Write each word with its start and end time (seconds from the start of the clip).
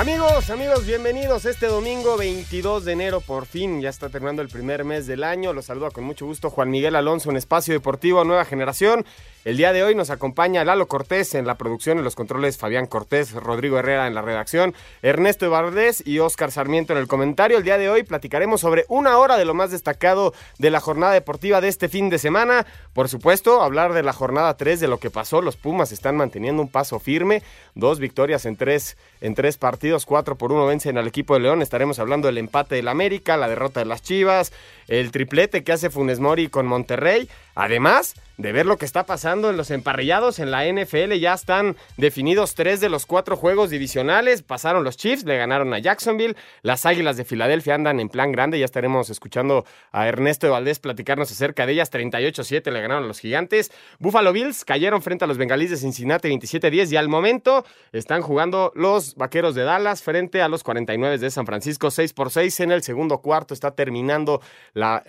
Amigos, 0.00 0.48
amigos, 0.48 0.86
bienvenidos 0.86 1.44
este 1.44 1.66
domingo 1.66 2.16
22 2.16 2.86
de 2.86 2.92
enero. 2.92 3.20
Por 3.20 3.44
fin 3.44 3.82
ya 3.82 3.90
está 3.90 4.08
terminando 4.08 4.40
el 4.40 4.48
primer 4.48 4.82
mes 4.82 5.06
del 5.06 5.22
año. 5.22 5.52
Los 5.52 5.66
saluda 5.66 5.90
con 5.90 6.04
mucho 6.04 6.24
gusto 6.24 6.48
Juan 6.48 6.70
Miguel 6.70 6.96
Alonso 6.96 7.28
en 7.28 7.36
Espacio 7.36 7.74
Deportivo 7.74 8.24
Nueva 8.24 8.46
Generación. 8.46 9.04
El 9.42 9.56
día 9.56 9.72
de 9.72 9.82
hoy 9.82 9.94
nos 9.94 10.10
acompaña 10.10 10.64
Lalo 10.66 10.86
Cortés 10.86 11.34
en 11.34 11.46
la 11.46 11.56
producción 11.56 11.98
y 11.98 12.02
los 12.02 12.14
controles, 12.14 12.58
Fabián 12.58 12.86
Cortés, 12.86 13.32
Rodrigo 13.32 13.78
Herrera 13.78 14.06
en 14.06 14.14
la 14.14 14.20
redacción, 14.20 14.74
Ernesto 15.00 15.48
Valdés 15.48 16.02
y 16.06 16.18
Oscar 16.18 16.52
Sarmiento 16.52 16.92
en 16.92 16.98
el 16.98 17.06
comentario. 17.06 17.56
El 17.56 17.64
día 17.64 17.78
de 17.78 17.88
hoy 17.88 18.02
platicaremos 18.02 18.60
sobre 18.60 18.84
una 18.88 19.16
hora 19.16 19.38
de 19.38 19.46
lo 19.46 19.54
más 19.54 19.70
destacado 19.70 20.34
de 20.58 20.70
la 20.70 20.80
jornada 20.80 21.14
deportiva 21.14 21.62
de 21.62 21.68
este 21.68 21.88
fin 21.88 22.10
de 22.10 22.18
semana. 22.18 22.66
Por 22.92 23.08
supuesto, 23.08 23.62
hablar 23.62 23.94
de 23.94 24.02
la 24.02 24.12
jornada 24.12 24.58
3, 24.58 24.78
de 24.78 24.88
lo 24.88 24.98
que 24.98 25.08
pasó. 25.08 25.40
Los 25.40 25.56
Pumas 25.56 25.90
están 25.90 26.18
manteniendo 26.18 26.60
un 26.60 26.68
paso 26.68 26.98
firme. 26.98 27.42
Dos 27.74 27.98
victorias 27.98 28.44
en 28.44 28.56
tres, 28.56 28.98
en 29.22 29.34
tres 29.34 29.56
partidos, 29.56 29.89
cuatro 30.06 30.36
por 30.36 30.52
uno 30.52 30.66
vencen 30.66 30.98
al 30.98 31.06
equipo 31.06 31.34
de 31.34 31.40
León. 31.40 31.62
Estaremos 31.62 31.98
hablando 31.98 32.26
del 32.26 32.38
empate 32.38 32.76
del 32.76 32.88
América, 32.88 33.36
la 33.36 33.48
derrota 33.48 33.80
de 33.80 33.86
las 33.86 34.02
Chivas, 34.02 34.52
el 34.88 35.10
triplete 35.10 35.64
que 35.64 35.72
hace 35.72 35.90
Funes 35.90 36.20
Mori 36.20 36.48
con 36.48 36.66
Monterrey. 36.66 37.28
Además 37.54 38.14
de 38.36 38.52
ver 38.52 38.64
lo 38.64 38.78
que 38.78 38.86
está 38.86 39.04
pasando 39.04 39.50
en 39.50 39.58
los 39.58 39.70
emparrillados 39.70 40.38
en 40.38 40.50
la 40.50 40.64
NFL, 40.64 41.12
ya 41.20 41.34
están 41.34 41.76
definidos 41.98 42.54
tres 42.54 42.80
de 42.80 42.88
los 42.88 43.04
cuatro 43.04 43.36
juegos 43.36 43.68
divisionales. 43.68 44.42
Pasaron 44.42 44.82
los 44.82 44.96
Chiefs, 44.96 45.24
le 45.24 45.36
ganaron 45.36 45.74
a 45.74 45.78
Jacksonville. 45.78 46.36
Las 46.62 46.86
Águilas 46.86 47.18
de 47.18 47.26
Filadelfia 47.26 47.74
andan 47.74 48.00
en 48.00 48.08
plan 48.08 48.32
grande. 48.32 48.58
Ya 48.58 48.64
estaremos 48.64 49.10
escuchando 49.10 49.66
a 49.92 50.08
Ernesto 50.08 50.46
de 50.46 50.52
Valdés 50.52 50.78
platicarnos 50.78 51.30
acerca 51.30 51.66
de 51.66 51.74
ellas. 51.74 51.92
38-7 51.92 52.70
le 52.70 52.80
ganaron 52.80 53.04
a 53.04 53.06
los 53.06 53.20
Gigantes. 53.20 53.72
Buffalo 53.98 54.32
Bills 54.32 54.64
cayeron 54.64 55.02
frente 55.02 55.24
a 55.24 55.28
los 55.28 55.36
Bengalíes 55.36 55.70
de 55.70 55.76
Cincinnati 55.76 56.28
27-10 56.28 56.92
y 56.92 56.96
al 56.96 57.08
momento 57.08 57.66
están 57.92 58.22
jugando 58.22 58.72
los 58.74 59.16
Vaqueros 59.16 59.54
de 59.54 59.64
Dallas 59.64 60.02
frente 60.02 60.40
a 60.40 60.48
los 60.48 60.62
49 60.62 61.18
de 61.18 61.30
San 61.30 61.44
Francisco 61.44 61.90
6 61.90 62.14
por 62.14 62.30
6 62.30 62.60
en 62.60 62.72
el 62.72 62.82
segundo 62.82 63.18
cuarto. 63.18 63.52
Está 63.52 63.72
terminando 63.72 64.40
la, 64.72 65.04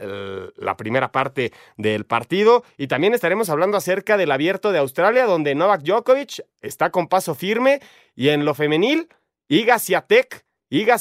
la 0.58 0.76
primera 0.76 1.14
parte 1.14 1.54
del 1.78 2.04
partido 2.04 2.31
y 2.78 2.88
también 2.88 3.14
estaremos 3.14 3.50
hablando 3.50 3.78
acerca 3.78 4.16
del 4.16 4.32
abierto 4.32 4.72
de 4.72 4.80
Australia, 4.80 5.26
donde 5.26 5.54
Novak 5.54 5.82
Djokovic 5.82 6.46
está 6.62 6.90
con 6.90 7.08
paso 7.08 7.36
firme. 7.36 7.82
Y 8.16 8.30
en 8.30 8.46
lo 8.46 8.54
femenil, 8.54 9.10
Iga 9.50 9.80
Swiatek. 9.80 10.46
Iga 10.70 10.96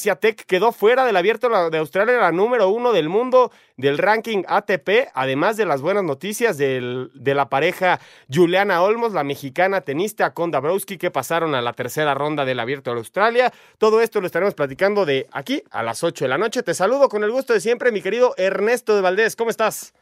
quedó 0.48 0.72
fuera 0.72 1.04
del 1.04 1.16
abierto 1.16 1.70
de 1.70 1.78
Australia, 1.78 2.18
la 2.18 2.32
número 2.32 2.68
uno 2.70 2.92
del 2.92 3.08
mundo 3.08 3.52
del 3.76 3.98
ranking 3.98 4.42
ATP, 4.48 5.10
además 5.14 5.56
de 5.56 5.64
las 5.64 5.80
buenas 5.80 6.02
noticias 6.02 6.58
del, 6.58 7.12
de 7.14 7.36
la 7.36 7.48
pareja 7.48 8.00
Juliana 8.28 8.82
Olmos, 8.82 9.12
la 9.12 9.22
mexicana 9.22 9.82
tenista 9.82 10.34
con 10.34 10.50
Dabrowski, 10.50 10.98
que 10.98 11.12
pasaron 11.12 11.54
a 11.54 11.62
la 11.62 11.72
tercera 11.72 12.14
ronda 12.14 12.44
del 12.44 12.58
abierto 12.58 12.90
de 12.90 12.98
Australia. 12.98 13.52
Todo 13.78 14.00
esto 14.00 14.20
lo 14.20 14.26
estaremos 14.26 14.54
platicando 14.54 15.06
de 15.06 15.28
aquí 15.30 15.62
a 15.70 15.84
las 15.84 16.02
8 16.02 16.24
de 16.24 16.28
la 16.28 16.38
noche. 16.38 16.64
Te 16.64 16.74
saludo 16.74 17.08
con 17.08 17.22
el 17.22 17.30
gusto 17.30 17.52
de 17.52 17.60
siempre, 17.60 17.92
mi 17.92 18.02
querido 18.02 18.34
Ernesto 18.36 18.96
de 18.96 19.02
Valdés. 19.02 19.36
¿Cómo 19.36 19.50
estás? 19.50 19.94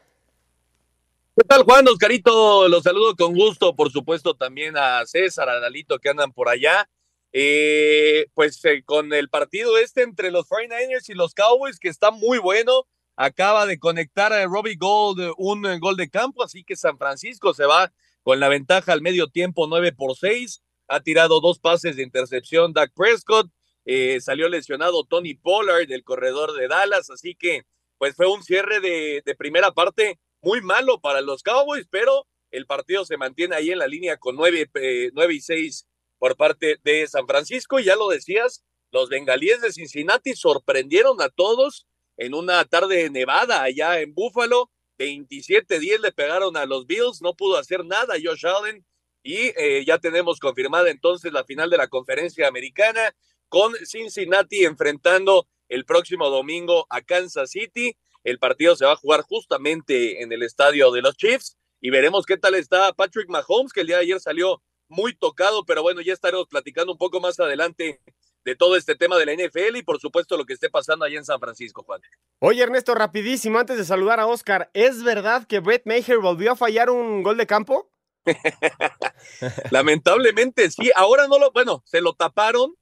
¿Qué 1.39 1.45
tal, 1.45 1.63
Juan? 1.63 1.87
Oscarito, 1.87 2.67
los 2.67 2.83
saludo 2.83 3.15
con 3.15 3.33
gusto, 3.33 3.73
por 3.73 3.93
supuesto, 3.93 4.35
también 4.35 4.75
a 4.75 5.05
César, 5.05 5.47
a 5.47 5.61
Dalito 5.61 5.97
que 5.97 6.09
andan 6.09 6.33
por 6.33 6.49
allá. 6.49 6.89
Eh, 7.31 8.25
pues 8.33 8.59
eh, 8.65 8.83
con 8.83 9.13
el 9.13 9.29
partido 9.29 9.77
este 9.77 10.01
entre 10.01 10.31
los 10.31 10.49
49ers 10.49 11.07
y 11.07 11.13
los 11.13 11.33
Cowboys, 11.33 11.79
que 11.79 11.87
está 11.87 12.11
muy 12.11 12.39
bueno, 12.39 12.87
acaba 13.15 13.65
de 13.65 13.79
conectar 13.79 14.33
a 14.33 14.45
Robbie 14.47 14.75
Gold 14.75 15.31
un 15.37 15.79
gol 15.79 15.95
de 15.95 16.09
campo, 16.09 16.43
así 16.43 16.65
que 16.65 16.75
San 16.75 16.97
Francisco 16.97 17.53
se 17.53 17.63
va 17.63 17.93
con 18.21 18.41
la 18.41 18.49
ventaja 18.49 18.91
al 18.91 19.01
medio 19.01 19.29
tiempo 19.29 19.65
9 19.65 19.93
por 19.93 20.17
6. 20.17 20.61
Ha 20.89 20.99
tirado 20.99 21.39
dos 21.39 21.57
pases 21.59 21.95
de 21.95 22.03
intercepción 22.03 22.73
Dak 22.73 22.91
Prescott, 22.93 23.49
eh, 23.85 24.19
salió 24.19 24.49
lesionado 24.49 25.05
Tony 25.05 25.35
Pollard 25.35 25.87
del 25.87 26.03
corredor 26.03 26.51
de 26.51 26.67
Dallas, 26.67 27.09
así 27.09 27.33
que 27.33 27.63
pues 27.97 28.13
fue 28.13 28.27
un 28.27 28.43
cierre 28.43 28.81
de 28.81 29.35
primera 29.37 29.71
parte 29.71 30.19
muy 30.41 30.61
malo 30.61 30.99
para 30.99 31.21
los 31.21 31.43
Cowboys, 31.43 31.87
pero 31.89 32.27
el 32.51 32.65
partido 32.65 33.05
se 33.05 33.17
mantiene 33.17 33.55
ahí 33.55 33.71
en 33.71 33.79
la 33.79 33.87
línea 33.87 34.17
con 34.17 34.35
nueve, 34.35 34.69
eh, 34.75 35.11
y 35.31 35.41
seis 35.41 35.87
por 36.17 36.35
parte 36.35 36.77
de 36.83 37.07
San 37.07 37.27
Francisco. 37.27 37.79
Y 37.79 37.85
ya 37.85 37.95
lo 37.95 38.09
decías, 38.09 38.63
los 38.91 39.09
bengalíes 39.09 39.61
de 39.61 39.71
Cincinnati 39.71 40.35
sorprendieron 40.35 41.21
a 41.21 41.29
todos 41.29 41.87
en 42.17 42.33
una 42.33 42.65
tarde 42.65 43.09
nevada 43.09 43.63
allá 43.63 44.01
en 44.01 44.13
Búfalo. 44.13 44.71
27-10 44.97 45.99
le 45.99 46.11
pegaron 46.11 46.57
a 46.57 46.65
los 46.65 46.85
Bills, 46.85 47.21
no 47.21 47.33
pudo 47.33 47.57
hacer 47.57 47.85
nada 47.85 48.15
Josh 48.21 48.45
Allen. 48.45 48.85
Y 49.23 49.51
eh, 49.57 49.83
ya 49.85 49.99
tenemos 49.99 50.39
confirmada 50.39 50.89
entonces 50.89 51.31
la 51.31 51.43
final 51.43 51.69
de 51.69 51.77
la 51.77 51.87
conferencia 51.87 52.47
americana 52.47 53.15
con 53.47 53.73
Cincinnati 53.85 54.63
enfrentando 54.63 55.47
el 55.67 55.85
próximo 55.85 56.29
domingo 56.29 56.87
a 56.89 57.01
Kansas 57.01 57.51
City. 57.51 57.95
El 58.23 58.39
partido 58.39 58.75
se 58.75 58.85
va 58.85 58.93
a 58.93 58.97
jugar 58.97 59.21
justamente 59.21 60.21
en 60.21 60.31
el 60.31 60.43
estadio 60.43 60.91
de 60.91 61.01
los 61.01 61.15
Chiefs 61.15 61.57
y 61.81 61.89
veremos 61.89 62.25
qué 62.25 62.37
tal 62.37 62.55
está 62.55 62.93
Patrick 62.93 63.29
Mahomes, 63.29 63.71
que 63.71 63.81
el 63.81 63.87
día 63.87 63.97
de 63.97 64.03
ayer 64.03 64.19
salió 64.19 64.61
muy 64.89 65.15
tocado, 65.15 65.65
pero 65.65 65.81
bueno, 65.81 66.01
ya 66.01 66.13
estaremos 66.13 66.47
platicando 66.47 66.91
un 66.91 66.97
poco 66.97 67.19
más 67.19 67.39
adelante 67.39 68.01
de 68.43 68.55
todo 68.55 68.75
este 68.75 68.95
tema 68.95 69.17
de 69.17 69.25
la 69.25 69.33
NFL 69.33 69.77
y 69.77 69.83
por 69.83 69.99
supuesto 69.99 70.37
lo 70.37 70.45
que 70.45 70.53
esté 70.53 70.69
pasando 70.69 71.05
allá 71.05 71.17
en 71.17 71.25
San 71.25 71.39
Francisco, 71.39 71.83
Juan. 71.83 72.01
Oye, 72.39 72.63
Ernesto, 72.63 72.95
rapidísimo, 72.95 73.59
antes 73.59 73.77
de 73.77 73.85
saludar 73.85 74.19
a 74.19 74.27
Oscar, 74.27 74.69
¿es 74.73 75.03
verdad 75.03 75.45
que 75.45 75.59
Brett 75.59 75.85
Maher 75.85 76.19
volvió 76.19 76.53
a 76.53 76.55
fallar 76.55 76.89
un 76.89 77.23
gol 77.23 77.37
de 77.37 77.47
campo? 77.47 77.91
Lamentablemente 79.71 80.69
sí, 80.71 80.91
ahora 80.95 81.27
no 81.27 81.39
lo, 81.39 81.51
bueno, 81.51 81.83
se 81.85 82.01
lo 82.01 82.13
taparon, 82.13 82.75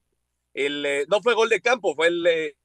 el, 0.53 0.85
eh, 0.85 1.05
no 1.09 1.21
fue 1.21 1.35
gol 1.35 1.49
de 1.49 1.61
campo, 1.61 1.95
fue 1.95 2.07
el, 2.07 2.25
eh, 2.25 2.55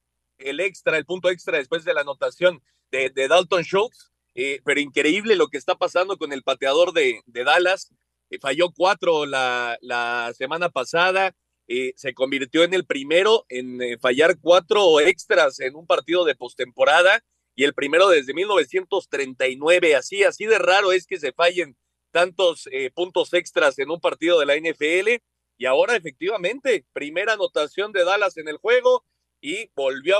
el 0.43 0.59
extra, 0.59 0.97
el 0.97 1.05
punto 1.05 1.29
extra 1.29 1.57
después 1.57 1.83
de 1.83 1.93
la 1.93 2.01
anotación 2.01 2.61
de, 2.91 3.27
Dalton 3.27 3.63
Schultz. 3.63 4.11
Eh, 4.35 4.61
pero 4.65 4.79
increíble 4.79 5.35
lo 5.35 5.47
que 5.47 5.57
está 5.57 5.75
pasando 5.75 6.17
con 6.17 6.33
el 6.33 6.43
pateador 6.43 6.93
de, 6.93 7.21
Dallas. 7.25 7.93
Eh, 8.29 8.39
falló 8.39 8.71
cuatro 8.71 9.25
la, 9.25 9.77
la 9.81 10.33
semana 10.35 10.69
pasada. 10.69 11.35
Eh, 11.67 11.93
se 11.95 12.13
convirtió 12.13 12.63
en 12.63 12.73
el 12.73 12.85
primero 12.85 13.45
en 13.47 13.99
fallar 13.99 14.37
cuatro 14.41 14.99
extras 14.99 15.59
en 15.59 15.75
un 15.75 15.87
partido 15.87 16.25
de 16.25 16.35
postemporada 16.35 17.23
y 17.55 17.63
el 17.63 17.73
primero 17.73 18.09
desde 18.09 18.33
1939. 18.33 19.95
Así, 19.95 20.23
así 20.23 20.45
de 20.45 20.59
raro 20.59 20.91
es 20.91 21.07
que 21.07 21.19
se 21.19 21.31
fallen 21.31 21.77
tantos 22.11 22.67
puntos 22.93 23.33
extras 23.33 23.79
en 23.79 23.91
un 23.91 23.99
partido 23.99 24.39
de 24.39 24.45
la 24.45 24.57
NFL. 24.57 25.23
Y 25.57 25.65
ahora 25.65 25.95
efectivamente, 25.95 26.85
primera 26.91 27.33
anotación 27.33 27.91
de 27.91 28.03
Dallas 28.03 28.37
en 28.37 28.49
el 28.49 28.57
juego, 28.57 29.05
y 29.43 29.69
volvió, 29.75 30.15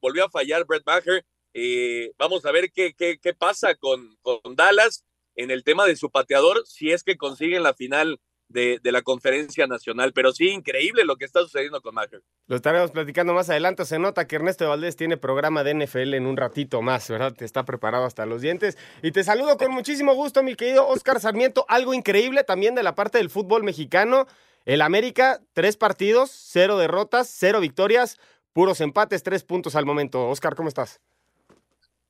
volvió 0.00 0.24
a 0.24 0.30
fallar 0.30 0.64
Brett 0.64 0.86
Maher. 0.86 1.26
Eh, 1.52 2.12
vamos 2.16 2.46
a 2.46 2.52
ver 2.52 2.70
qué, 2.70 2.94
qué, 2.94 3.18
qué 3.20 3.34
pasa 3.34 3.74
con, 3.74 4.16
con, 4.22 4.54
Dallas 4.54 5.04
en 5.34 5.50
el 5.50 5.64
tema 5.64 5.84
de 5.84 5.96
su 5.96 6.10
pateador, 6.10 6.62
si 6.64 6.92
es 6.92 7.02
que 7.02 7.16
consiguen 7.16 7.64
la 7.64 7.74
final 7.74 8.20
de, 8.46 8.78
de, 8.80 8.92
la 8.92 9.02
conferencia 9.02 9.66
nacional. 9.66 10.12
Pero 10.12 10.32
sí, 10.32 10.48
increíble 10.50 11.04
lo 11.04 11.16
que 11.16 11.24
está 11.24 11.40
sucediendo 11.40 11.80
con 11.82 11.96
Maher. 11.96 12.22
Lo 12.46 12.54
estaremos 12.54 12.92
platicando 12.92 13.34
más 13.34 13.50
adelante. 13.50 13.84
Se 13.84 13.98
nota 13.98 14.28
que 14.28 14.36
Ernesto 14.36 14.68
Valdés 14.68 14.94
tiene 14.94 15.16
programa 15.16 15.64
de 15.64 15.74
NFL 15.84 16.14
en 16.14 16.26
un 16.26 16.36
ratito 16.36 16.82
más, 16.82 17.08
¿verdad? 17.10 17.34
Te 17.34 17.44
está 17.44 17.64
preparado 17.64 18.04
hasta 18.04 18.26
los 18.26 18.42
dientes. 18.42 18.78
Y 19.02 19.10
te 19.10 19.24
saludo 19.24 19.56
con 19.58 19.72
muchísimo 19.72 20.14
gusto, 20.14 20.44
mi 20.44 20.54
querido 20.54 20.86
Oscar 20.86 21.18
Sarmiento. 21.18 21.66
Algo 21.68 21.94
increíble 21.94 22.44
también 22.44 22.76
de 22.76 22.84
la 22.84 22.94
parte 22.94 23.18
del 23.18 23.28
fútbol 23.28 23.64
mexicano. 23.64 24.28
El 24.64 24.82
América, 24.82 25.40
tres 25.52 25.76
partidos, 25.76 26.30
cero 26.30 26.78
derrotas, 26.78 27.28
cero 27.28 27.58
victorias 27.58 28.18
puros 28.52 28.80
empates, 28.80 29.22
tres 29.22 29.44
puntos 29.44 29.76
al 29.76 29.86
momento. 29.86 30.28
Oscar, 30.28 30.54
¿cómo 30.54 30.68
estás? 30.68 31.00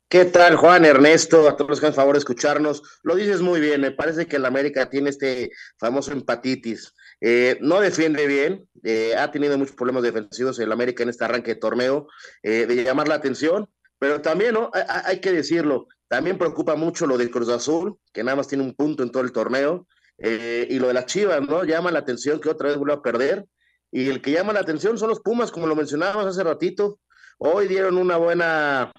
¿Qué 0.09 0.25
tal, 0.25 0.57
Juan, 0.57 0.85
Ernesto? 0.85 1.49
A 1.49 1.57
todos 1.57 1.71
los 1.71 1.79
que 1.79 1.87
han 1.87 1.93
favor 1.93 2.13
de 2.13 2.19
escucharnos. 2.19 2.83
Lo 3.01 3.15
dices 3.15 3.41
muy 3.41 3.59
bien, 3.59 3.81
me 3.81 3.89
parece 3.89 4.27
que 4.27 4.35
el 4.35 4.45
América 4.45 4.87
tiene 4.89 5.09
este 5.09 5.49
famoso 5.79 6.11
empatitis. 6.11 6.93
Eh, 7.19 7.57
no 7.61 7.79
defiende 7.79 8.27
bien, 8.27 8.67
eh, 8.83 9.15
ha 9.15 9.31
tenido 9.31 9.57
muchos 9.57 9.75
problemas 9.75 10.03
defensivos 10.03 10.59
el 10.59 10.71
América 10.71 11.01
en 11.01 11.09
este 11.09 11.23
arranque 11.23 11.55
de 11.55 11.59
torneo, 11.59 12.07
eh, 12.43 12.67
de 12.67 12.83
llamar 12.83 13.07
la 13.07 13.15
atención, 13.15 13.67
pero 13.97 14.21
también, 14.21 14.53
¿no? 14.53 14.69
Hay, 15.05 15.19
que 15.19 15.31
decirlo, 15.31 15.87
también 16.09 16.37
preocupa 16.37 16.75
mucho 16.75 17.07
lo 17.07 17.17
del 17.17 17.31
Cruz 17.31 17.49
Azul, 17.49 17.97
que 18.11 18.23
nada 18.23 18.35
más 18.35 18.47
tiene 18.47 18.63
un 18.63 18.75
punto 18.75 19.01
en 19.01 19.11
todo 19.11 19.23
el 19.23 19.31
torneo, 19.31 19.87
y 20.19 20.77
lo 20.77 20.89
de 20.89 20.93
las 20.93 21.07
Chivas, 21.07 21.41
¿no? 21.41 21.63
Llama 21.63 21.91
la 21.91 21.99
atención 21.99 22.39
que 22.39 22.49
otra 22.49 22.69
vez 22.69 22.77
vuelve 22.77 22.93
a 22.93 23.01
perder 23.01 23.45
y 23.93 24.09
el 24.09 24.21
que 24.21 24.31
llama 24.31 24.53
la 24.53 24.61
atención 24.61 24.97
son 24.97 25.09
los 25.09 25.19
Pumas, 25.19 25.51
como 25.51 25.67
lo 25.67 25.75
mencionábamos 25.75 26.25
hace 26.25 26.43
ratito. 26.43 26.99
Hoy 27.37 27.67
dieron 27.67 27.97
una 27.99 28.17
buena, 28.17 28.91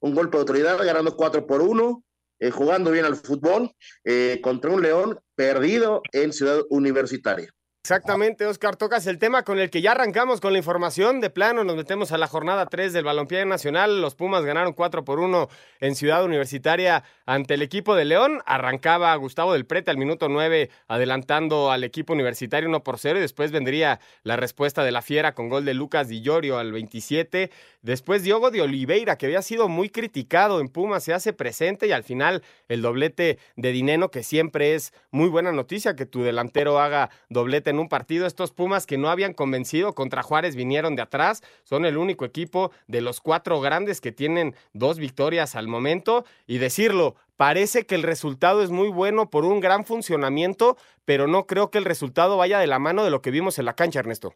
un 0.00 0.14
golpe 0.14 0.36
de 0.36 0.42
autoridad, 0.42 0.76
ganando 0.84 1.16
4 1.16 1.46
por 1.46 1.62
1, 1.62 2.04
eh, 2.38 2.50
jugando 2.50 2.90
bien 2.90 3.06
al 3.06 3.16
fútbol, 3.16 3.74
eh, 4.04 4.40
contra 4.42 4.70
un 4.70 4.82
León 4.82 5.18
perdido 5.34 6.02
en 6.12 6.34
Ciudad 6.34 6.60
Universitaria. 6.68 7.50
Exactamente, 7.84 8.46
Oscar, 8.46 8.76
tocas 8.76 9.08
el 9.08 9.18
tema 9.18 9.42
con 9.42 9.58
el 9.58 9.68
que 9.68 9.82
ya 9.82 9.90
arrancamos 9.90 10.40
con 10.40 10.52
la 10.52 10.58
información. 10.58 11.20
De 11.20 11.30
plano, 11.30 11.64
nos 11.64 11.74
metemos 11.74 12.12
a 12.12 12.16
la 12.16 12.28
jornada 12.28 12.66
3 12.66 12.92
del 12.92 13.02
Balompié 13.02 13.44
Nacional. 13.44 14.00
Los 14.00 14.14
Pumas 14.14 14.44
ganaron 14.44 14.72
4 14.72 15.04
por 15.04 15.18
1 15.18 15.48
en 15.80 15.96
Ciudad 15.96 16.24
Universitaria 16.24 17.02
ante 17.26 17.54
el 17.54 17.62
equipo 17.62 17.96
de 17.96 18.04
León. 18.04 18.40
Arrancaba 18.46 19.12
Gustavo 19.16 19.52
del 19.52 19.66
Prete 19.66 19.90
al 19.90 19.98
minuto 19.98 20.28
9, 20.28 20.70
adelantando 20.86 21.72
al 21.72 21.82
equipo 21.82 22.12
universitario 22.12 22.68
1 22.68 22.84
por 22.84 23.00
0. 23.00 23.18
Y 23.18 23.22
después 23.22 23.50
vendría 23.50 23.98
la 24.22 24.36
respuesta 24.36 24.84
de 24.84 24.92
la 24.92 25.02
Fiera 25.02 25.34
con 25.34 25.48
gol 25.48 25.64
de 25.64 25.74
Lucas 25.74 26.06
Di 26.06 26.22
Llorio 26.22 26.58
al 26.58 26.70
27. 26.70 27.50
Después 27.82 28.22
Diogo 28.22 28.52
de 28.52 28.62
Oliveira, 28.62 29.18
que 29.18 29.26
había 29.26 29.42
sido 29.42 29.68
muy 29.68 29.90
criticado 29.90 30.60
en 30.60 30.68
Pumas, 30.68 31.02
se 31.02 31.14
hace 31.14 31.32
presente. 31.32 31.88
Y 31.88 31.90
al 31.92 32.04
final, 32.04 32.44
el 32.68 32.80
doblete 32.80 33.40
de 33.56 33.72
Dineno, 33.72 34.12
que 34.12 34.22
siempre 34.22 34.76
es 34.76 34.92
muy 35.10 35.28
buena 35.28 35.50
noticia 35.50 35.96
que 35.96 36.06
tu 36.06 36.22
delantero 36.22 36.78
haga 36.78 37.10
doblete 37.28 37.71
en 37.72 37.80
un 37.80 37.88
partido. 37.88 38.26
Estos 38.26 38.52
Pumas 38.52 38.86
que 38.86 38.98
no 38.98 39.10
habían 39.10 39.34
convencido 39.34 39.94
contra 39.94 40.22
Juárez 40.22 40.54
vinieron 40.54 40.94
de 40.94 41.02
atrás. 41.02 41.42
Son 41.64 41.84
el 41.84 41.96
único 41.96 42.24
equipo 42.24 42.70
de 42.86 43.00
los 43.00 43.20
cuatro 43.20 43.60
grandes 43.60 44.00
que 44.00 44.12
tienen 44.12 44.54
dos 44.72 44.98
victorias 44.98 45.56
al 45.56 45.66
momento. 45.66 46.24
Y 46.46 46.58
decirlo, 46.58 47.16
parece 47.36 47.84
que 47.86 47.96
el 47.96 48.04
resultado 48.04 48.62
es 48.62 48.70
muy 48.70 48.88
bueno 48.88 49.28
por 49.28 49.44
un 49.44 49.58
gran 49.58 49.84
funcionamiento, 49.84 50.76
pero 51.04 51.26
no 51.26 51.46
creo 51.48 51.70
que 51.70 51.78
el 51.78 51.84
resultado 51.84 52.36
vaya 52.36 52.60
de 52.60 52.68
la 52.68 52.78
mano 52.78 53.02
de 53.02 53.10
lo 53.10 53.20
que 53.20 53.32
vimos 53.32 53.58
en 53.58 53.64
la 53.64 53.74
cancha, 53.74 53.98
Ernesto. 53.98 54.34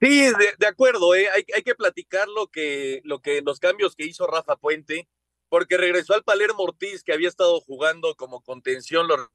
Sí, 0.00 0.30
de, 0.58 0.66
acuerdo, 0.66 1.14
¿eh? 1.14 1.28
hay, 1.28 1.62
que 1.62 1.74
platicar 1.74 2.26
lo 2.28 2.46
que, 2.46 3.02
lo 3.04 3.20
que, 3.20 3.42
los 3.42 3.60
cambios 3.60 3.94
que 3.94 4.06
hizo 4.06 4.26
Rafa 4.26 4.56
Puente, 4.56 5.10
porque 5.50 5.76
regresó 5.76 6.14
al 6.14 6.24
Palermo 6.24 6.62
Ortiz, 6.62 7.04
que 7.04 7.12
había 7.12 7.28
estado 7.28 7.60
jugando 7.60 8.14
como 8.14 8.40
contención, 8.40 9.08
lo 9.08 9.30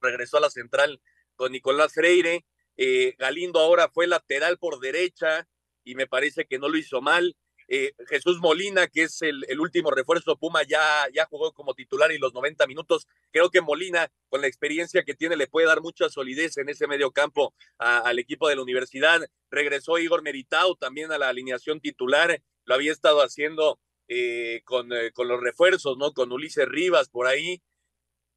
regresó 0.00 0.38
a 0.38 0.40
la 0.40 0.50
central 0.50 1.00
con 1.40 1.52
Nicolás 1.52 1.94
Freire. 1.94 2.44
Eh, 2.76 3.14
Galindo 3.18 3.60
ahora 3.60 3.88
fue 3.88 4.06
lateral 4.06 4.58
por 4.58 4.78
derecha 4.78 5.48
y 5.84 5.94
me 5.94 6.06
parece 6.06 6.44
que 6.44 6.58
no 6.58 6.68
lo 6.68 6.76
hizo 6.76 7.00
mal. 7.00 7.34
Eh, 7.66 7.92
Jesús 8.08 8.40
Molina, 8.40 8.88
que 8.88 9.04
es 9.04 9.22
el, 9.22 9.58
último 9.58 9.90
refuerzo 9.90 10.36
Puma, 10.36 10.64
ya, 10.64 10.82
ya 11.14 11.24
jugó 11.24 11.54
como 11.54 11.72
titular 11.72 12.12
y 12.12 12.18
los 12.18 12.34
90 12.34 12.66
minutos. 12.66 13.06
Creo 13.32 13.48
que 13.48 13.62
Molina, 13.62 14.12
con 14.28 14.42
la 14.42 14.48
experiencia 14.48 15.02
que 15.02 15.14
tiene, 15.14 15.34
le 15.34 15.46
puede 15.46 15.66
dar 15.66 15.80
mucha 15.80 16.10
solidez 16.10 16.58
en 16.58 16.68
ese 16.68 16.86
medio 16.86 17.10
campo 17.10 17.54
al 17.78 18.18
equipo 18.18 18.46
de 18.46 18.56
la 18.56 18.62
universidad. 18.62 19.26
Regresó 19.50 19.96
Igor 19.96 20.20
Meritao 20.20 20.74
también 20.74 21.10
a 21.10 21.16
la 21.16 21.30
alineación 21.30 21.80
titular. 21.80 22.42
Lo 22.66 22.74
había 22.74 22.92
estado 22.92 23.22
haciendo 23.22 23.80
eh, 24.08 24.60
con, 24.66 24.90
con 25.14 25.28
los 25.28 25.40
refuerzos, 25.40 25.96
¿no? 25.96 26.12
Con 26.12 26.32
Ulises 26.32 26.68
Rivas 26.68 27.08
por 27.08 27.26
ahí 27.26 27.62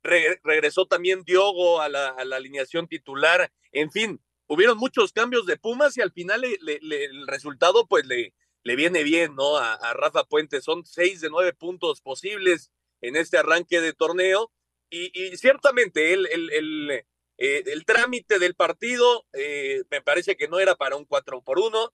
regresó 0.04 0.86
también 0.86 1.24
Diogo 1.24 1.82
a 1.82 1.90
la, 1.90 2.10
alineación 2.10 2.88
titular, 2.88 3.52
en 3.72 3.92
fin, 3.92 4.22
hubieron 4.48 4.78
muchos 4.78 5.14
cambios 5.14 5.46
de 5.46 5.58
Pumas 5.58 5.98
y 5.98 6.02
al 6.02 6.12
final 6.12 6.44
el 6.44 7.28
resultado 7.28 7.88
pues 7.88 8.06
le, 8.06 8.34
viene 8.64 9.04
bien, 9.04 9.36
¿no? 9.36 9.58
A, 9.58 9.94
Rafa 9.94 10.26
Puente, 10.26 10.62
son 10.62 10.86
seis 10.86 11.22
de 11.22 11.30
nueve 11.30 11.54
puntos 11.54 12.02
posibles 12.02 12.72
en 13.02 13.16
este 13.16 13.38
arranque 13.38 13.82
de 13.82 13.94
torneo 13.94 14.52
y, 14.90 15.36
ciertamente 15.38 16.14
el, 16.14 16.28
el, 16.28 17.04
eh, 17.38 17.64
el, 17.66 17.86
trámite 17.86 18.38
del 18.40 18.56
partido 18.56 19.26
eh, 19.34 19.84
me 19.90 20.02
parece 20.02 20.38
que 20.38 20.48
no 20.48 20.60
era 20.60 20.76
para 20.76 20.96
un 20.96 21.06
4 21.06 21.42
por 21.42 21.60
1. 21.60 21.94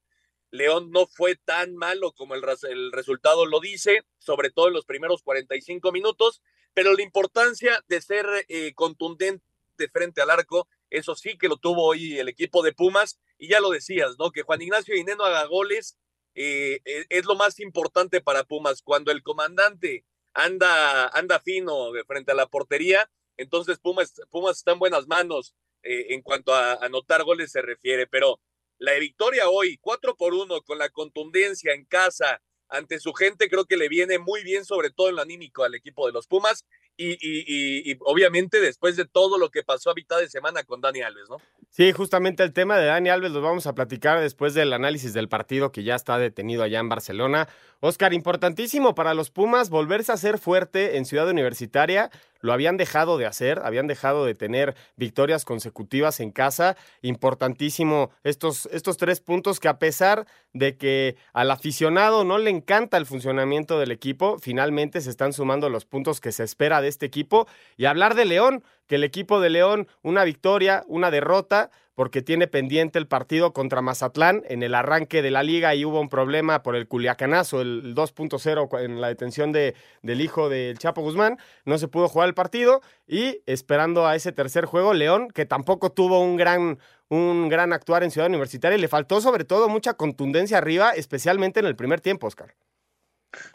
León 0.52 0.90
no 0.90 1.06
fue 1.06 1.36
tan 1.36 1.76
malo 1.76 2.12
como 2.12 2.34
el, 2.34 2.42
el 2.68 2.92
resultado 2.92 3.46
lo 3.46 3.60
dice, 3.60 4.02
sobre 4.18 4.50
todo 4.50 4.68
en 4.68 4.74
los 4.74 4.84
primeros 4.84 5.22
45 5.22 5.92
minutos, 5.92 6.42
pero 6.74 6.94
la 6.94 7.02
importancia 7.02 7.82
de 7.88 8.00
ser 8.00 8.26
eh, 8.48 8.72
contundente 8.74 9.44
frente 9.92 10.20
al 10.20 10.30
arco, 10.30 10.68
eso 10.90 11.14
sí 11.14 11.38
que 11.38 11.48
lo 11.48 11.56
tuvo 11.56 11.84
hoy 11.84 12.18
el 12.18 12.28
equipo 12.28 12.62
de 12.62 12.72
Pumas, 12.72 13.18
y 13.38 13.48
ya 13.48 13.60
lo 13.60 13.70
decías, 13.70 14.16
¿no? 14.18 14.30
Que 14.30 14.42
Juan 14.42 14.60
Ignacio 14.60 14.96
Ineno 14.96 15.24
haga 15.24 15.44
goles 15.46 15.98
eh, 16.34 16.80
e, 16.84 17.06
es 17.08 17.24
lo 17.24 17.34
más 17.34 17.58
importante 17.60 18.20
para 18.20 18.44
Pumas. 18.44 18.82
Cuando 18.82 19.10
el 19.10 19.22
comandante 19.22 20.04
anda, 20.34 21.08
anda 21.08 21.40
fino 21.40 21.92
frente 22.06 22.32
a 22.32 22.34
la 22.34 22.46
portería, 22.46 23.10
entonces 23.36 23.78
Pumas, 23.78 24.12
Pumas 24.30 24.58
está 24.58 24.72
en 24.72 24.78
buenas 24.78 25.06
manos 25.06 25.54
eh, 25.82 26.08
en 26.10 26.22
cuanto 26.22 26.54
a 26.54 26.74
anotar 26.74 27.24
goles 27.24 27.52
se 27.52 27.62
refiere, 27.62 28.06
pero 28.06 28.40
la 28.78 28.94
victoria 28.94 29.48
hoy, 29.48 29.78
4 29.78 30.16
por 30.16 30.34
1, 30.34 30.62
con 30.62 30.78
la 30.78 30.88
contundencia 30.90 31.72
en 31.72 31.84
casa, 31.84 32.42
ante 32.70 33.00
su 33.00 33.12
gente, 33.12 33.48
creo 33.48 33.64
que 33.64 33.76
le 33.76 33.88
viene 33.88 34.18
muy 34.18 34.42
bien, 34.42 34.64
sobre 34.64 34.90
todo 34.90 35.08
en 35.08 35.16
lo 35.16 35.22
anímico 35.22 35.64
al 35.64 35.74
equipo 35.74 36.06
de 36.06 36.12
los 36.12 36.26
Pumas. 36.26 36.64
Y, 36.96 37.96
obviamente 38.00 38.60
después 38.60 38.94
de 38.96 39.06
todo 39.06 39.38
lo 39.38 39.48
que 39.50 39.62
pasó 39.62 39.90
a 39.90 39.94
mitad 39.94 40.18
de 40.18 40.28
semana 40.28 40.64
con 40.64 40.82
Dani 40.82 41.00
Alves, 41.00 41.30
¿no? 41.30 41.38
Sí, 41.70 41.92
justamente 41.92 42.42
el 42.42 42.52
tema 42.52 42.76
de 42.76 42.86
Dani 42.86 43.08
Alves 43.08 43.30
lo 43.30 43.40
vamos 43.40 43.66
a 43.66 43.74
platicar 43.74 44.20
después 44.20 44.52
del 44.52 44.72
análisis 44.74 45.14
del 45.14 45.28
partido 45.28 45.72
que 45.72 45.82
ya 45.82 45.94
está 45.94 46.18
detenido 46.18 46.62
allá 46.62 46.78
en 46.78 46.90
Barcelona. 46.90 47.48
Oscar, 47.80 48.12
importantísimo 48.12 48.94
para 48.94 49.14
los 49.14 49.30
Pumas 49.30 49.70
volverse 49.70 50.12
a 50.12 50.18
ser 50.18 50.38
fuerte 50.38 50.98
en 50.98 51.06
Ciudad 51.06 51.28
Universitaria. 51.28 52.10
Lo 52.40 52.52
habían 52.52 52.76
dejado 52.76 53.18
de 53.18 53.26
hacer, 53.26 53.60
habían 53.64 53.86
dejado 53.86 54.24
de 54.24 54.34
tener 54.34 54.74
victorias 54.96 55.44
consecutivas 55.44 56.20
en 56.20 56.30
casa. 56.30 56.76
Importantísimo 57.02 58.10
estos, 58.24 58.66
estos 58.72 58.96
tres 58.96 59.20
puntos 59.20 59.60
que 59.60 59.68
a 59.68 59.78
pesar 59.78 60.26
de 60.52 60.76
que 60.76 61.16
al 61.32 61.50
aficionado 61.50 62.24
no 62.24 62.38
le 62.38 62.50
encanta 62.50 62.96
el 62.96 63.06
funcionamiento 63.06 63.78
del 63.78 63.92
equipo, 63.92 64.38
finalmente 64.38 65.00
se 65.00 65.10
están 65.10 65.32
sumando 65.32 65.68
los 65.68 65.84
puntos 65.84 66.20
que 66.20 66.32
se 66.32 66.44
espera 66.44 66.80
de 66.80 66.88
este 66.88 67.06
equipo. 67.06 67.46
Y 67.76 67.84
hablar 67.84 68.14
de 68.14 68.24
León, 68.24 68.64
que 68.86 68.96
el 68.96 69.04
equipo 69.04 69.40
de 69.40 69.50
León, 69.50 69.88
una 70.02 70.24
victoria, 70.24 70.84
una 70.88 71.10
derrota, 71.10 71.70
porque 72.00 72.22
tiene 72.22 72.46
pendiente 72.46 72.98
el 72.98 73.06
partido 73.06 73.52
contra 73.52 73.82
Mazatlán 73.82 74.42
en 74.48 74.62
el 74.62 74.74
arranque 74.74 75.20
de 75.20 75.30
la 75.30 75.42
liga 75.42 75.74
y 75.74 75.84
hubo 75.84 76.00
un 76.00 76.08
problema 76.08 76.62
por 76.62 76.74
el 76.74 76.88
culiacanazo, 76.88 77.60
el 77.60 77.94
2.0 77.94 78.82
en 78.82 79.02
la 79.02 79.08
detención 79.08 79.52
de, 79.52 79.74
del 80.00 80.22
hijo 80.22 80.48
del 80.48 80.78
Chapo 80.78 81.02
Guzmán, 81.02 81.36
no 81.66 81.76
se 81.76 81.88
pudo 81.88 82.08
jugar 82.08 82.28
el 82.28 82.34
partido 82.34 82.80
y 83.06 83.42
esperando 83.44 84.06
a 84.06 84.16
ese 84.16 84.32
tercer 84.32 84.64
juego, 84.64 84.94
León, 84.94 85.28
que 85.28 85.44
tampoco 85.44 85.92
tuvo 85.92 86.22
un 86.22 86.38
gran, 86.38 86.78
un 87.10 87.50
gran 87.50 87.74
actuar 87.74 88.02
en 88.02 88.10
Ciudad 88.10 88.28
Universitaria, 88.28 88.78
y 88.78 88.80
le 88.80 88.88
faltó 88.88 89.20
sobre 89.20 89.44
todo 89.44 89.68
mucha 89.68 89.92
contundencia 89.92 90.56
arriba, 90.56 90.92
especialmente 90.92 91.60
en 91.60 91.66
el 91.66 91.76
primer 91.76 92.00
tiempo, 92.00 92.28
Oscar. 92.28 92.54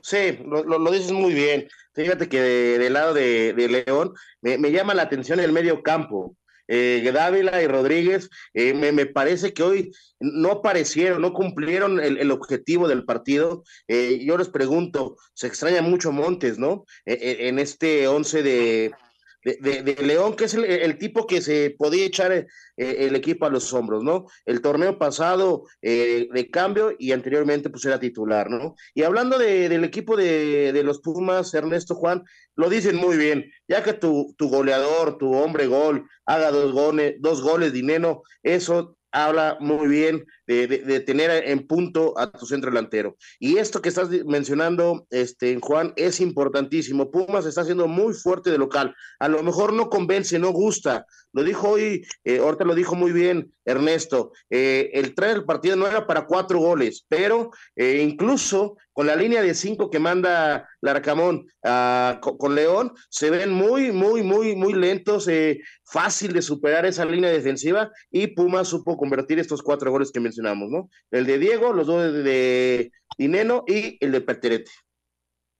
Sí, 0.03 0.37
lo, 0.45 0.91
dices 0.91 1.11
muy 1.11 1.33
bien. 1.33 1.67
Fíjate 1.95 2.29
que 2.29 2.41
del 2.41 2.93
lado 2.93 3.11
de, 3.15 3.55
León 3.87 4.13
me, 4.41 4.59
me, 4.59 4.71
llama 4.71 4.93
la 4.93 5.01
atención 5.01 5.39
el 5.39 5.51
medio 5.51 5.81
campo 5.81 6.37
eh, 6.67 7.09
Dávila 7.13 7.61
y 7.61 7.67
Rodríguez, 7.67 8.29
eh, 8.53 8.73
me, 8.73 9.05
parece 9.05 9.53
que 9.53 9.63
hoy 9.63 9.91
no 10.19 10.51
aparecieron, 10.51 11.21
no 11.21 11.33
cumplieron 11.33 11.99
el, 11.99 12.31
objetivo 12.31 12.87
del 12.87 13.05
partido. 13.05 13.63
Eh, 13.87 14.23
yo 14.25 14.37
les 14.37 14.49
pregunto, 14.49 15.17
se 15.33 15.47
extraña 15.47 15.81
mucho 15.81 16.11
Montes, 16.11 16.57
¿no? 16.57 16.85
Eh, 17.05 17.17
eh, 17.21 17.47
en 17.47 17.59
este 17.59 18.07
once 18.07 18.41
de, 18.43 18.93
de, 19.45 19.95
León, 20.01 20.35
que 20.35 20.45
es 20.45 20.55
el, 20.55 20.97
tipo 20.97 21.27
que 21.27 21.39
se 21.39 21.75
podía 21.77 22.05
echar 22.05 22.31
eh, 22.31 22.47
el 22.77 23.15
equipo 23.15 23.45
a 23.45 23.51
los 23.51 23.71
hombros, 23.73 24.03
¿no? 24.03 24.25
El 24.43 24.59
torneo 24.61 24.97
pasado 24.97 25.65
eh, 25.83 26.27
de 26.33 26.49
cambio 26.49 26.95
y 26.97 27.11
anteriormente 27.11 27.69
pues 27.69 27.85
era 27.85 27.99
titular, 27.99 28.49
¿no? 28.49 28.75
Y 28.95 29.03
hablando 29.03 29.37
del 29.37 29.83
equipo 29.83 30.17
de, 30.17 30.81
los 30.83 30.99
Pumas, 30.99 31.53
Ernesto 31.53 31.93
Juan, 31.93 32.23
lo 32.55 32.69
dicen 32.69 32.95
muy 32.95 33.17
bien, 33.17 33.51
ya 33.67 33.83
que 33.83 33.93
tu, 33.93 34.33
tu 34.37 34.49
goleador, 34.49 35.17
tu 35.19 35.33
hombre 35.33 35.67
gol, 35.67 36.07
haga 36.25 36.49
dos 36.49 36.71
goles, 36.73 37.15
dos 37.19 37.41
goles, 37.41 37.71
dinero, 37.71 38.23
eso 38.41 38.97
habla 39.11 39.57
muy 39.59 39.87
bien 39.87 40.25
de, 40.47 40.99
tener 41.01 41.31
en 41.49 41.67
punto 41.67 42.17
a 42.17 42.31
tu 42.31 42.45
centro 42.45 42.71
delantero. 42.71 43.17
Y 43.39 43.57
esto 43.57 43.81
que 43.81 43.89
estás 43.89 44.09
mencionando, 44.25 45.07
este, 45.09 45.57
Juan, 45.61 45.93
es 45.95 46.19
importantísimo. 46.19 47.11
Pumas 47.11 47.45
está 47.45 47.63
siendo 47.63 47.87
muy 47.87 48.13
fuerte 48.13 48.51
de 48.51 48.57
local. 48.57 48.95
A 49.19 49.27
lo 49.27 49.41
mejor 49.43 49.73
no 49.73 49.89
convence, 49.89 50.39
no 50.39 50.51
gusta. 50.51 51.05
Lo 51.35 51.43
dijo 51.43 51.71
hoy, 51.71 52.07
eh, 52.23 52.37
ahorita 52.37 52.63
lo 52.63 52.73
dijo 52.73 52.95
muy 52.95 53.11
bien 53.11 53.51
Ernesto. 53.65 54.31
Eh, 54.49 54.91
el 54.93 55.13
traer 55.13 55.35
el 55.35 55.43
partido 55.43 55.75
no 55.75 55.85
era 55.85 56.07
para 56.07 56.27
cuatro 56.27 56.59
goles, 56.59 57.05
pero 57.09 57.51
eh, 57.75 58.01
incluso 58.09 58.77
con 58.93 59.05
la 59.05 59.17
línea 59.17 59.41
de 59.41 59.53
cinco 59.53 59.89
que 59.89 59.99
manda 59.99 60.69
Larcamón 60.79 61.45
ah, 61.65 62.21
con, 62.21 62.55
León, 62.55 62.93
se 63.09 63.29
ven 63.29 63.51
muy, 63.51 63.91
muy, 63.91 64.23
muy, 64.23 64.55
muy 64.55 64.73
lentos, 64.73 65.27
fácil 65.83 66.31
de 66.31 66.41
superar 66.41 66.85
esa 66.85 67.03
línea 67.03 67.29
defensiva 67.29 67.91
y 68.09 68.27
Pumas 68.27 68.69
supo 68.69 68.95
convertir 68.95 69.37
estos 69.37 69.61
cuatro 69.61 69.91
goles 69.91 70.13
que 70.13 70.21
mencionamos, 70.35 70.69
¿no? 70.69 70.89
El 71.11 71.25
de 71.25 71.39
Diego, 71.39 71.73
los 71.73 71.87
dos 71.87 72.11
de 72.13 72.91
Dineno 73.17 73.63
y 73.67 73.97
el 74.03 74.11
de 74.11 74.21
Perterete. 74.21 74.71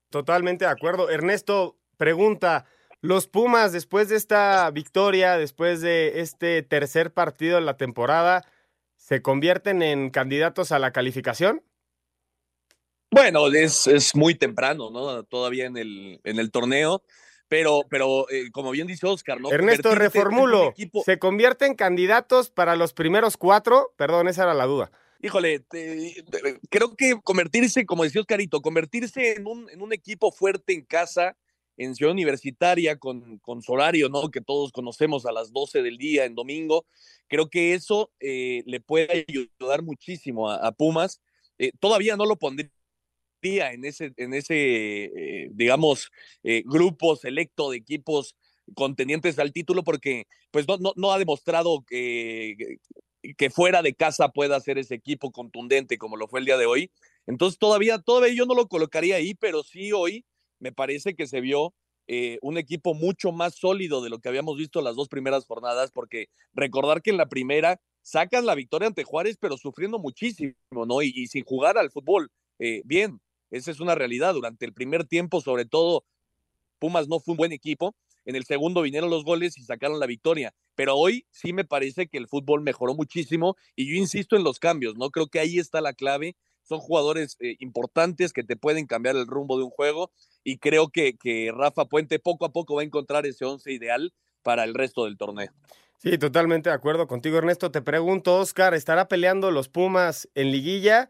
Totalmente 0.09 0.65
de 0.65 0.71
acuerdo. 0.71 1.09
Ernesto 1.09 1.77
pregunta, 1.97 2.65
Los 3.01 3.27
Pumas, 3.27 3.71
después 3.71 4.09
de 4.09 4.15
esta 4.17 4.69
victoria, 4.71 5.37
después 5.37 5.81
de 5.81 6.19
este 6.19 6.61
tercer 6.63 7.13
partido 7.13 7.55
de 7.55 7.61
la 7.61 7.77
temporada, 7.77 8.43
¿se 8.97 9.21
convierten 9.21 9.81
en 9.81 10.09
candidatos 10.09 10.71
a 10.71 10.79
la 10.79 10.91
calificación? 10.91 11.63
Bueno, 13.11 13.47
es, 13.47 13.87
es 13.87 14.15
muy 14.15 14.35
temprano, 14.35 14.89
¿no? 14.89 15.23
Todavía 15.23 15.67
en 15.67 15.77
el, 15.77 16.19
en 16.23 16.39
el 16.39 16.51
torneo. 16.51 17.03
Pero, 17.47 17.81
pero 17.89 18.29
eh, 18.29 18.49
como 18.51 18.71
bien 18.71 18.87
dice 18.87 19.05
Oscar, 19.05 19.39
¿no? 19.39 19.51
Ernesto, 19.51 19.93
reformulo. 19.93 20.73
¿Se 21.05 21.19
convierten 21.19 21.75
candidatos 21.75 22.49
para 22.49 22.75
los 22.75 22.93
primeros 22.93 23.37
cuatro? 23.37 23.93
Perdón, 23.97 24.27
esa 24.27 24.43
era 24.43 24.53
la 24.53 24.65
duda. 24.65 24.91
Híjole, 25.21 25.63
creo 26.69 26.95
que 26.95 27.19
convertirse, 27.23 27.85
como 27.85 28.03
decía 28.03 28.21
Oscarito, 28.21 28.61
convertirse 28.61 29.33
en 29.33 29.47
un, 29.47 29.69
en 29.69 29.81
un 29.81 29.93
equipo 29.93 30.31
fuerte 30.31 30.73
en 30.73 30.83
casa, 30.83 31.35
en 31.77 31.95
Ciudad 31.95 32.11
Universitaria, 32.11 32.97
con, 32.97 33.39
con 33.39 33.61
su 33.61 33.73
horario, 33.73 34.09
¿no? 34.09 34.29
Que 34.29 34.41
todos 34.41 34.71
conocemos 34.71 35.25
a 35.25 35.31
las 35.31 35.51
12 35.51 35.81
del 35.81 35.97
día 35.97 36.25
en 36.25 36.35
domingo. 36.35 36.85
Creo 37.27 37.49
que 37.49 37.73
eso 37.73 38.11
eh, 38.19 38.63
le 38.65 38.79
puede 38.81 39.25
ayudar 39.27 39.83
muchísimo 39.83 40.49
a, 40.49 40.71
Pumas. 40.71 41.21
Eh, 41.57 41.71
todavía 41.79 42.15
no 42.17 42.25
lo 42.25 42.35
pondría 42.35 42.69
en 43.45 43.85
ese, 43.85 44.13
en 44.17 44.33
ese 44.33 45.05
eh, 45.05 45.49
digamos, 45.51 46.11
grupo 46.65 47.15
selecto 47.15 47.71
de 47.71 47.77
equipos 47.77 48.35
contendientes 48.73 49.37
al 49.39 49.53
título 49.53 49.83
porque 49.83 50.27
pues 50.51 50.67
no, 50.67 50.77
no, 50.77 50.93
no 50.95 51.11
ha 51.11 51.19
demostrado 51.19 51.83
que, 51.87 52.79
que 53.37 53.49
fuera 53.49 53.81
de 53.81 53.93
casa 53.93 54.29
pueda 54.29 54.59
ser 54.59 54.77
ese 54.77 54.95
equipo 54.95 55.31
contundente 55.31 55.97
como 55.97 56.17
lo 56.17 56.27
fue 56.27 56.39
el 56.39 56.45
día 56.45 56.57
de 56.57 56.65
hoy. 56.65 56.91
Entonces 57.27 57.57
todavía, 57.57 57.99
todavía 57.99 58.33
yo 58.33 58.45
no 58.45 58.55
lo 58.55 58.67
colocaría 58.67 59.15
ahí, 59.15 59.33
pero 59.33 59.63
sí 59.63 59.91
hoy 59.91 60.25
me 60.59 60.71
parece 60.71 61.15
que 61.15 61.27
se 61.27 61.41
vio 61.41 61.73
eh, 62.07 62.37
un 62.41 62.57
equipo 62.57 62.93
mucho 62.93 63.31
más 63.31 63.55
sólido 63.55 64.03
de 64.03 64.09
lo 64.09 64.19
que 64.19 64.29
habíamos 64.29 64.57
visto 64.57 64.81
las 64.81 64.95
dos 64.95 65.09
primeras 65.09 65.45
jornadas, 65.45 65.91
porque 65.91 66.29
recordar 66.53 67.01
que 67.01 67.09
en 67.09 67.17
la 67.17 67.27
primera 67.27 67.81
sacan 68.01 68.45
la 68.45 68.53
victoria 68.53 68.87
ante 68.87 69.03
Juárez, 69.03 69.37
pero 69.39 69.57
sufriendo 69.57 69.97
muchísimo, 69.97 70.53
¿no? 70.71 71.01
Y, 71.01 71.27
sin 71.27 71.43
jugar 71.43 71.77
al 71.79 71.89
fútbol 71.91 72.29
eh, 72.59 72.83
bien, 72.85 73.19
esa 73.51 73.71
es 73.71 73.79
una 73.79 73.95
realidad. 73.95 74.33
Durante 74.33 74.65
el 74.65 74.73
primer 74.73 75.05
tiempo, 75.05 75.41
sobre 75.41 75.65
todo, 75.65 76.05
Pumas 76.79 77.07
no 77.07 77.19
fue 77.19 77.33
un 77.33 77.37
buen 77.37 77.51
equipo. 77.51 77.95
En 78.25 78.35
el 78.35 78.45
segundo 78.45 78.81
vinieron 78.81 79.09
los 79.09 79.23
goles 79.23 79.57
y 79.57 79.63
sacaron 79.63 79.99
la 79.99 80.07
victoria. 80.07 80.53
Pero 80.75 80.95
hoy 80.95 81.25
sí 81.31 81.53
me 81.53 81.63
parece 81.63 82.07
que 82.07 82.17
el 82.17 82.27
fútbol 82.27 82.61
mejoró 82.61 82.95
muchísimo 82.95 83.55
y 83.75 83.87
yo 83.87 83.95
insisto 83.95 84.35
en 84.35 84.43
los 84.43 84.59
cambios, 84.59 84.95
¿no? 84.97 85.11
Creo 85.11 85.27
que 85.27 85.39
ahí 85.39 85.59
está 85.59 85.79
la 85.79 85.93
clave. 85.93 86.35
Son 86.63 86.79
jugadores 86.79 87.37
eh, 87.39 87.55
importantes 87.59 88.33
que 88.33 88.43
te 88.43 88.55
pueden 88.55 88.87
cambiar 88.87 89.15
el 89.15 89.27
rumbo 89.27 89.57
de 89.57 89.63
un 89.63 89.69
juego 89.69 90.11
y 90.43 90.57
creo 90.57 90.89
que, 90.89 91.15
que 91.15 91.51
Rafa 91.55 91.85
Puente 91.85 92.17
poco 92.17 92.45
a 92.45 92.51
poco 92.51 92.75
va 92.75 92.81
a 92.81 92.85
encontrar 92.85 93.27
ese 93.27 93.45
once 93.45 93.71
ideal 93.71 94.11
para 94.41 94.63
el 94.63 94.73
resto 94.73 95.05
del 95.05 95.17
torneo. 95.17 95.51
Sí, 95.97 96.17
totalmente 96.17 96.69
de 96.69 96.75
acuerdo 96.75 97.07
contigo, 97.07 97.37
Ernesto. 97.37 97.71
Te 97.71 97.81
pregunto, 97.81 98.37
Oscar, 98.37 98.73
¿estará 98.73 99.07
peleando 99.07 99.51
los 99.51 99.69
Pumas 99.69 100.29
en 100.35 100.51
liguilla? 100.51 101.09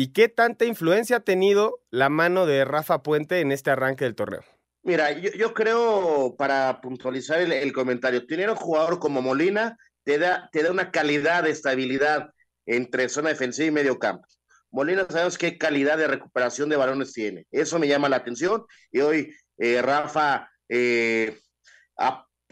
¿Y 0.00 0.12
qué 0.12 0.28
tanta 0.28 0.64
influencia 0.64 1.16
ha 1.16 1.20
tenido 1.24 1.80
la 1.90 2.08
mano 2.08 2.46
de 2.46 2.64
Rafa 2.64 3.02
Puente 3.02 3.40
en 3.40 3.50
este 3.50 3.72
arranque 3.72 4.04
del 4.04 4.14
torneo? 4.14 4.44
Mira, 4.84 5.10
yo, 5.10 5.52
creo, 5.52 6.36
para 6.38 6.80
puntualizar 6.80 7.40
el, 7.40 7.72
comentario, 7.72 8.24
tener 8.24 8.48
un 8.48 8.54
jugador 8.54 9.00
como 9.00 9.22
Molina 9.22 9.76
te 10.04 10.20
da, 10.20 10.48
te 10.52 10.62
da 10.62 10.70
una 10.70 10.92
calidad 10.92 11.42
de 11.42 11.50
estabilidad 11.50 12.30
entre 12.64 13.08
zona 13.08 13.30
defensiva 13.30 13.66
y 13.66 13.70
medio 13.72 13.98
campo. 13.98 14.24
Molina 14.70 15.04
sabemos 15.10 15.36
qué 15.36 15.58
calidad 15.58 15.98
de 15.98 16.06
recuperación 16.06 16.68
de 16.68 16.76
balones 16.76 17.12
tiene. 17.12 17.48
Eso 17.50 17.80
me 17.80 17.88
llama 17.88 18.08
la 18.08 18.18
atención. 18.18 18.66
Y 18.92 19.00
hoy 19.00 19.34
eh, 19.56 19.82
Rafa 19.82 20.48
eh, 20.68 21.40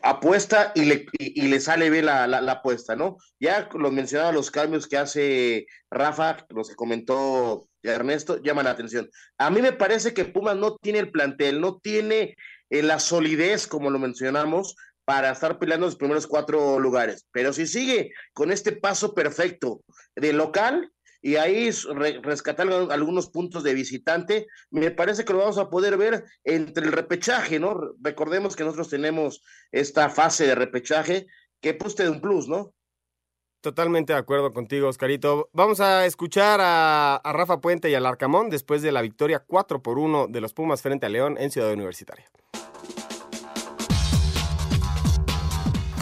apuesta 0.02 0.72
y 0.74 0.84
le, 0.84 1.06
y, 1.18 1.48
le 1.48 1.60
sale 1.60 1.90
bien 1.90 2.06
la, 2.06 2.26
la, 2.26 2.52
apuesta, 2.52 2.96
¿no? 2.96 3.16
Ya 3.40 3.68
lo 3.74 3.90
mencionaba 3.90 4.32
los 4.32 4.50
cambios 4.50 4.86
que 4.86 4.98
hace 4.98 5.66
Rafa, 5.90 6.46
los 6.50 6.68
que 6.68 6.76
comentó 6.76 7.68
Ernesto, 7.82 8.42
llaman 8.42 8.64
la 8.64 8.72
atención. 8.72 9.08
A 9.38 9.50
mí 9.50 9.62
me 9.62 9.72
parece 9.72 10.14
que 10.14 10.24
Pumas 10.24 10.56
no 10.56 10.76
tiene 10.76 10.98
el 10.98 11.10
plantel, 11.10 11.60
no 11.60 11.78
tiene 11.78 12.36
eh, 12.70 12.82
la 12.82 12.98
solidez, 12.98 13.66
como 13.66 13.90
lo 13.90 13.98
mencionamos, 13.98 14.76
para 15.04 15.30
estar 15.30 15.58
peleando 15.58 15.86
los 15.86 15.96
primeros 15.96 16.26
cuatro 16.26 16.80
lugares. 16.80 17.26
Pero 17.30 17.52
si 17.52 17.66
sigue 17.66 18.12
con 18.32 18.50
este 18.50 18.72
paso 18.72 19.14
perfecto 19.14 19.80
de 20.16 20.32
local, 20.32 20.90
y 21.22 21.36
ahí 21.36 21.70
rescatar 22.22 22.68
algunos 22.68 23.28
puntos 23.30 23.62
de 23.62 23.74
visitante. 23.74 24.46
Me 24.70 24.90
parece 24.90 25.24
que 25.24 25.32
lo 25.32 25.40
vamos 25.40 25.58
a 25.58 25.70
poder 25.70 25.96
ver 25.96 26.24
entre 26.44 26.86
el 26.86 26.92
repechaje, 26.92 27.58
¿no? 27.58 27.94
Recordemos 28.00 28.56
que 28.56 28.64
nosotros 28.64 28.88
tenemos 28.88 29.42
esta 29.72 30.08
fase 30.08 30.46
de 30.46 30.54
repechaje 30.54 31.26
que 31.60 31.74
puste 31.74 32.04
de 32.04 32.10
un 32.10 32.20
plus, 32.20 32.48
¿no? 32.48 32.74
Totalmente 33.60 34.12
de 34.12 34.18
acuerdo 34.18 34.52
contigo, 34.52 34.88
Oscarito. 34.88 35.48
Vamos 35.52 35.80
a 35.80 36.06
escuchar 36.06 36.60
a, 36.60 37.16
a 37.16 37.32
Rafa 37.32 37.60
Puente 37.60 37.90
y 37.90 37.94
al 37.94 38.06
Arcamón 38.06 38.48
después 38.48 38.82
de 38.82 38.92
la 38.92 39.02
victoria 39.02 39.42
4 39.44 39.82
por 39.82 39.98
1 39.98 40.28
de 40.28 40.40
los 40.40 40.52
Pumas 40.52 40.82
frente 40.82 41.06
a 41.06 41.08
León 41.08 41.36
en 41.38 41.50
Ciudad 41.50 41.72
Universitaria. 41.72 42.30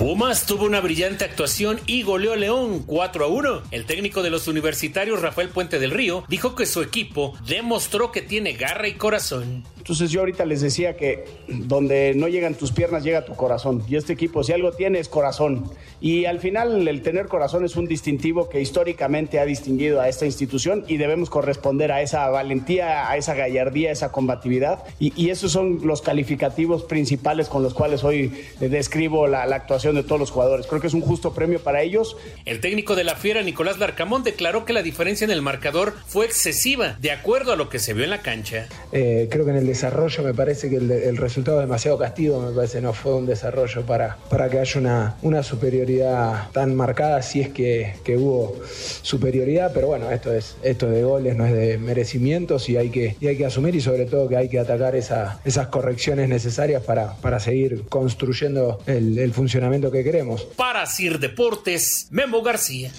Pumas 0.05 0.45
tuvo 0.45 0.67
una 0.67 0.83
brillante 0.83 1.25
actuación 1.25 1.81
y 1.87 2.03
goleó 2.03 2.35
a 2.35 2.37
León 2.37 2.83
4 2.83 3.25
a 3.25 3.29
1. 3.29 3.63
El 3.71 3.87
técnico 3.87 4.23
de 4.23 4.29
los 4.29 4.49
universitarios 4.49 5.23
Rafael 5.23 5.49
Puente 5.49 5.79
del 5.79 5.93
Río 5.93 6.25
dijo 6.29 6.55
que 6.55 6.67
su 6.67 6.83
equipo 6.83 7.33
demostró 7.47 8.13
que 8.13 8.21
tiene 8.21 8.53
garra 8.53 8.87
y 8.87 8.97
corazón. 8.97 9.65
Entonces 9.85 10.11
yo 10.11 10.21
ahorita 10.21 10.47
les 10.47 10.63
decía 10.63 10.97
que 10.97 11.27
donde 11.47 12.15
no 12.17 12.29
llegan 12.29 12.55
tus 12.55 12.73
piernas 12.73 13.05
llega 13.05 13.27
tu 13.27 13.35
corazón. 13.35 13.83
Y 13.87 13.97
este 13.97 14.15
equipo, 14.15 14.43
si 14.43 14.55
algo 14.55 14.73
tiene, 14.73 14.99
es 14.99 15.11
corazón. 15.11 15.71
Y 16.01 16.25
al 16.25 16.41
final 16.41 16.89
el 16.89 17.03
tener 17.03 17.27
corazón 17.27 17.67
es 17.67 17.77
un 17.77 17.87
distintivo 17.87 18.49
que 18.49 18.63
históricamente 18.63 19.41
ha 19.41 19.45
distinguido 19.45 20.01
a 20.01 20.09
esta 20.09 20.25
institución 20.25 20.87
y 20.89 20.97
debemos 20.97 21.29
corresponder 21.29 21.93
a 21.93 22.01
esa 22.01 22.27
valentía, 22.31 23.11
a 23.11 23.19
esa 23.19 23.35
gallardía, 23.35 23.91
a 23.91 23.93
esa 23.93 24.11
combatividad. 24.11 24.85
Y, 24.99 25.29
esos 25.29 25.53
son 25.53 25.81
los 25.85 26.01
calificativos 26.01 26.85
principales 26.85 27.49
con 27.49 27.63
los 27.63 27.75
cuales 27.75 28.05
hoy 28.05 28.33
describo 28.61 29.27
la, 29.27 29.45
la 29.45 29.57
actuación 29.57 29.97
de 29.97 30.03
todos 30.03 30.19
los 30.19 30.31
jugadores. 30.31 30.67
Creo 30.67 30.81
que 30.81 30.87
es 30.87 30.95
un 30.95 31.03
justo 31.03 31.35
premio 31.35 31.61
para 31.61 31.83
ellos. 31.83 32.17
El 32.47 32.61
técnico 32.61 32.95
de 32.95 33.05
la 33.05 33.17
Fiera, 33.17 33.43
Nicolás 33.43 33.79
Larcamón, 33.79 34.23
declaró 34.23 34.65
que 34.65 34.73
la 34.73 34.83
diferencia 34.83 35.27
en 35.27 35.31
el 35.31 35.43
marcador 35.43 35.93
fue 36.07 36.25
excesiva, 36.25 36.97
de 37.03 37.11
acuerdo 37.11 37.53
a 37.53 37.57
lo 37.57 37.69
que 37.69 37.79
se 37.79 37.93
vio 37.93 38.05
en 38.05 38.11
la 38.11 38.23
cancha. 38.23 38.69
Eh, 38.93 39.29
creo 39.31 39.45
que 39.45 39.51
en 39.51 39.59
el 39.59 39.74
desarrollo 39.75 40.23
me 40.23 40.35
parece 40.35 40.71
que 40.71 40.77
el, 40.77 41.17
resultado 41.17 41.61
es 41.61 41.67
demasiado 41.67 41.99
castigo, 41.99 42.41
me 42.41 42.53
parece, 42.53 42.81
no 42.81 42.93
fue 42.93 43.15
un 43.15 43.27
desarrollo 43.27 43.83
para, 43.85 44.17
para 44.31 44.49
que 44.49 44.61
haya 44.61 44.81
una, 44.81 45.17
una 45.23 45.43
superioridad 45.43 46.51
tan 46.53 46.75
marcada, 46.75 47.21
si 47.23 47.41
es 47.41 47.49
que, 47.49 47.95
hubo 48.17 48.61
superioridad, 49.03 49.73
pero 49.75 49.89
bueno, 49.89 50.11
esto 50.13 50.33
es, 50.33 50.57
esto 50.63 50.89
de 50.89 51.03
goles, 51.03 51.35
no 51.37 51.45
es 51.45 51.53
de 51.53 51.79
merecimientos 51.79 52.69
y 52.69 52.77
hay 52.77 52.91
que, 52.91 53.17
y 53.21 53.27
hay 53.27 53.37
que 53.37 53.47
asumir 53.47 53.75
y 53.75 53.81
sobre 53.81 54.07
todo 54.07 54.29
que 54.29 54.37
hay 54.37 54.49
que 54.49 54.61
atacar 54.61 54.95
esa, 54.95 55.41
esas 55.45 55.67
correcciones 55.67 56.29
necesarias 56.29 56.83
para, 56.83 57.15
para 57.17 57.41
seguir 57.41 57.83
construyendo 57.89 58.81
el, 58.87 59.33
funcionamiento 59.33 59.91
que 59.91 60.05
queremos. 60.05 60.45
Para 60.57 60.87
Sir 60.87 61.19
Deportes, 61.19 62.07
Memo 62.11 62.43
García. 62.43 62.93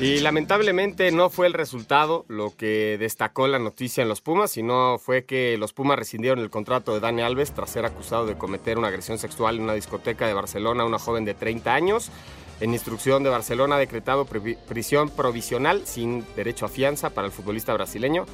Y 0.00 0.20
lamentablemente 0.20 1.10
no 1.10 1.28
fue 1.28 1.48
el 1.48 1.54
resultado 1.54 2.24
lo 2.28 2.56
que 2.56 2.96
destacó 3.00 3.48
la 3.48 3.58
noticia 3.58 4.02
en 4.02 4.08
los 4.08 4.20
Pumas, 4.20 4.52
sino 4.52 4.96
fue 4.98 5.24
que 5.24 5.58
los 5.58 5.72
Pumas 5.72 5.98
rescindieron 5.98 6.38
el 6.38 6.50
contrato 6.50 6.94
de 6.94 7.00
Dani 7.00 7.22
Alves 7.22 7.52
tras 7.52 7.70
ser 7.70 7.84
acusado 7.84 8.24
de 8.24 8.38
cometer 8.38 8.78
una 8.78 8.88
agresión 8.88 9.18
sexual 9.18 9.56
en 9.56 9.62
una 9.62 9.72
discoteca 9.72 10.28
de 10.28 10.34
Barcelona 10.34 10.84
a 10.84 10.86
una 10.86 11.00
joven 11.00 11.24
de 11.24 11.34
30 11.34 11.74
años. 11.74 12.12
En 12.60 12.74
instrucción 12.74 13.24
de 13.24 13.30
Barcelona 13.30 13.74
ha 13.74 13.78
decretado 13.80 14.24
prisión 14.24 15.10
provisional 15.10 15.84
sin 15.84 16.24
derecho 16.36 16.66
a 16.66 16.68
fianza 16.68 17.10
para 17.10 17.26
el 17.26 17.32
futbolista 17.32 17.74
brasileño. 17.74 18.24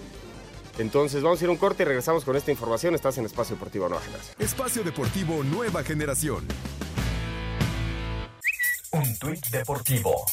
Entonces 0.78 1.22
vamos 1.22 1.40
a 1.40 1.44
ir 1.44 1.48
a 1.48 1.52
un 1.52 1.58
corte 1.58 1.84
y 1.84 1.86
regresamos 1.86 2.26
con 2.26 2.36
esta 2.36 2.50
información. 2.50 2.94
Estás 2.94 3.16
en 3.16 3.24
Espacio 3.24 3.56
Deportivo 3.56 3.88
Nueva 3.88 4.02
Generación. 4.04 4.36
Espacio 4.38 4.82
Deportivo 4.82 5.42
Nueva 5.44 5.82
Generación. 5.82 6.46
Un 8.92 9.18
tuit 9.18 9.46
deportivo. 9.46 10.24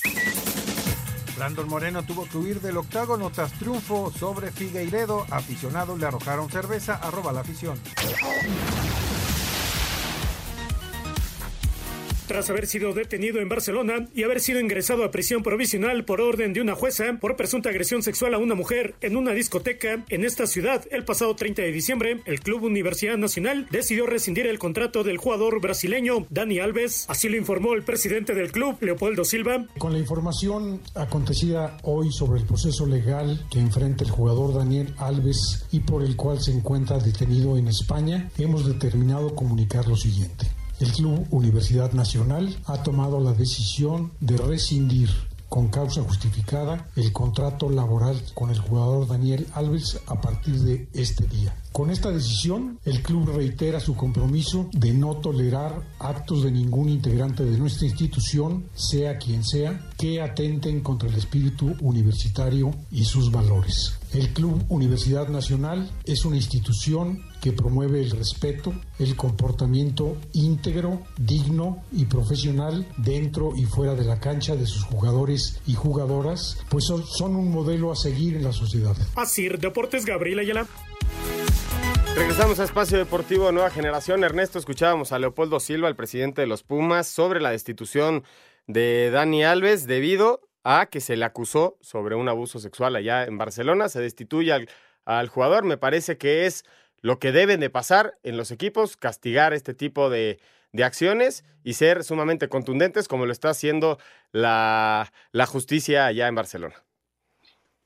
Brandon 1.42 1.68
Moreno 1.68 2.04
tuvo 2.04 2.26
que 2.26 2.38
huir 2.38 2.62
del 2.62 2.78
octágono 2.78 3.32
tras 3.32 3.52
triunfo 3.54 4.12
sobre 4.12 4.52
Figueiredo. 4.52 5.26
Aficionados 5.32 6.00
le 6.00 6.06
arrojaron 6.06 6.52
cerveza, 6.52 6.94
arroba 6.98 7.32
la 7.32 7.40
afición. 7.40 7.80
Tras 12.32 12.50
haber 12.50 12.66
sido 12.66 12.94
detenido 12.94 13.42
en 13.42 13.50
Barcelona 13.50 14.08
y 14.16 14.24
haber 14.24 14.40
sido 14.40 14.62
ingresado 14.62 15.04
a 15.04 15.12
prisión 15.12 15.44
provisional 15.44 16.06
por 16.06 16.22
orden 16.22 16.54
de 16.54 16.62
una 16.62 16.76
jueza 16.76 17.18
por 17.20 17.36
presunta 17.36 17.68
agresión 17.68 18.04
sexual 18.04 18.34
a 18.34 18.38
una 18.38 18.56
mujer 18.56 18.96
en 19.02 19.18
una 19.18 19.34
discoteca 19.34 20.06
en 20.08 20.24
esta 20.24 20.48
ciudad 20.48 20.82
el 20.92 21.04
pasado 21.04 21.36
30 21.36 21.62
de 21.62 21.74
diciembre, 21.74 22.22
el 22.24 22.40
Club 22.40 22.64
Universidad 22.64 23.18
Nacional 23.18 23.68
decidió 23.70 24.06
rescindir 24.06 24.48
el 24.48 24.60
contrato 24.60 25.04
del 25.04 25.18
jugador 25.18 25.60
brasileño 25.60 26.26
Dani 26.30 26.60
Alves. 26.60 27.06
Así 27.10 27.28
lo 27.28 27.36
informó 27.36 27.74
el 27.74 27.84
presidente 27.84 28.34
del 28.34 28.54
club, 28.54 28.78
Leopoldo 28.80 29.26
Silva. 29.26 29.66
Con 29.78 29.92
la 29.92 30.00
información 30.00 30.80
acontecida 30.96 31.80
hoy 31.84 32.14
sobre 32.14 32.40
el 32.40 32.48
proceso 32.48 32.86
legal 32.86 33.46
que 33.52 33.60
enfrenta 33.60 34.06
el 34.06 34.10
jugador 34.10 34.54
Daniel 34.54 34.94
Alves 35.00 35.66
y 35.74 35.82
por 35.82 36.02
el 36.02 36.16
cual 36.16 36.42
se 36.42 36.54
encuentra 36.54 36.98
detenido 36.98 37.58
en 37.58 37.68
España, 37.68 38.32
hemos 38.38 38.66
determinado 38.66 39.36
comunicar 39.36 39.86
lo 39.86 39.98
siguiente. 39.98 40.48
El 40.82 40.92
Club 40.94 41.28
Universidad 41.30 41.94
Nacional 41.94 42.58
ha 42.66 42.82
tomado 42.82 43.20
la 43.20 43.34
decisión 43.34 44.12
de 44.20 44.36
rescindir 44.36 45.12
con 45.48 45.68
causa 45.68 46.02
justificada 46.02 46.88
el 46.96 47.14
contrato 47.14 47.70
laboral 47.70 48.20
con 48.34 48.50
el 48.50 48.58
jugador 48.58 49.08
Daniel 49.08 49.46
Alves 49.54 50.00
a 50.08 50.20
partir 50.20 50.60
de 50.62 50.88
este 50.94 51.28
día. 51.28 51.56
Con 51.72 51.92
esta 51.92 52.10
decisión, 52.10 52.80
el 52.84 53.04
club 53.04 53.30
reitera 53.30 53.80
su 53.80 53.96
compromiso 53.96 54.70
de 54.74 54.92
no 54.92 55.18
tolerar 55.18 55.84
actos 56.00 56.42
de 56.44 56.52
ningún 56.52 56.90
integrante 56.90 57.46
de 57.46 57.60
nuestra 57.60 57.86
institución, 57.86 58.66
sea 58.74 59.20
quien 59.20 59.44
sea, 59.44 59.88
que 60.00 60.20
atenten 60.20 60.82
contra 60.82 61.10
el 61.10 61.16
espíritu 61.16 61.76
universitario 61.80 62.72
y 62.90 63.06
sus 63.06 63.32
valores. 63.32 64.01
El 64.14 64.34
Club 64.34 64.66
Universidad 64.68 65.30
Nacional 65.30 65.90
es 66.04 66.26
una 66.26 66.36
institución 66.36 67.24
que 67.42 67.54
promueve 67.54 68.02
el 68.02 68.12
respeto, 68.12 68.74
el 69.00 69.16
comportamiento 69.16 70.18
íntegro, 70.34 71.02
digno 71.18 71.82
y 71.94 72.06
profesional 72.06 72.86
dentro 72.98 73.54
y 73.56 73.64
fuera 73.64 73.96
de 73.96 74.04
la 74.04 74.20
cancha 74.20 74.58
de 74.58 74.66
sus 74.66 74.84
jugadores 74.84 75.62
y 75.66 75.76
jugadoras, 75.76 76.62
pues 76.70 76.84
son, 76.86 77.36
un 77.38 77.52
modelo 77.52 77.90
a 77.90 77.96
seguir 77.96 78.36
en 78.36 78.44
la 78.44 78.52
sociedad. 78.52 78.98
Así, 79.16 79.48
Deportes 79.48 80.06
Gabriel 80.06 80.40
Ayala. 80.40 80.68
Regresamos 82.14 82.60
a 82.60 82.66
Espacio 82.66 82.98
Deportivo 82.98 83.50
Nueva 83.54 83.70
Generación. 83.70 84.26
Ernesto, 84.26 84.60
escuchábamos 84.60 85.14
a 85.14 85.20
Leopoldo 85.20 85.62
Silva, 85.62 85.88
el 85.88 85.96
presidente 85.96 86.42
de 86.42 86.48
los 86.48 86.64
Pumas, 86.64 87.08
sobre 87.08 87.40
la 87.40 87.52
destitución 87.52 88.26
de 88.68 89.10
Dani 89.10 89.46
Alves 89.46 89.88
debido 89.88 90.51
a 90.64 90.88
que 90.88 91.02
se 91.02 91.16
le 91.16 91.26
acusó 91.26 91.78
sobre 91.82 92.16
un 92.16 92.30
abuso 92.30 92.60
sexual 92.60 92.96
allá 92.96 93.24
en 93.26 93.38
Barcelona. 93.38 93.90
Se 93.90 94.00
destituye 94.00 94.54
al, 94.54 94.70
al 95.06 95.28
jugador. 95.28 95.64
Me 95.64 95.78
parece 95.78 96.18
que 96.18 96.46
es 96.46 96.66
lo 97.02 97.20
que 97.20 97.32
deben 97.32 97.60
de 97.60 97.70
pasar 97.70 98.18
en 98.24 98.38
los 98.38 98.52
equipos, 98.52 98.96
castigar 98.98 99.54
este 99.54 99.74
tipo 99.74 100.10
de, 100.10 100.40
de 100.72 100.84
acciones 100.84 101.44
y 101.64 101.74
ser 101.74 102.04
sumamente 102.04 102.48
contundentes 102.48 103.08
como 103.08 103.26
lo 103.26 103.32
está 103.32 103.50
haciendo 103.50 103.98
la, 104.32 105.12
la 105.32 105.46
justicia 105.46 106.06
allá 106.06 106.28
en 106.28 106.36
Barcelona. 106.36 106.76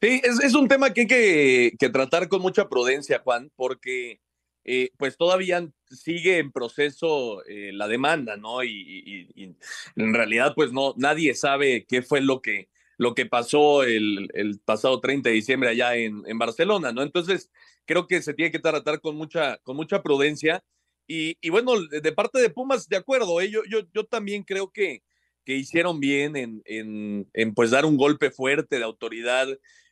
Sí, 0.01 0.21
es, 0.23 0.43
es, 0.43 0.53
un 0.53 0.67
tema 0.67 0.93
que 0.93 1.01
hay 1.01 1.07
que, 1.07 1.71
que, 1.79 1.89
tratar 1.89 2.27
con 2.27 2.41
mucha 2.41 2.69
prudencia, 2.69 3.21
Juan, 3.23 3.51
porque 3.55 4.19
eh, 4.67 4.89
pues 4.97 5.15
todavía 5.15 5.69
sigue 5.91 6.39
en 6.39 6.51
proceso 6.51 7.45
eh, 7.45 7.71
la 7.71 7.87
demanda, 7.87 8.35
¿no? 8.35 8.63
Y, 8.63 9.55
en 9.95 10.13
realidad, 10.13 10.53
pues 10.55 10.71
no, 10.71 10.95
nadie 10.97 11.35
sabe 11.35 11.85
qué 11.87 12.01
fue 12.01 12.19
lo 12.19 12.41
que, 12.41 12.69
lo 12.97 13.13
que 13.13 13.27
pasó 13.27 13.83
el, 13.83 14.59
pasado 14.65 14.99
30 14.99 15.29
de 15.29 15.35
diciembre 15.35 15.69
allá 15.69 15.95
en, 15.95 16.23
Barcelona, 16.39 16.91
¿no? 16.91 17.03
Entonces, 17.03 17.51
creo 17.85 18.07
que 18.07 18.23
se 18.23 18.33
tiene 18.33 18.51
que 18.51 18.59
tratar 18.59 19.01
con 19.01 19.15
mucha, 19.15 19.57
con 19.57 19.75
mucha 19.75 20.01
prudencia. 20.01 20.63
Y, 21.07 21.37
y 21.41 21.51
bueno, 21.51 21.73
de 21.87 22.11
parte 22.11 22.39
de 22.39 22.49
Pumas, 22.49 22.89
de 22.89 22.97
acuerdo, 22.97 23.39
¿eh? 23.41 23.51
yo, 23.51 23.61
yo, 23.69 23.81
yo 23.93 24.05
también 24.05 24.41
creo 24.41 24.71
que, 24.71 25.03
que 25.45 25.55
hicieron 25.55 25.99
bien 25.99 26.35
en, 26.35 26.63
en, 26.65 27.29
en, 27.33 27.53
pues 27.53 27.69
dar 27.69 27.85
un 27.85 27.97
golpe 27.97 28.31
fuerte 28.31 28.79
de 28.79 28.83
autoridad, 28.83 29.47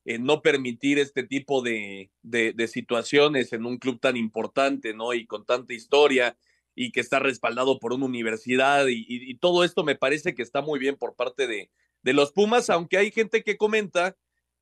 en 0.05 0.25
no 0.25 0.41
permitir 0.41 0.99
este 0.99 1.23
tipo 1.23 1.61
de, 1.61 2.11
de, 2.21 2.67
situaciones 2.67 3.53
en 3.53 3.65
un 3.65 3.77
club 3.77 3.99
tan 3.99 4.17
importante, 4.17 4.93
¿no? 4.93 5.13
Y 5.13 5.25
con 5.25 5.45
tanta 5.45 5.73
historia 5.73 6.37
y 6.75 6.91
que 6.91 6.99
está 6.99 7.19
respaldado 7.19 7.79
por 7.79 7.93
una 7.93 8.05
universidad 8.05 8.87
y 8.87 9.35
todo 9.35 9.63
esto 9.63 9.83
me 9.83 9.95
parece 9.95 10.33
que 10.33 10.41
está 10.41 10.61
muy 10.61 10.79
bien 10.79 10.97
por 10.97 11.15
parte 11.15 11.47
de, 11.47 11.69
de 12.03 12.13
los 12.13 12.31
Pumas, 12.31 12.69
aunque 12.69 12.97
hay 12.97 13.11
gente 13.11 13.43
que 13.43 13.57
comenta 13.57 14.15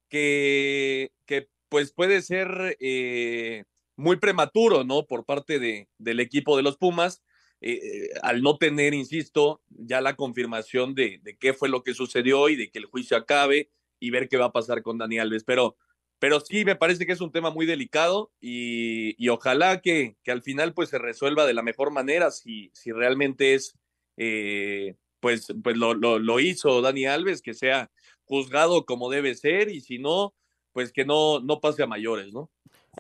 que, 0.07 1.11
que 1.25 1.49
pues 1.67 1.91
puede 1.91 2.21
ser 2.21 2.77
eh, 2.79 3.65
muy 3.95 4.17
prematuro, 4.17 4.83
¿no? 4.83 5.05
Por 5.05 5.25
parte 5.25 5.59
de, 5.59 5.89
del 5.97 6.19
equipo 6.19 6.55
de 6.55 6.63
los 6.63 6.77
Pumas, 6.77 7.23
eh, 7.61 8.09
al 8.21 8.41
no 8.41 8.57
tener, 8.57 8.93
insisto, 8.93 9.61
ya 9.69 10.01
la 10.01 10.15
confirmación 10.15 10.95
de, 10.95 11.19
de, 11.23 11.37
qué 11.37 11.53
fue 11.53 11.69
lo 11.69 11.83
que 11.83 11.93
sucedió 11.93 12.49
y 12.49 12.55
de 12.55 12.71
que 12.71 12.79
el 12.79 12.85
juicio 12.85 13.17
acabe 13.17 13.69
y 14.01 14.09
ver 14.09 14.27
qué 14.27 14.35
va 14.35 14.47
a 14.47 14.51
pasar 14.51 14.81
con 14.81 14.97
Dani 14.97 15.19
Alves. 15.19 15.45
Pero, 15.45 15.77
pero 16.19 16.41
sí, 16.41 16.65
me 16.65 16.75
parece 16.75 17.05
que 17.05 17.13
es 17.13 17.21
un 17.21 17.31
tema 17.31 17.51
muy 17.51 17.65
delicado 17.65 18.31
y, 18.41 19.15
y 19.23 19.29
ojalá 19.29 19.79
que, 19.79 20.17
que, 20.23 20.31
al 20.31 20.41
final 20.41 20.73
pues 20.73 20.89
se 20.89 20.97
resuelva 20.97 21.45
de 21.45 21.53
la 21.53 21.61
mejor 21.61 21.91
manera 21.91 22.31
si, 22.31 22.71
si 22.73 22.91
realmente 22.91 23.53
es, 23.53 23.77
eh, 24.17 24.95
pues, 25.21 25.53
pues 25.63 25.77
lo, 25.77 25.93
lo, 25.93 26.39
hizo 26.39 26.81
Dani 26.81 27.05
Alves, 27.05 27.41
que 27.41 27.53
sea 27.53 27.91
juzgado 28.23 28.85
como 28.85 29.09
debe 29.09 29.35
ser 29.35 29.69
y 29.69 29.81
si 29.81 29.99
no, 29.99 30.33
pues 30.73 30.91
que 30.91 31.05
no, 31.05 31.39
no 31.39 31.61
pase 31.61 31.83
a 31.83 31.87
mayores, 31.87 32.33
¿no? 32.33 32.49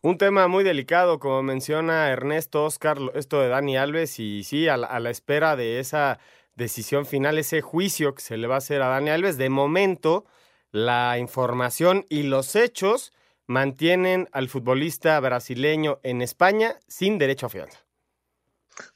Un 0.03 0.17
tema 0.17 0.47
muy 0.47 0.63
delicado, 0.63 1.19
como 1.19 1.43
menciona 1.43 2.09
Ernesto 2.09 2.63
Oscar, 2.63 2.97
esto 3.15 3.41
de 3.41 3.49
Dani 3.49 3.75
Alves, 3.75 4.19
y 4.19 4.43
sí, 4.43 4.67
a 4.67 4.77
la, 4.77 4.87
a 4.87 4.99
la, 5.01 5.09
espera 5.09 5.57
de 5.57 5.79
esa 5.79 6.19
decisión 6.55 7.05
final, 7.05 7.37
ese 7.37 7.61
juicio 7.61 8.15
que 8.15 8.21
se 8.21 8.37
le 8.37 8.47
va 8.47 8.55
a 8.55 8.59
hacer 8.59 8.81
a 8.81 8.87
Dani 8.87 9.09
Alves. 9.09 9.37
De 9.37 9.49
momento, 9.49 10.25
la 10.71 11.17
información 11.17 12.05
y 12.09 12.23
los 12.23 12.55
hechos 12.55 13.13
mantienen 13.47 14.29
al 14.31 14.49
futbolista 14.49 15.19
brasileño 15.19 15.99
en 16.03 16.21
España 16.21 16.79
sin 16.87 17.17
derecho 17.17 17.47
a 17.47 17.49
fianza. 17.49 17.79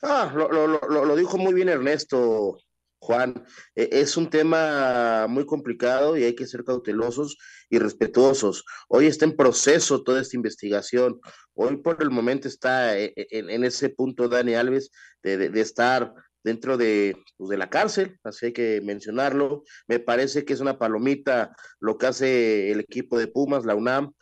Ah, 0.01 0.31
lo, 0.33 1.15
dijo 1.15 1.37
muy 1.37 1.53
bien 1.53 1.67
Ernesto, 1.67 2.57
Juan, 2.99 3.45
e, 3.75 3.89
es 3.91 4.15
un 4.15 4.29
tema 4.29 5.27
muy 5.27 5.45
complicado 5.45 6.17
y 6.17 6.23
hay 6.23 6.35
que 6.35 6.47
ser 6.47 6.63
cautelosos 6.63 7.37
y 7.69 7.79
respetuosos. 7.79 8.63
Hoy 8.87 9.07
está 9.07 9.25
en 9.25 9.35
proceso 9.35 10.03
toda 10.03 10.21
esta 10.21 10.37
investigación. 10.37 11.19
Hoy 11.53 11.77
por 11.77 12.01
el 12.01 12.09
momento 12.09 12.47
está 12.47 12.97
e, 12.97 13.13
e, 13.15 13.27
en, 13.31 13.63
ese 13.65 13.89
punto 13.89 14.29
Dani 14.29 14.55
Alves 14.55 14.91
de 15.21 15.59
estar 15.59 16.13
dentro 16.45 16.77
de, 16.77 17.17
pues, 17.37 17.49
de 17.49 17.57
la 17.57 17.71
cárcel, 17.71 18.19
así 18.23 18.45
hay 18.45 18.53
que 18.53 18.79
mencionarlo. 18.81 19.63
Me 19.87 19.99
parece 19.99 20.45
que 20.45 20.53
es 20.53 20.59
una 20.59 20.77
palomita 20.77 21.55
lo 21.79 21.97
que 21.97 22.05
hace 22.05 22.71
el 22.71 22.79
equipo 22.79 23.17
de 23.17 23.27
Pumas, 23.27 23.65
la 23.65 23.73
UNAM, 23.73 24.13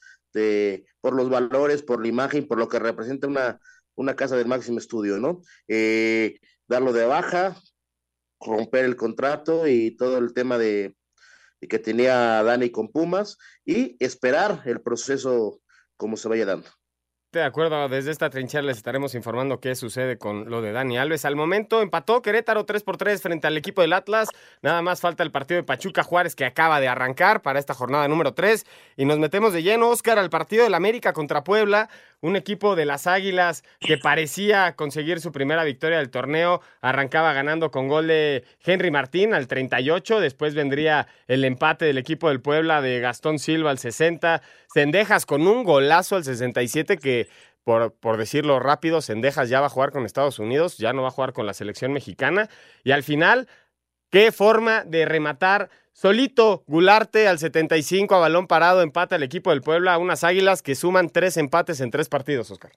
por 1.01 1.13
los 1.13 1.29
valores, 1.29 1.83
por 1.83 2.01
la 2.01 2.07
imagen, 2.07 2.47
por 2.47 2.57
lo 2.57 2.69
que 2.69 2.79
representa 2.79 3.27
una, 3.27 3.59
una 3.95 4.15
casa 4.15 4.37
del 4.37 4.47
máximo 4.47 4.77
estudio, 4.79 5.19
¿no? 5.19 5.41
Eh, 5.67 6.39
darlo 6.65 6.93
de 6.93 7.05
baja, 7.05 7.57
romper 8.39 8.85
el 8.85 8.95
contrato 8.95 9.67
y 9.67 9.91
todo 9.97 10.17
el 10.17 10.33
tema 10.33 10.57
de, 10.57 10.95
de, 11.59 11.67
que 11.67 11.77
tenía 11.77 12.41
Dani 12.41 12.71
con 12.71 12.89
Pumas 12.89 13.37
y 13.65 13.97
esperar 13.99 14.61
el 14.65 14.81
proceso 14.81 15.59
como 15.97 16.15
se 16.15 16.29
vaya 16.29 16.45
dando. 16.45 16.69
De 17.33 17.41
acuerdo, 17.41 17.89
desde 17.89 18.11
esta 18.11 18.29
trinchera 18.29 18.61
les 18.61 18.77
estaremos 18.77 19.15
informando 19.15 19.59
qué 19.59 19.73
sucede 19.73 20.19
con 20.19 20.51
lo 20.51 20.61
de 20.61 20.71
Dani 20.71 20.99
Alves. 20.99 21.25
Al 21.25 21.35
momento 21.35 21.81
empató 21.81 22.21
Querétaro 22.21 22.63
3 22.63 22.83
por 22.83 22.97
3 22.97 23.19
frente 23.19 23.47
al 23.47 23.57
equipo 23.57 23.81
del 23.81 23.93
Atlas. 23.93 24.29
Nada 24.61 24.83
más 24.83 25.01
falta 25.01 25.23
el 25.23 25.31
partido 25.31 25.59
de 25.59 25.63
Pachuca 25.63 26.03
Juárez 26.03 26.35
que 26.35 26.45
acaba 26.45 26.79
de 26.79 26.87
arrancar 26.87 27.41
para 27.41 27.57
esta 27.57 27.73
jornada 27.73 28.07
número 28.07 28.35
3. 28.35 28.67
Y 28.97 29.05
nos 29.05 29.17
metemos 29.17 29.51
de 29.51 29.63
lleno, 29.63 29.89
Oscar, 29.89 30.19
al 30.19 30.29
partido 30.29 30.63
del 30.63 30.75
América 30.75 31.11
contra 31.11 31.43
Puebla. 31.43 31.89
Un 32.23 32.37
equipo 32.37 32.77
de 32.77 32.85
las 32.85 33.05
Águilas 33.05 33.65
que 33.81 33.97
parecía 33.97 34.77
conseguir 34.77 35.19
su 35.19 35.33
primera 35.33 35.65
victoria 35.65 35.97
del 35.97 36.09
torneo. 36.09 36.61
Arrancaba 36.79 37.33
ganando 37.33 37.69
con 37.69 37.89
gol 37.89 38.07
de 38.07 38.45
Henry 38.63 38.91
Martín 38.91 39.33
al 39.33 39.49
38. 39.49 40.21
Después 40.21 40.55
vendría 40.55 41.07
el 41.27 41.43
empate 41.43 41.83
del 41.83 41.97
equipo 41.97 42.29
del 42.29 42.39
Puebla 42.39 42.81
de 42.81 43.01
Gastón 43.01 43.39
Silva 43.39 43.71
al 43.71 43.77
60. 43.77 44.41
Cendejas 44.73 45.25
con 45.25 45.45
un 45.45 45.65
golazo 45.65 46.15
al 46.15 46.23
67 46.23 46.97
que 46.97 47.27
por, 47.65 47.93
por, 47.93 48.15
decirlo 48.15 48.57
rápido, 48.61 49.01
Sendejas 49.01 49.49
ya 49.49 49.59
va 49.59 49.65
a 49.65 49.69
jugar 49.69 49.91
con 49.91 50.05
Estados 50.05 50.39
Unidos, 50.39 50.77
ya 50.77 50.93
no 50.93 51.01
va 51.01 51.09
a 51.09 51.11
jugar 51.11 51.33
con 51.33 51.45
la 51.45 51.53
selección 51.53 51.91
mexicana. 51.91 52.49
Y 52.85 52.91
al 52.91 53.03
final, 53.03 53.49
qué 54.09 54.31
forma 54.31 54.85
de 54.85 55.03
rematar 55.03 55.69
solito 55.93 56.63
Gularte 56.67 57.27
al 57.27 57.39
75 57.39 58.13
a 58.15 58.19
balón 58.19 58.47
parado, 58.47 58.81
empata 58.81 59.15
el 59.15 59.23
equipo 59.23 59.51
del 59.51 59.61
Puebla, 59.61 59.97
unas 59.97 60.23
águilas 60.23 60.61
que 60.61 60.75
suman 60.75 61.09
tres 61.09 61.37
empates 61.37 61.79
en 61.79 61.91
tres 61.91 62.09
partidos, 62.09 62.51
Oscar. 62.51 62.71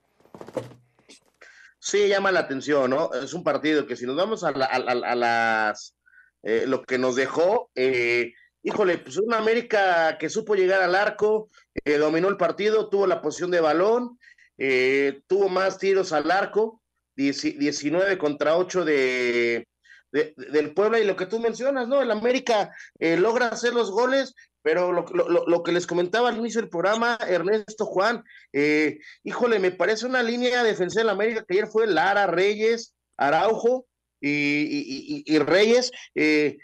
Sí, 1.79 2.09
llama 2.09 2.33
la 2.33 2.40
atención, 2.40 2.90
¿no? 2.90 3.12
Es 3.12 3.35
un 3.35 3.44
partido 3.44 3.87
que 3.87 3.96
si 3.96 4.07
nos 4.07 4.16
vamos 4.16 4.44
a, 4.44 4.50
la, 4.52 4.66
a, 4.66 4.76
a, 4.76 5.12
a 5.12 5.14
las 5.14 5.96
eh, 6.48 6.64
lo 6.64 6.85
que 6.85 6.96
nos 6.96 7.16
dejó, 7.16 7.70
eh, 7.74 8.33
híjole, 8.62 8.98
pues 8.98 9.16
una 9.16 9.38
América 9.38 10.16
que 10.16 10.29
supo 10.29 10.55
llegar 10.55 10.81
al 10.81 10.94
arco, 10.94 11.50
eh, 11.85 11.98
dominó 11.98 12.29
el 12.29 12.37
partido, 12.37 12.88
tuvo 12.88 13.09
la 13.09 13.20
posición 13.20 13.50
de 13.50 13.61
balón, 13.61 14.16
tuvo 15.26 15.48
más 15.48 15.79
tiros 15.79 16.12
al 16.12 16.31
arco, 16.31 16.81
19 17.16 18.16
contra 18.16 18.57
8 18.57 18.85
de, 18.85 19.66
del 20.37 20.74
Puebla 20.74 20.98
y 20.98 21.05
lo 21.05 21.16
que 21.16 21.26
tú 21.26 21.38
mencionas, 21.40 21.88
¿no? 21.88 22.00
El 22.00 22.11
América 22.11 22.74
eh, 22.98 23.16
logra 23.16 23.48
hacer 23.48 23.74
los 23.74 23.90
goles, 23.90 24.35
pero 24.62 24.92
lo, 24.92 25.05
lo, 25.46 25.62
que 25.62 25.72
les 25.72 25.87
comentaba 25.87 26.29
al 26.29 26.38
inicio 26.38 26.61
del 26.61 26.70
programa, 26.70 27.18
Ernesto 27.29 27.87
Juan, 27.87 28.24
eh, 28.52 28.98
híjole, 29.22 29.59
me 29.59 29.70
parece 29.70 30.07
una 30.07 30.22
línea 30.22 30.62
defensiva 30.62 31.02
del 31.02 31.11
América 31.11 31.44
que 31.46 31.55
ayer 31.55 31.68
fue 31.68 31.87
Lara, 31.87 32.26
Reyes, 32.26 32.94
Araujo 33.16 33.87
y, 34.20 35.38
Reyes, 35.38 35.92
eh, 36.14 36.57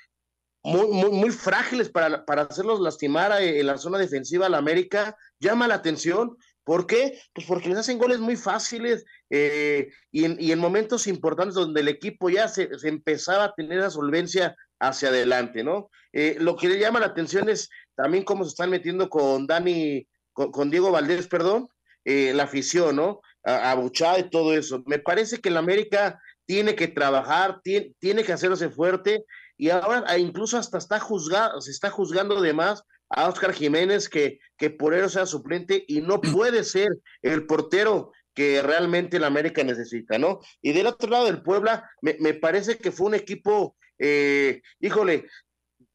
muy, 0.65 0.89
muy, 0.89 1.11
muy, 1.11 1.31
frágiles 1.31 1.91
para, 1.91 2.25
para 2.25 2.43
hacerlos 2.43 2.81
lastimar 2.81 3.41
en 3.41 3.67
la 3.67 3.79
zona 3.79 3.99
defensiva 3.99 4.47
al 4.47 4.55
América, 4.55 5.17
llama 5.39 5.69
la 5.69 5.75
atención, 5.75 6.37
¿Por 6.65 6.87
qué? 6.87 7.21
Pues 7.33 7.47
porque 7.47 7.69
les 7.69 7.79
hacen 7.79 7.99
goles 7.99 8.21
muy 8.21 8.37
fáciles 8.37 9.05
eh, 9.31 9.89
y, 10.11 10.53
en, 10.53 10.59
momentos 10.59 11.07
importantes 11.07 11.55
donde 11.55 11.81
el 11.81 11.89
equipo 11.89 12.31
ya 12.31 12.49
se, 12.49 12.71
empezaba 12.85 13.45
a 13.45 13.55
tener 13.55 13.79
esa 13.79 13.91
solvencia 13.91 14.55
hacia 14.79 15.09
adelante, 15.09 15.65
¿no? 15.65 15.91
Eh, 16.13 16.37
lo 16.39 16.57
que 16.57 16.69
le 16.69 16.79
llama 16.79 17.01
la 17.01 17.07
atención 17.07 17.49
es 17.49 17.69
también 17.97 18.25
cómo 18.25 18.45
se 18.45 18.51
están 18.51 18.71
metiendo 18.71 19.09
con 19.09 19.47
Dani, 19.47 20.07
con, 20.33 20.71
Diego 20.71 20.91
Valdés, 20.91 21.27
perdón, 21.27 21.69
eh, 22.05 22.33
la 22.35 22.45
afición, 22.45 22.97
¿no? 22.97 23.21
Abuchada 23.43 24.21
y 24.21 24.31
todo 24.31 24.55
eso. 24.55 24.83
Me 24.87 25.01
parece 25.01 25.41
que 25.41 25.49
el 25.49 25.57
América 25.57 26.21
tiene 26.47 26.75
que 26.75 26.89
trabajar, 26.89 27.61
tiene, 27.63 28.25
que 28.25 28.33
hacerse 28.33 28.71
fuerte 28.71 29.25
y 29.57 29.71
ahora 29.71 30.19
incluso 30.19 30.59
hasta 30.59 30.79
está 30.79 31.01
juzgado, 31.01 31.61
se 31.61 31.71
está 31.71 31.91
juzgando 31.91 32.41
de 32.41 32.53
más 32.53 32.85
a 33.13 33.29
Oscar 33.29 33.53
Jiménez 33.53 34.09
que, 34.09 34.39
que 34.57 34.71
por 34.71 34.95
eso 34.95 35.09
sea 35.09 35.27
suplente 35.27 35.85
y 35.87 36.01
no 36.01 36.21
puede 36.21 36.65
ser 36.65 36.99
el 37.23 37.47
portero 37.47 38.13
que 38.35 38.63
realmente 38.63 39.19
el 39.19 39.25
América 39.25 39.63
necesita, 39.63 40.19
¿no? 40.19 40.41
Y 40.63 40.73
del 40.73 40.87
otro 40.87 41.11
lado 41.11 41.27
del 41.27 41.43
Puebla, 41.43 41.91
me, 42.01 42.35
parece 42.35 42.79
que 42.79 42.91
fue 42.91 43.09
un 43.09 43.15
equipo, 43.15 43.77
eh, 43.99 44.63
híjole, 44.81 45.27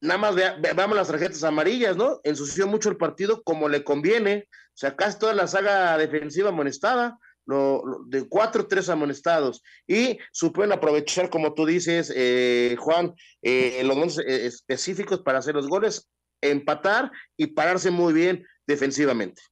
nada 0.00 0.18
más 0.18 0.36
veamos 0.36 0.96
las 0.96 1.08
tarjetas 1.08 1.42
amarillas, 1.42 1.96
¿no? 1.96 2.20
Ensució 2.22 2.66
mucho 2.66 2.90
el 2.90 2.96
partido 2.96 3.42
como 3.42 3.68
le 3.68 3.82
conviene, 3.82 4.48
o 4.50 4.76
sea, 4.76 4.94
casi 4.94 5.18
toda 5.18 5.34
la 5.34 5.48
saga 5.48 5.98
defensiva 5.98 6.50
amonestada, 6.50 7.18
lo, 7.44 7.82
de 8.06 8.28
cuatro, 8.28 8.68
tres 8.68 8.88
amonestados, 8.88 9.62
y 9.86 10.18
supieron 10.30 10.72
aprovechar, 10.72 11.30
como 11.30 11.54
tú 11.54 11.66
dices, 11.66 12.12
eh, 12.14 12.76
Juan, 12.78 13.14
eh, 13.42 13.80
los 13.82 13.96
momentos 13.96 14.18
específicos 14.18 15.22
para 15.22 15.38
hacer 15.38 15.56
los 15.56 15.66
goles, 15.66 16.08
empatar 16.40 17.10
y 17.36 17.48
pararse 17.48 17.90
muy 17.90 18.12
bien 18.12 18.46
defensivamente. 18.66 19.42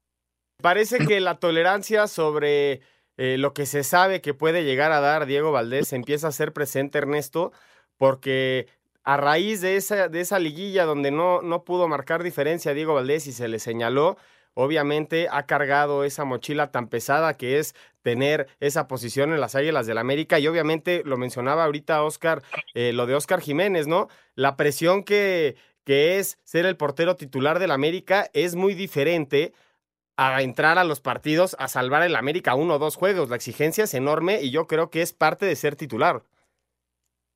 Parece 0.62 0.99
que 0.99 1.20
la 1.20 1.38
tolerancia 1.38 2.07
sobre 2.07 2.81
eh, 3.16 3.37
lo 3.38 3.53
que 3.53 3.66
se 3.66 3.85
sabe 3.85 4.20
que 4.20 4.35
puede 4.35 4.64
llegar 4.64 4.92
a 4.92 5.01
dar 5.01 5.27
Diego 5.27 5.53
Valdés 5.53 5.92
empieza 5.92 6.29
a 6.29 6.33
ser 6.33 6.53
presente, 6.53 6.99
Ernesto, 6.99 7.53
porque 7.96 8.68
a 9.05 9.16
raíz 9.16 9.61
de 9.61 9.77
esa, 9.77 10.09
de 10.09 10.20
esa 10.20 10.38
liguilla 10.38 10.85
donde 10.85 11.11
no, 11.11 11.40
no 11.42 11.64
pudo 11.64 11.88
marcar 11.88 12.22
diferencia 12.22 12.75
Diego 12.75 12.94
Valdés 12.94 13.27
y 13.27 13.33
se 13.33 13.49
le 13.49 13.59
señaló, 13.59 14.16
obviamente 14.55 15.29
ha 15.31 15.46
cargado 15.46 16.05
esa 16.05 16.25
mochila 16.25 16.72
tan 16.72 16.88
pesada 16.88 17.35
que 17.35 17.59
es 17.59 17.75
tener 18.03 18.49
esa 18.59 18.88
posición 18.88 19.33
en 19.33 19.40
las 19.40 19.55
Águilas 19.55 19.87
del 19.87 19.99
América 19.99 20.38
y 20.38 20.49
obviamente 20.49 21.03
lo 21.05 21.18
mencionaba 21.18 21.64
ahorita 21.64 22.03
Oscar, 22.03 22.42
eh, 22.75 22.92
lo 22.92 23.07
de 23.07 23.14
Oscar 23.14 23.40
Jiménez, 23.40 23.87
¿no? 23.87 24.09
La 24.35 24.57
presión 24.57 25.05
que, 25.05 25.57
que 25.87 26.18
es 26.18 26.40
ser 26.42 26.66
el 26.66 26.77
portero 26.77 27.14
titular 27.14 27.61
del 27.61 27.70
América, 27.70 28.29
es 28.35 28.57
muy 28.57 28.75
diferente 28.75 29.55
a 30.16 30.42
entrar 30.42 30.79
a 30.79 30.85
los 30.85 31.01
partidos 31.01 31.55
a 31.61 31.68
salvar 31.68 32.03
el 32.03 32.16
América 32.16 32.57
uno 32.57 32.75
o 32.75 32.79
dos 32.81 32.96
juegos. 32.96 33.31
La 33.31 33.37
exigencia 33.37 33.85
es 33.85 33.94
enorme 33.94 34.42
y 34.42 34.51
yo 34.51 34.66
creo 34.66 34.90
que 34.90 35.01
es 35.01 35.12
parte 35.12 35.46
de 35.46 35.55
ser 35.55 35.77
titular. 35.77 36.25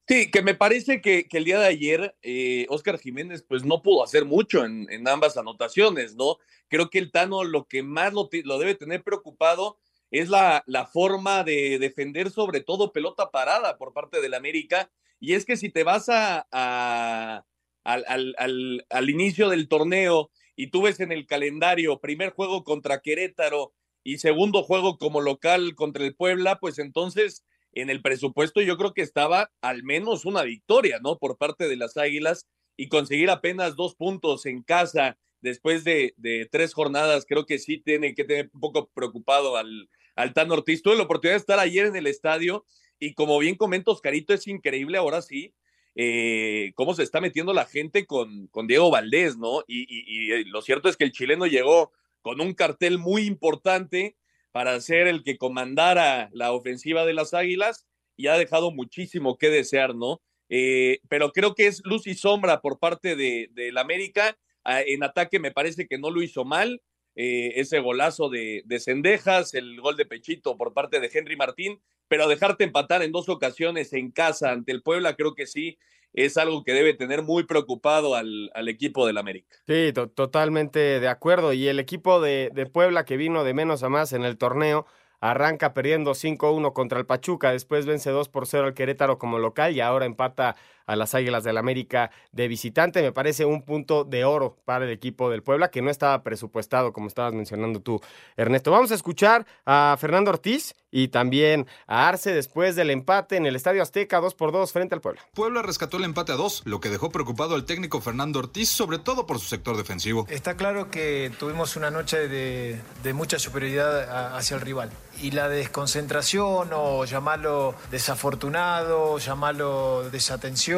Sí, 0.08 0.32
que 0.32 0.42
me 0.42 0.56
parece 0.56 1.00
que, 1.00 1.28
el 1.30 1.44
día 1.44 1.60
de 1.60 1.66
ayer 1.66 2.16
eh, 2.22 2.66
Oscar 2.70 2.98
Jiménez 2.98 3.44
pues 3.46 3.64
no 3.64 3.82
pudo 3.82 4.02
hacer 4.02 4.24
mucho 4.24 4.64
en, 4.64 5.06
ambas 5.06 5.36
anotaciones, 5.36 6.16
¿no? 6.16 6.38
Creo 6.66 6.90
que 6.90 6.98
el 6.98 7.12
Tano 7.12 7.44
lo 7.44 7.68
que 7.68 7.84
más 7.84 8.12
lo, 8.12 8.28
debe 8.58 8.74
tener 8.74 9.04
preocupado 9.04 9.78
es 10.10 10.28
la, 10.28 10.64
la, 10.66 10.86
forma 10.86 11.44
de 11.44 11.78
defender 11.78 12.32
sobre 12.32 12.62
todo 12.62 12.92
pelota 12.92 13.30
parada 13.30 13.78
por 13.78 13.92
parte 13.92 14.20
del 14.20 14.34
América. 14.34 14.90
Y 15.20 15.34
es 15.34 15.44
que 15.44 15.56
si 15.56 15.68
te 15.68 15.84
vas 15.84 16.08
a 16.08 17.44
al, 17.92 18.34
al, 18.38 18.86
al, 18.88 19.10
inicio 19.10 19.48
del 19.48 19.68
torneo 19.68 20.30
y 20.56 20.68
tú 20.68 20.82
ves 20.82 21.00
en 21.00 21.12
el 21.12 21.26
calendario 21.26 22.00
primer 22.00 22.30
juego 22.30 22.64
contra 22.64 23.00
Querétaro 23.00 23.72
y 24.02 24.18
segundo 24.18 24.62
juego 24.62 24.98
como 24.98 25.20
local 25.20 25.74
contra 25.74 26.04
el 26.04 26.14
Puebla, 26.14 26.58
pues 26.58 26.78
entonces 26.78 27.44
en 27.72 27.90
el 27.90 28.02
presupuesto 28.02 28.60
yo 28.60 28.76
creo 28.76 28.94
que 28.94 29.02
estaba 29.02 29.50
al 29.60 29.82
menos 29.82 30.24
una 30.24 30.42
victoria, 30.42 30.98
¿no? 31.02 31.18
Por 31.18 31.38
parte 31.38 31.68
de 31.68 31.76
las 31.76 31.96
Águilas 31.96 32.46
y 32.76 32.88
conseguir 32.88 33.30
apenas 33.30 33.76
dos 33.76 33.94
puntos 33.94 34.46
en 34.46 34.62
casa 34.62 35.18
después 35.40 35.84
de, 35.84 36.14
de 36.16 36.48
tres 36.50 36.74
jornadas, 36.74 37.24
creo 37.26 37.46
que 37.46 37.58
sí 37.58 37.78
tiene 37.78 38.14
que 38.14 38.24
tener 38.24 38.50
un 38.52 38.60
poco 38.60 38.90
preocupado 38.92 39.56
al, 39.56 39.88
al 40.16 40.34
Tan 40.34 40.50
Ortiz. 40.50 40.82
Tuve 40.82 40.96
la 40.96 41.04
oportunidad 41.04 41.34
de 41.34 41.40
estar 41.40 41.58
ayer 41.58 41.86
en 41.86 41.96
el 41.96 42.06
estadio 42.06 42.66
y 42.98 43.14
como 43.14 43.38
bien 43.38 43.56
comento, 43.56 43.92
Oscarito, 43.92 44.34
es 44.34 44.46
increíble 44.46 44.98
ahora 44.98 45.22
sí 45.22 45.54
eh, 45.94 46.72
cómo 46.74 46.94
se 46.94 47.02
está 47.02 47.20
metiendo 47.20 47.52
la 47.52 47.64
gente 47.64 48.06
con, 48.06 48.48
Diego 48.66 48.90
Valdés, 48.90 49.36
¿no? 49.36 49.62
Y, 49.66 50.44
lo 50.44 50.62
cierto 50.62 50.88
es 50.88 50.96
que 50.96 51.04
el 51.04 51.12
chileno 51.12 51.46
llegó 51.46 51.92
con 52.22 52.40
un 52.40 52.54
cartel 52.54 52.98
muy 52.98 53.22
importante 53.22 54.16
para 54.52 54.80
ser 54.80 55.06
el 55.06 55.22
que 55.22 55.38
comandara 55.38 56.28
la 56.32 56.52
ofensiva 56.52 57.04
de 57.04 57.14
las 57.14 57.34
Águilas 57.34 57.86
y 58.16 58.26
ha 58.26 58.36
dejado 58.36 58.70
muchísimo 58.70 59.38
que 59.38 59.48
desear, 59.48 59.94
¿no? 59.94 60.20
Eh, 60.48 61.00
pero 61.08 61.32
creo 61.32 61.54
que 61.54 61.66
es 61.66 61.80
luz 61.84 62.06
y 62.06 62.14
sombra 62.14 62.60
por 62.60 62.78
parte 62.78 63.16
de, 63.16 63.48
la 63.72 63.80
América. 63.80 64.36
Ah, 64.64 64.82
en 64.82 65.02
ataque 65.02 65.38
me 65.38 65.52
parece 65.52 65.86
que 65.86 65.98
no 65.98 66.10
lo 66.10 66.22
hizo 66.22 66.44
mal. 66.44 66.82
Ese 67.14 67.80
golazo 67.80 68.28
de, 68.28 68.62
de 68.64 69.50
el 69.52 69.80
gol 69.80 69.96
de 69.96 70.06
Pechito 70.06 70.56
por 70.56 70.72
parte 70.72 71.00
de 71.00 71.10
Henry 71.12 71.36
Martín, 71.36 71.80
pero 72.08 72.28
dejarte 72.28 72.64
empatar 72.64 73.02
en 73.02 73.12
dos 73.12 73.28
ocasiones 73.28 73.92
en 73.92 74.10
casa 74.10 74.50
ante 74.50 74.72
el 74.72 74.82
Puebla, 74.82 75.16
creo 75.16 75.34
que 75.34 75.46
sí 75.46 75.78
es 76.12 76.36
algo 76.36 76.64
que 76.64 76.72
debe 76.72 76.94
tener 76.94 77.22
muy 77.22 77.44
preocupado 77.44 78.14
al, 78.14 78.50
al 78.54 78.68
equipo 78.68 79.06
del 79.06 79.18
América. 79.18 79.56
Sí, 79.66 79.92
totalmente 79.92 81.00
de 81.00 81.08
acuerdo. 81.08 81.52
Y 81.52 81.68
el 81.68 81.78
equipo 81.78 82.20
de, 82.20 82.50
de 82.52 82.66
Puebla 82.66 83.04
que 83.04 83.16
vino 83.16 83.44
de 83.44 83.54
menos 83.54 83.82
a 83.82 83.88
más 83.88 84.12
en 84.12 84.24
el 84.24 84.36
torneo, 84.36 84.86
arranca 85.20 85.74
perdiendo 85.74 86.14
5-1 86.14 86.72
contra 86.72 86.98
el 86.98 87.06
Pachuca, 87.06 87.52
después 87.52 87.86
vence 87.86 88.10
2 88.10 88.28
por 88.28 88.46
0 88.46 88.66
al 88.66 88.74
Querétaro 88.74 89.18
como 89.18 89.38
local 89.38 89.76
y 89.76 89.80
ahora 89.80 90.06
empata 90.06 90.56
a 90.86 90.96
las 90.96 91.14
Águilas 91.14 91.44
del 91.44 91.58
América 91.58 92.10
de 92.32 92.48
visitante. 92.48 93.02
Me 93.02 93.12
parece 93.12 93.44
un 93.44 93.62
punto 93.62 94.04
de 94.04 94.24
oro 94.24 94.56
para 94.64 94.84
el 94.84 94.90
equipo 94.90 95.30
del 95.30 95.42
Puebla 95.42 95.70
que 95.70 95.82
no 95.82 95.90
estaba 95.90 96.22
presupuestado, 96.22 96.92
como 96.92 97.08
estabas 97.08 97.34
mencionando 97.34 97.80
tú, 97.80 98.00
Ernesto. 98.36 98.70
Vamos 98.70 98.90
a 98.90 98.94
escuchar 98.94 99.46
a 99.66 99.96
Fernando 99.98 100.30
Ortiz 100.30 100.74
y 100.90 101.08
también 101.08 101.66
a 101.86 102.08
Arce 102.08 102.32
después 102.32 102.74
del 102.76 102.90
empate 102.90 103.36
en 103.36 103.46
el 103.46 103.56
Estadio 103.56 103.82
Azteca 103.82 104.20
2 104.20 104.34
por 104.34 104.52
2 104.52 104.72
frente 104.72 104.94
al 104.94 105.00
Puebla. 105.00 105.22
Puebla 105.34 105.62
rescató 105.62 105.96
el 105.96 106.04
empate 106.04 106.32
a 106.32 106.36
2, 106.36 106.62
lo 106.64 106.80
que 106.80 106.88
dejó 106.88 107.10
preocupado 107.10 107.54
al 107.54 107.64
técnico 107.64 108.00
Fernando 108.00 108.40
Ortiz, 108.40 108.68
sobre 108.68 108.98
todo 108.98 109.26
por 109.26 109.38
su 109.38 109.46
sector 109.46 109.76
defensivo. 109.76 110.26
Está 110.28 110.56
claro 110.56 110.90
que 110.90 111.30
tuvimos 111.38 111.76
una 111.76 111.90
noche 111.90 112.28
de, 112.28 112.80
de 113.02 113.12
mucha 113.12 113.38
superioridad 113.38 114.36
hacia 114.36 114.56
el 114.56 114.62
rival 114.62 114.90
y 115.22 115.32
la 115.32 115.48
desconcentración 115.48 116.70
o 116.72 117.04
llamarlo 117.04 117.74
desafortunado, 117.90 119.18
llamarlo 119.18 120.08
desatención 120.10 120.69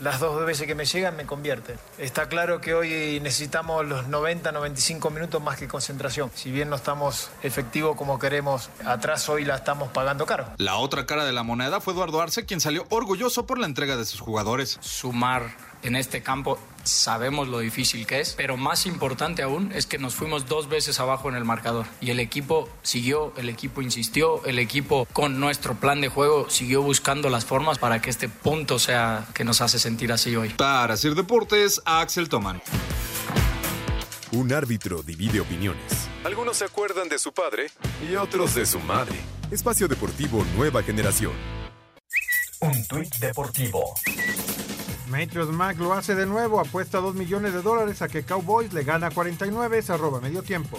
las 0.00 0.20
dos 0.20 0.44
veces 0.46 0.66
que 0.66 0.74
me 0.74 0.84
llegan 0.84 1.16
me 1.16 1.26
convierten. 1.26 1.76
Está 1.98 2.28
claro 2.28 2.60
que 2.60 2.74
hoy 2.74 3.20
necesitamos 3.20 3.84
los 3.86 4.06
90, 4.08 4.52
95 4.52 5.10
minutos 5.10 5.42
más 5.42 5.58
que 5.58 5.66
concentración. 5.66 6.30
Si 6.34 6.50
bien 6.50 6.70
no 6.70 6.76
estamos 6.76 7.30
efectivos 7.42 7.96
como 7.96 8.18
queremos, 8.18 8.70
atrás 8.84 9.28
hoy 9.28 9.44
la 9.44 9.56
estamos 9.56 9.90
pagando 9.90 10.26
caro. 10.26 10.46
La 10.58 10.76
otra 10.76 11.06
cara 11.06 11.24
de 11.24 11.32
la 11.32 11.42
moneda 11.42 11.80
fue 11.80 11.94
Eduardo 11.94 12.20
Arce, 12.20 12.46
quien 12.46 12.60
salió 12.60 12.86
orgulloso 12.90 13.46
por 13.46 13.58
la 13.58 13.66
entrega 13.66 13.96
de 13.96 14.04
sus 14.04 14.20
jugadores. 14.20 14.78
Sumar 14.80 15.50
en 15.82 15.96
este 15.96 16.22
campo 16.22 16.58
sabemos 16.88 17.48
lo 17.48 17.60
difícil 17.60 18.06
que 18.06 18.20
es, 18.20 18.34
pero 18.36 18.56
más 18.56 18.86
importante 18.86 19.42
aún 19.42 19.72
es 19.72 19.86
que 19.86 19.98
nos 19.98 20.14
fuimos 20.14 20.46
dos 20.46 20.68
veces 20.68 21.00
abajo 21.00 21.28
en 21.28 21.34
el 21.34 21.44
marcador 21.44 21.86
y 22.00 22.10
el 22.10 22.20
equipo 22.20 22.68
siguió, 22.82 23.32
el 23.36 23.48
equipo 23.48 23.82
insistió, 23.82 24.44
el 24.44 24.58
equipo 24.58 25.06
con 25.12 25.40
nuestro 25.40 25.74
plan 25.74 26.00
de 26.00 26.08
juego 26.08 26.50
siguió 26.50 26.82
buscando 26.82 27.30
las 27.30 27.44
formas 27.44 27.78
para 27.78 28.00
que 28.00 28.10
este 28.10 28.28
punto 28.28 28.78
sea 28.78 29.26
que 29.34 29.44
nos 29.44 29.60
hace 29.60 29.78
sentir 29.78 30.12
así 30.12 30.34
hoy. 30.36 30.50
Para 30.50 30.94
hacer 30.94 31.14
deportes, 31.14 31.80
Axel 31.84 32.28
Toman. 32.28 32.60
Un 34.32 34.52
árbitro 34.52 35.02
divide 35.02 35.40
opiniones. 35.40 36.08
Algunos 36.24 36.58
se 36.58 36.64
acuerdan 36.66 37.08
de 37.08 37.18
su 37.18 37.32
padre 37.32 37.70
y 38.06 38.16
otros 38.16 38.54
de 38.54 38.66
su 38.66 38.78
madre. 38.80 39.16
Espacio 39.50 39.88
Deportivo 39.88 40.44
Nueva 40.56 40.82
Generación. 40.82 41.32
Un 42.60 42.86
tuit 42.86 43.14
deportivo. 43.16 43.94
Matrix 45.10 45.46
Mac 45.46 45.78
lo 45.78 45.94
hace 45.94 46.14
de 46.14 46.26
nuevo, 46.26 46.60
apuesta 46.60 46.98
2 46.98 47.14
millones 47.14 47.54
de 47.54 47.62
dólares 47.62 48.02
a 48.02 48.08
que 48.08 48.24
Cowboys 48.24 48.72
le 48.72 48.84
gana 48.84 49.10
49, 49.10 49.82
se 49.82 49.92
arroba 49.92 50.20
medio 50.20 50.42
tiempo. 50.42 50.78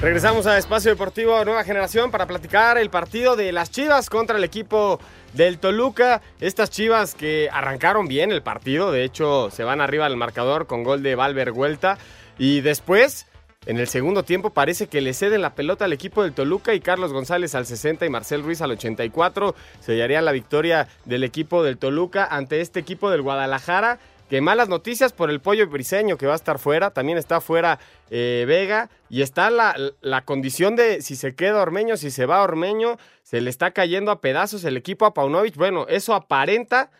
Regresamos 0.00 0.46
a 0.46 0.58
Espacio 0.58 0.90
Deportivo 0.90 1.42
Nueva 1.46 1.64
Generación 1.64 2.10
para 2.10 2.26
platicar 2.26 2.76
el 2.76 2.90
partido 2.90 3.36
de 3.36 3.52
las 3.52 3.70
Chivas 3.70 4.10
contra 4.10 4.36
el 4.36 4.44
equipo 4.44 5.00
del 5.32 5.58
Toluca. 5.58 6.20
Estas 6.40 6.68
Chivas 6.68 7.14
que 7.14 7.48
arrancaron 7.50 8.06
bien 8.06 8.30
el 8.30 8.42
partido, 8.42 8.92
de 8.92 9.04
hecho 9.04 9.50
se 9.50 9.64
van 9.64 9.80
arriba 9.80 10.04
al 10.04 10.18
marcador 10.18 10.66
con 10.66 10.84
gol 10.84 11.02
de 11.02 11.14
Valver 11.14 11.52
Vuelta 11.52 11.96
y 12.38 12.60
después 12.60 13.26
en 13.66 13.78
el 13.78 13.88
segundo 13.88 14.22
tiempo 14.22 14.50
parece 14.50 14.86
que 14.86 15.00
le 15.00 15.14
ceden 15.14 15.42
la 15.42 15.54
pelota 15.54 15.84
al 15.86 15.92
equipo 15.92 16.22
del 16.22 16.32
Toluca 16.32 16.74
y 16.74 16.80
Carlos 16.80 17.12
González 17.12 17.54
al 17.54 17.66
60 17.66 18.04
y 18.04 18.10
Marcel 18.10 18.42
Ruiz 18.42 18.60
al 18.60 18.72
84 18.72 19.54
sellaría 19.80 20.20
la 20.22 20.32
victoria 20.32 20.88
del 21.04 21.24
equipo 21.24 21.62
del 21.62 21.78
Toluca 21.78 22.26
ante 22.26 22.60
este 22.60 22.80
equipo 22.80 23.10
del 23.10 23.22
Guadalajara 23.22 23.98
que 24.28 24.40
malas 24.40 24.68
noticias 24.68 25.12
por 25.12 25.30
el 25.30 25.40
pollo 25.40 25.68
briseño 25.68 26.16
que 26.16 26.26
va 26.26 26.32
a 26.32 26.36
estar 26.36 26.58
fuera. 26.58 26.90
También 26.90 27.18
está 27.18 27.40
fuera 27.40 27.78
eh, 28.10 28.44
Vega. 28.48 28.88
Y 29.10 29.22
está 29.22 29.50
la, 29.50 29.76
la, 30.00 30.24
condición 30.24 30.76
de 30.76 31.02
si 31.02 31.14
se 31.14 31.34
queda 31.34 31.60
Ormeño, 31.60 31.96
si 31.96 32.10
se 32.10 32.26
va 32.26 32.42
Ormeño. 32.42 32.96
Se 33.22 33.40
le 33.40 33.50
está 33.50 33.70
cayendo 33.72 34.10
a 34.10 34.20
pedazos 34.20 34.64
el 34.64 34.76
equipo 34.76 35.06
a 35.06 35.14
Paunovic. 35.14 35.56
Bueno, 35.56 35.86
eso 35.88 36.14
aparenta. 36.14 36.90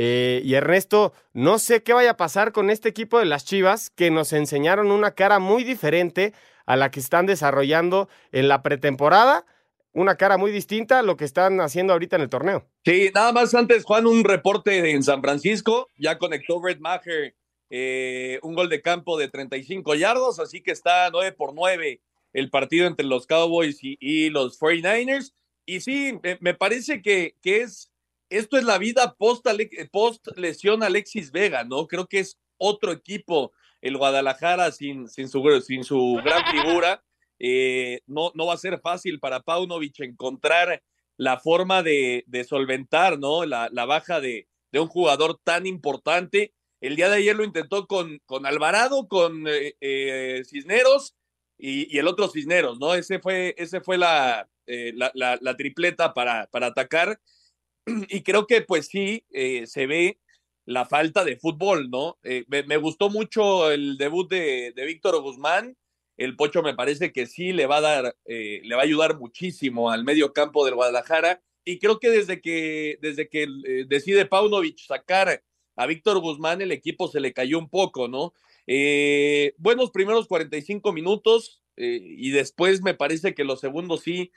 Eh, 0.00 0.42
y 0.44 0.54
Ernesto, 0.54 1.12
no 1.32 1.58
sé 1.58 1.82
qué 1.82 1.92
vaya 1.92 2.12
a 2.12 2.16
pasar 2.16 2.52
con 2.52 2.70
este 2.70 2.88
equipo 2.88 3.18
de 3.18 3.24
las 3.24 3.44
Chivas 3.44 3.90
que 3.90 4.12
nos 4.12 4.32
enseñaron 4.32 4.92
una 4.92 5.10
cara 5.10 5.40
muy 5.40 5.64
diferente 5.64 6.32
a 6.66 6.76
la 6.76 6.92
que 6.92 7.00
están 7.00 7.26
desarrollando 7.26 8.08
en 8.30 8.46
la 8.46 8.62
pretemporada 8.62 9.44
una 9.92 10.14
cara 10.14 10.38
muy 10.38 10.52
distinta 10.52 11.00
a 11.00 11.02
lo 11.02 11.16
que 11.16 11.24
están 11.24 11.60
haciendo 11.60 11.92
ahorita 11.92 12.14
en 12.14 12.22
el 12.22 12.28
torneo. 12.28 12.64
Sí, 12.84 13.10
nada 13.12 13.32
más 13.32 13.52
antes, 13.56 13.84
Juan, 13.84 14.06
un 14.06 14.22
reporte 14.22 14.90
en 14.92 15.02
San 15.02 15.20
Francisco. 15.20 15.88
Ya 15.96 16.18
conectó 16.18 16.60
Brett 16.60 16.78
Maher 16.78 17.34
eh, 17.70 18.38
un 18.42 18.54
gol 18.54 18.68
de 18.68 18.80
campo 18.80 19.18
de 19.18 19.28
35 19.28 19.94
yardos, 19.96 20.38
así 20.38 20.62
que 20.62 20.70
está 20.70 21.10
9 21.10 21.32
por 21.32 21.54
9 21.54 22.00
el 22.32 22.50
partido 22.50 22.86
entre 22.86 23.06
los 23.06 23.26
Cowboys 23.26 23.78
y, 23.82 24.30
los 24.30 24.60
49ers. 24.60 25.32
Y 25.66 25.80
sí, 25.80 26.18
me, 26.40 26.54
parece 26.54 27.02
que, 27.02 27.34
que, 27.42 27.62
es, 27.62 27.87
esto 28.30 28.58
es 28.58 28.64
la 28.64 28.78
vida 28.78 29.14
post, 29.14 29.46
post 29.90 30.28
lesión 30.36 30.82
Alexis 30.82 31.30
Vega, 31.32 31.64
¿no? 31.64 31.86
Creo 31.86 32.06
que 32.06 32.20
es 32.20 32.38
otro 32.56 32.92
equipo, 32.92 33.52
el 33.80 33.96
Guadalajara 33.96 34.72
sin, 34.72 35.08
sin, 35.08 35.28
su, 35.28 35.42
sin 35.60 35.84
su 35.84 36.20
gran 36.24 36.44
figura. 36.50 37.02
Eh, 37.38 38.00
no, 38.06 38.32
no 38.34 38.46
va 38.46 38.54
a 38.54 38.58
ser 38.58 38.80
fácil 38.80 39.20
para 39.20 39.40
Paunovic 39.40 40.00
encontrar 40.00 40.82
la 41.16 41.38
forma 41.38 41.82
de, 41.82 42.24
solventar 42.48 43.18
¿no? 43.18 43.44
la, 43.44 43.68
baja 43.86 44.20
de, 44.20 44.48
un 44.72 44.88
jugador 44.88 45.38
tan 45.42 45.66
importante. 45.66 46.52
El 46.80 46.96
día 46.96 47.08
de 47.08 47.16
ayer 47.16 47.36
lo 47.36 47.44
intentó 47.44 47.86
con, 47.86 48.20
con 48.24 48.46
Alvarado, 48.46 49.08
con 49.08 49.46
eh, 49.48 49.76
eh, 49.80 50.42
Cisneros 50.44 51.16
y, 51.56 51.98
el 51.98 52.06
otro 52.06 52.28
Cisneros, 52.28 52.78
¿no? 52.78 52.94
Ese 52.94 53.18
fue, 53.18 53.54
ese 53.58 53.80
fue 53.80 53.98
la, 53.98 54.48
la, 54.66 55.56
tripleta 55.56 56.14
para, 56.14 56.46
para 56.52 56.68
atacar. 56.68 57.20
Y 58.08 58.22
creo 58.22 58.46
que 58.46 58.62
pues 58.62 58.86
sí, 58.86 59.24
se 59.30 59.86
ve 59.86 60.18
la 60.64 60.84
falta 60.84 61.24
de 61.24 61.36
fútbol, 61.36 61.90
¿no? 61.90 62.18
Me, 62.48 62.76
gustó 62.76 63.10
mucho 63.10 63.70
el 63.70 63.96
debut 63.96 64.28
de, 64.28 64.72
de 64.74 64.84
Víctor 64.84 65.20
Guzmán 65.20 65.76
el 66.18 66.34
Pocho 66.34 66.62
me 66.62 66.74
parece 66.74 67.12
que 67.12 67.26
sí 67.26 67.52
le 67.52 67.66
va 67.66 67.76
a 67.76 67.80
dar, 67.80 68.16
eh, 68.26 68.60
le 68.64 68.74
va 68.74 68.82
a 68.82 68.84
ayudar 68.84 69.18
muchísimo 69.18 69.90
al 69.90 70.04
medio 70.04 70.32
campo 70.32 70.64
del 70.64 70.74
Guadalajara. 70.74 71.40
Y 71.64 71.78
creo 71.78 72.00
que 72.00 72.10
desde 72.10 72.40
que, 72.40 72.98
desde 73.00 73.28
que 73.28 73.44
eh, 73.44 73.84
decide 73.86 74.26
Paunovic 74.26 74.78
sacar 74.80 75.42
a 75.76 75.86
Víctor 75.86 76.18
Guzmán, 76.18 76.60
el 76.60 76.72
equipo 76.72 77.06
se 77.06 77.20
le 77.20 77.32
cayó 77.32 77.58
un 77.58 77.70
poco, 77.70 78.08
¿no? 78.08 78.34
Eh, 78.66 79.54
buenos 79.58 79.92
primeros 79.92 80.26
45 80.26 80.92
minutos 80.92 81.62
y 81.80 82.30
después 82.30 82.82
me 82.82 82.92
parece 82.92 83.36
que 83.36 83.44
los 83.44 83.60
segundos 83.60 84.00
sí 84.00 84.32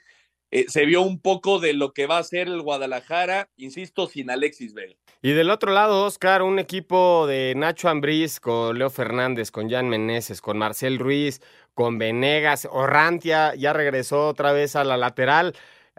se 0.68 0.84
vio 0.84 1.02
un 1.02 1.20
poco 1.20 1.58
de 1.58 1.72
lo 1.72 1.92
que 1.92 2.06
va 2.06 2.18
a 2.18 2.24
ser 2.24 2.48
el 2.48 2.62
Guadalajara, 2.62 3.48
insisto, 3.56 4.06
sin 4.06 4.30
Alexis 4.30 4.74
Vega. 4.74 4.94
Y 5.22 5.32
del 5.32 5.50
otro 5.50 5.72
lado, 5.72 6.04
Oscar, 6.04 6.42
un 6.42 6.58
equipo 6.58 7.26
de 7.28 7.54
Nacho 7.56 7.88
Ambriz 7.88 8.40
con 8.40 8.76
Leo 8.76 8.90
Fernández, 8.90 9.50
con 9.50 9.70
Jan 9.70 9.88
Meneses, 9.88 10.40
con 10.40 10.58
Marcel 10.58 10.98
Ruiz, 10.98 11.40
con 11.74 11.98
Venegas, 11.98 12.68
Orrantia 12.70 13.54
ya 13.54 13.72
regresó 13.72 14.28
otra 14.28 14.52
vez 14.52 14.76
a 14.76 14.84
la 14.84 14.96
lateral, 14.96 15.54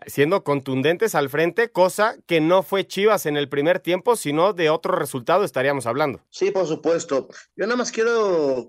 siendo 0.08 0.44
contundentes 0.44 1.16
al 1.16 1.30
frente, 1.30 1.70
cosa 1.70 2.18
que 2.26 2.42
no 2.42 2.63
fue 2.63 2.86
Chivas 2.86 3.26
en 3.26 3.38
el 3.38 3.50
primer 3.50 3.80
tiempo, 3.80 4.16
sino 4.16 4.54
de 4.54 4.70
otro 4.70 4.96
resultado 4.96 5.44
estaríamos 5.44 5.86
hablando. 5.86 6.22
Sí, 6.30 6.52
por 6.52 6.68
supuesto. 6.68 7.28
Yo 7.56 7.66
nada 7.66 7.78
más 7.78 7.92
quiero 7.92 8.68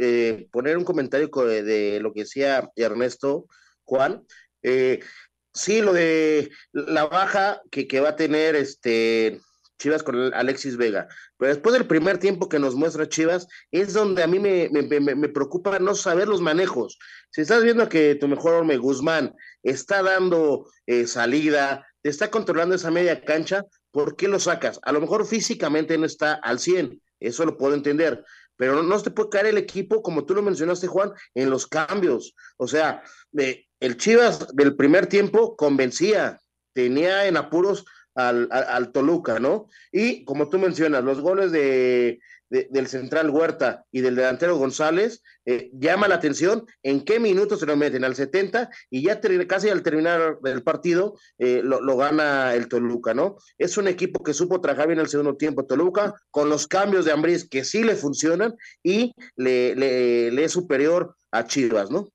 eh, 0.00 0.48
poner 0.50 0.78
un 0.78 0.84
comentario 0.84 1.28
de 1.28 2.00
lo 2.00 2.12
que 2.12 2.20
decía 2.20 2.70
Ernesto, 2.76 3.46
Juan. 3.84 4.24
Eh, 4.62 5.00
sí, 5.52 5.80
lo 5.80 5.92
de 5.92 6.50
la 6.72 7.06
baja 7.06 7.60
que, 7.70 7.86
que 7.86 8.00
va 8.00 8.10
a 8.10 8.16
tener 8.16 8.56
este 8.56 9.40
Chivas 9.80 10.02
con 10.02 10.32
Alexis 10.34 10.76
Vega. 10.76 11.08
Pero 11.38 11.52
después 11.52 11.72
del 11.72 11.86
primer 11.86 12.18
tiempo 12.18 12.48
que 12.48 12.58
nos 12.58 12.74
muestra 12.76 13.08
Chivas, 13.08 13.48
es 13.72 13.94
donde 13.94 14.22
a 14.22 14.26
mí 14.26 14.38
me, 14.38 14.68
me, 14.70 15.28
preocupa 15.30 15.78
no 15.78 15.94
saber 15.94 16.28
los 16.28 16.42
manejos. 16.42 16.98
Si 17.30 17.40
estás 17.40 17.64
viendo 17.64 17.88
que 17.88 18.14
tu 18.14 18.28
mejor 18.28 18.54
hombre, 18.54 18.76
Guzmán, 18.76 19.34
está 19.62 20.02
dando 20.02 20.66
eh, 20.86 21.06
salida, 21.06 21.86
te 22.02 22.10
está 22.10 22.30
controlando 22.30 22.74
esa 22.74 22.90
media 22.90 23.24
cancha, 23.24 23.64
¿por 23.90 24.16
qué 24.16 24.28
lo 24.28 24.38
sacas? 24.38 24.78
A 24.82 24.92
lo 24.92 25.00
mejor 25.00 25.26
físicamente 25.26 25.96
no 25.96 26.04
está 26.04 26.34
al 26.34 26.60
100, 26.60 27.00
eso 27.18 27.46
lo 27.46 27.56
puedo 27.56 27.74
entender, 27.74 28.22
pero 28.56 28.74
no, 28.74 28.82
no 28.82 29.00
te 29.00 29.10
puede 29.10 29.30
caer 29.30 29.46
el 29.46 29.58
equipo, 29.58 30.02
como 30.02 30.26
tú 30.26 30.34
lo 30.34 30.42
mencionaste, 30.42 30.86
Juan, 30.86 31.12
en 31.34 31.48
los 31.48 31.66
cambios. 31.66 32.34
O 32.58 32.68
sea, 32.68 33.02
el 33.80 33.96
Chivas 33.96 34.54
del 34.54 34.76
primer 34.76 35.06
tiempo 35.06 35.56
convencía, 35.56 36.40
tenía 36.72 37.26
en 37.26 37.36
apuros 37.36 37.84
al, 38.14 38.48
al, 38.50 38.92
Toluca, 38.92 39.38
¿no? 39.38 39.66
Y 39.92 40.24
como 40.24 40.48
tú 40.48 40.58
mencionas, 40.58 41.02
los 41.02 41.20
goles 41.20 41.52
de, 41.52 42.20
del 42.50 42.88
central 42.88 43.30
Huerta 43.30 43.84
y 43.92 44.00
del 44.00 44.16
delantero 44.16 44.56
González 44.56 45.22
eh, 45.46 45.70
llama 45.72 46.08
la 46.08 46.16
atención 46.16 46.66
en 46.82 47.04
qué 47.04 47.20
minutos 47.20 47.60
se 47.60 47.66
lo 47.66 47.76
meten, 47.76 48.04
al 48.04 48.16
70 48.16 48.68
y 48.90 49.02
ya 49.02 49.20
casi 49.46 49.68
al 49.68 49.82
terminar 49.82 50.38
el 50.44 50.62
partido 50.62 51.16
eh, 51.38 51.62
lo, 51.62 51.96
gana 51.96 52.54
el 52.54 52.68
Toluca, 52.68 53.14
¿no? 53.14 53.36
Es 53.56 53.78
un 53.78 53.86
equipo 53.88 54.22
que 54.22 54.34
supo 54.34 54.60
trabajar 54.60 54.88
bien 54.88 54.98
el 54.98 55.08
segundo 55.08 55.36
tiempo 55.36 55.64
Toluca 55.64 56.14
con 56.30 56.48
los 56.48 56.66
cambios 56.66 57.04
de 57.04 57.12
Ambriz 57.12 57.48
que 57.48 57.64
sí 57.64 57.84
le 57.84 57.94
funcionan 57.94 58.54
y 58.82 59.14
le, 59.36 59.74
le 59.76 60.44
es 60.44 60.52
superior 60.52 61.14
a 61.30 61.46
Chivas, 61.46 61.90
¿no? 61.90 62.08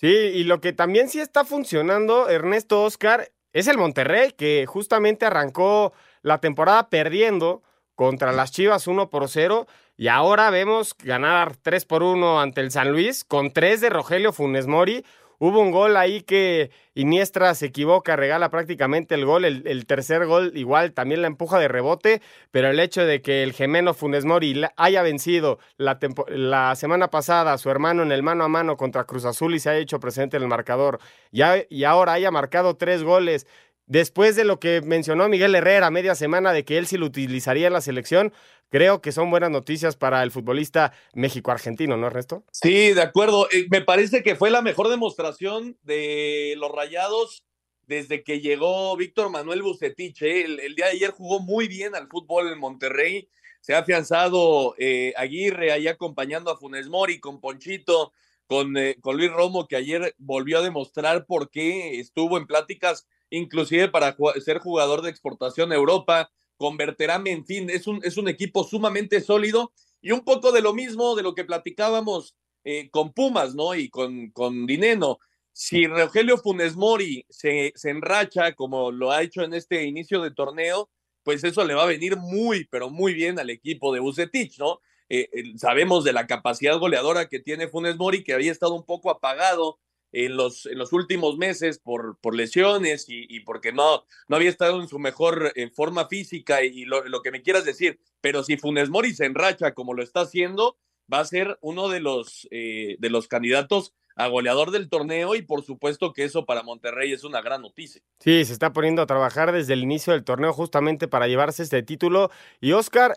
Sí, 0.00 0.06
y 0.06 0.44
lo 0.44 0.60
que 0.60 0.72
también 0.72 1.08
sí 1.08 1.18
está 1.18 1.44
funcionando, 1.44 2.28
Ernesto 2.28 2.84
Oscar, 2.84 3.32
es 3.52 3.66
el 3.66 3.78
Monterrey, 3.78 4.30
que 4.30 4.64
justamente 4.64 5.26
arrancó 5.26 5.92
la 6.22 6.38
temporada 6.38 6.88
perdiendo 6.88 7.64
contra 7.96 8.30
las 8.30 8.52
Chivas 8.52 8.86
1 8.86 9.10
por 9.10 9.28
0 9.28 9.66
y 9.96 10.06
ahora 10.06 10.50
vemos 10.50 10.94
ganar 11.02 11.56
3 11.56 11.84
por 11.84 12.04
1 12.04 12.40
ante 12.40 12.60
el 12.60 12.70
San 12.70 12.92
Luis 12.92 13.24
con 13.24 13.50
3 13.50 13.80
de 13.80 13.90
Rogelio 13.90 14.32
Funes 14.32 14.68
Mori. 14.68 15.04
Hubo 15.40 15.60
un 15.60 15.70
gol 15.70 15.96
ahí 15.96 16.22
que 16.22 16.70
Iniestra 16.94 17.54
se 17.54 17.66
equivoca, 17.66 18.16
regala 18.16 18.50
prácticamente 18.50 19.14
el 19.14 19.24
gol. 19.24 19.44
El, 19.44 19.86
tercer 19.86 20.26
gol 20.26 20.50
igual 20.56 20.92
también 20.92 21.22
la 21.22 21.28
empuja 21.28 21.60
de 21.60 21.68
rebote, 21.68 22.20
pero 22.50 22.68
el 22.70 22.80
hecho 22.80 23.06
de 23.06 23.22
que 23.22 23.44
el 23.44 23.52
gemeno 23.52 23.94
Funes 23.94 24.24
Mori 24.24 24.60
haya 24.76 25.02
vencido 25.02 25.60
la, 25.76 26.00
la, 26.26 26.74
semana 26.74 27.08
pasada 27.08 27.52
a 27.52 27.58
su 27.58 27.70
hermano 27.70 28.02
en 28.02 28.10
el 28.10 28.24
mano 28.24 28.42
a 28.42 28.48
mano 28.48 28.76
contra 28.76 29.04
Cruz 29.04 29.24
Azul 29.24 29.54
y 29.54 29.60
se 29.60 29.70
haya 29.70 29.78
hecho 29.78 30.00
presente 30.00 30.36
en 30.36 30.42
el 30.42 30.48
marcador 30.48 30.98
y 31.30 31.84
ahora 31.84 32.14
haya 32.14 32.32
marcado 32.32 32.74
tres 32.76 33.04
goles 33.04 33.46
después 33.88 34.36
de 34.36 34.44
lo 34.44 34.60
que 34.60 34.80
mencionó 34.82 35.28
Miguel 35.28 35.54
Herrera 35.54 35.90
media 35.90 36.14
semana 36.14 36.52
de 36.52 36.64
que 36.64 36.78
él 36.78 36.86
sí 36.86 36.96
lo 36.96 37.06
utilizaría 37.06 37.66
en 37.66 37.72
la 37.72 37.80
selección, 37.80 38.32
creo 38.68 39.00
que 39.00 39.12
son 39.12 39.30
buenas 39.30 39.50
noticias 39.50 39.96
para 39.96 40.22
el 40.22 40.30
futbolista 40.30 40.92
México-Argentino, 41.14 41.96
¿no, 41.96 42.06
Ernesto? 42.06 42.44
Sí, 42.52 42.92
de 42.92 43.02
acuerdo. 43.02 43.48
Eh, 43.50 43.66
me 43.70 43.80
parece 43.80 44.22
que 44.22 44.36
fue 44.36 44.50
la 44.50 44.62
mejor 44.62 44.88
demostración 44.88 45.76
de 45.82 46.54
los 46.58 46.70
Rayados 46.70 47.44
desde 47.86 48.22
que 48.22 48.40
llegó 48.40 48.94
Víctor 48.96 49.30
Manuel 49.30 49.62
Bucetich. 49.62 50.22
¿eh? 50.22 50.44
El, 50.44 50.74
día 50.74 50.86
de 50.86 50.92
ayer 50.92 51.10
jugó 51.10 51.40
muy 51.40 51.66
bien 51.66 51.94
al 51.94 52.08
fútbol 52.08 52.52
en 52.52 52.58
Monterrey. 52.58 53.28
Se 53.60 53.74
ha 53.74 53.78
afianzado 53.78 54.74
eh, 54.78 55.14
Aguirre 55.16 55.72
ahí 55.72 55.88
acompañando 55.88 56.50
a 56.50 56.58
Funes 56.58 56.88
Mori 56.88 57.18
con 57.18 57.40
Ponchito, 57.40 58.12
con, 58.46 58.74
con 59.00 59.16
Luis 59.16 59.32
Romo, 59.32 59.66
que 59.66 59.76
ayer 59.76 60.14
volvió 60.18 60.58
a 60.58 60.62
demostrar 60.62 61.26
por 61.26 61.50
qué 61.50 61.98
estuvo 61.98 62.38
en 62.38 62.46
pláticas 62.46 63.06
inclusive 63.30 63.88
para 63.88 64.16
ser 64.44 64.58
jugador 64.58 65.02
de 65.02 65.10
exportación 65.10 65.72
a 65.72 65.76
Europa, 65.76 66.30
convertirá, 66.56 67.22
en 67.24 67.44
fin, 67.44 67.70
es 67.70 67.86
un, 67.86 68.00
es 68.02 68.16
un 68.16 68.28
equipo 68.28 68.64
sumamente 68.64 69.20
sólido 69.20 69.72
y 70.00 70.12
un 70.12 70.20
poco 70.20 70.52
de 70.52 70.60
lo 70.60 70.74
mismo 70.74 71.14
de 71.14 71.22
lo 71.22 71.34
que 71.34 71.44
platicábamos 71.44 72.34
eh, 72.64 72.90
con 72.90 73.12
Pumas, 73.12 73.54
¿no? 73.54 73.74
Y 73.74 73.88
con, 73.88 74.30
con 74.30 74.66
Dineno. 74.66 75.18
Si 75.52 75.86
Rogelio 75.86 76.38
Funes 76.38 76.76
Mori 76.76 77.24
se, 77.28 77.72
se 77.74 77.90
enracha 77.90 78.52
como 78.54 78.92
lo 78.92 79.10
ha 79.10 79.22
hecho 79.22 79.42
en 79.42 79.54
este 79.54 79.84
inicio 79.84 80.20
de 80.22 80.30
torneo, 80.30 80.90
pues 81.22 81.44
eso 81.44 81.64
le 81.64 81.74
va 81.74 81.84
a 81.84 81.86
venir 81.86 82.16
muy, 82.16 82.66
pero 82.70 82.90
muy 82.90 83.14
bien 83.14 83.38
al 83.38 83.50
equipo 83.50 83.92
de 83.92 84.00
Bucetich, 84.00 84.58
¿no? 84.58 84.80
Eh, 85.08 85.28
sabemos 85.56 86.04
de 86.04 86.12
la 86.12 86.26
capacidad 86.26 86.78
goleadora 86.78 87.28
que 87.28 87.40
tiene 87.40 87.68
Funes 87.68 87.96
Mori, 87.96 88.22
que 88.22 88.34
había 88.34 88.52
estado 88.52 88.74
un 88.74 88.84
poco 88.84 89.10
apagado 89.10 89.78
en 90.12 90.36
los, 90.36 90.66
en 90.66 90.78
los 90.78 90.92
últimos 90.92 91.36
meses 91.36 91.78
por, 91.78 92.18
por 92.20 92.34
lesiones 92.34 93.06
y, 93.08 93.40
porque 93.40 93.72
no, 93.72 94.04
no 94.28 94.36
había 94.36 94.50
estado 94.50 94.80
en 94.80 94.88
su 94.88 94.98
mejor 94.98 95.52
en 95.54 95.72
forma 95.72 96.06
física 96.08 96.62
y, 96.62 96.84
lo, 96.84 97.04
lo, 97.08 97.22
que 97.22 97.30
me 97.30 97.42
quieras 97.42 97.64
decir, 97.64 98.00
pero 98.20 98.42
si 98.42 98.56
Funes 98.56 98.90
Mori 98.90 99.14
se 99.14 99.26
enracha 99.26 99.74
como 99.74 99.94
lo 99.94 100.02
está 100.02 100.22
haciendo, 100.22 100.76
va 101.12 101.20
a 101.20 101.24
ser 101.24 101.58
uno 101.60 101.88
de 101.88 102.00
los, 102.00 102.48
eh, 102.50 102.96
de 102.98 103.10
los 103.10 103.28
candidatos 103.28 103.94
a 104.18 104.26
goleador 104.26 104.72
del 104.72 104.88
torneo 104.88 105.36
y 105.36 105.42
por 105.42 105.62
supuesto 105.62 106.12
que 106.12 106.24
eso 106.24 106.44
para 106.44 106.64
Monterrey 106.64 107.12
es 107.12 107.22
una 107.22 107.40
gran 107.40 107.62
noticia. 107.62 108.02
Sí, 108.18 108.44
se 108.44 108.52
está 108.52 108.72
poniendo 108.72 109.00
a 109.00 109.06
trabajar 109.06 109.52
desde 109.52 109.74
el 109.74 109.82
inicio 109.82 110.12
del 110.12 110.24
torneo 110.24 110.52
justamente 110.52 111.06
para 111.06 111.28
llevarse 111.28 111.62
este 111.62 111.84
título. 111.84 112.30
Y 112.60 112.72
Oscar, 112.72 113.16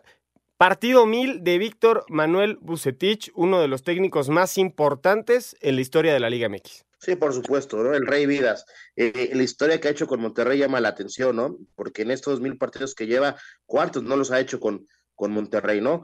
partido 0.62 1.08
mil 1.08 1.44
de 1.44 1.58
Víctor 1.58 2.06
Manuel 2.08 2.60
Bucetich, 2.62 3.32
uno 3.34 3.60
de 3.62 3.68
los 3.68 3.82
técnicos 3.82 4.30
más 4.30 4.60
importantes 4.60 5.58
en 5.60 5.74
la 5.74 5.82
historia 5.82 6.14
de 6.14 6.20
la 6.20 6.30
Liga 6.30 6.50
MX. 6.50 6.86
Sí, 7.00 7.16
por 7.16 7.34
supuesto, 7.34 7.78
¿no? 7.78 7.96
El 7.96 8.06
Rey 8.06 8.28
Vidas. 8.28 8.68
Eh, 8.96 9.32
la 9.34 9.42
historia 9.42 9.82
que 9.82 9.88
ha 9.88 9.92
hecho 9.92 10.06
con 10.06 10.22
Monterrey 10.22 10.60
llama 10.60 10.80
la 10.80 10.90
atención, 10.90 11.36
¿no? 11.36 11.58
Porque 11.74 12.04
en 12.04 12.12
estos 12.12 12.42
mil 12.42 12.60
partidos 12.60 12.94
que 12.94 13.08
lleva, 13.08 13.38
¿cuántos 13.66 14.04
no 14.04 14.16
los 14.16 14.30
ha 14.30 14.40
hecho 14.40 14.60
con, 14.60 14.86
con 15.22 15.34
Monterrey, 15.34 15.82
¿no? 15.82 16.02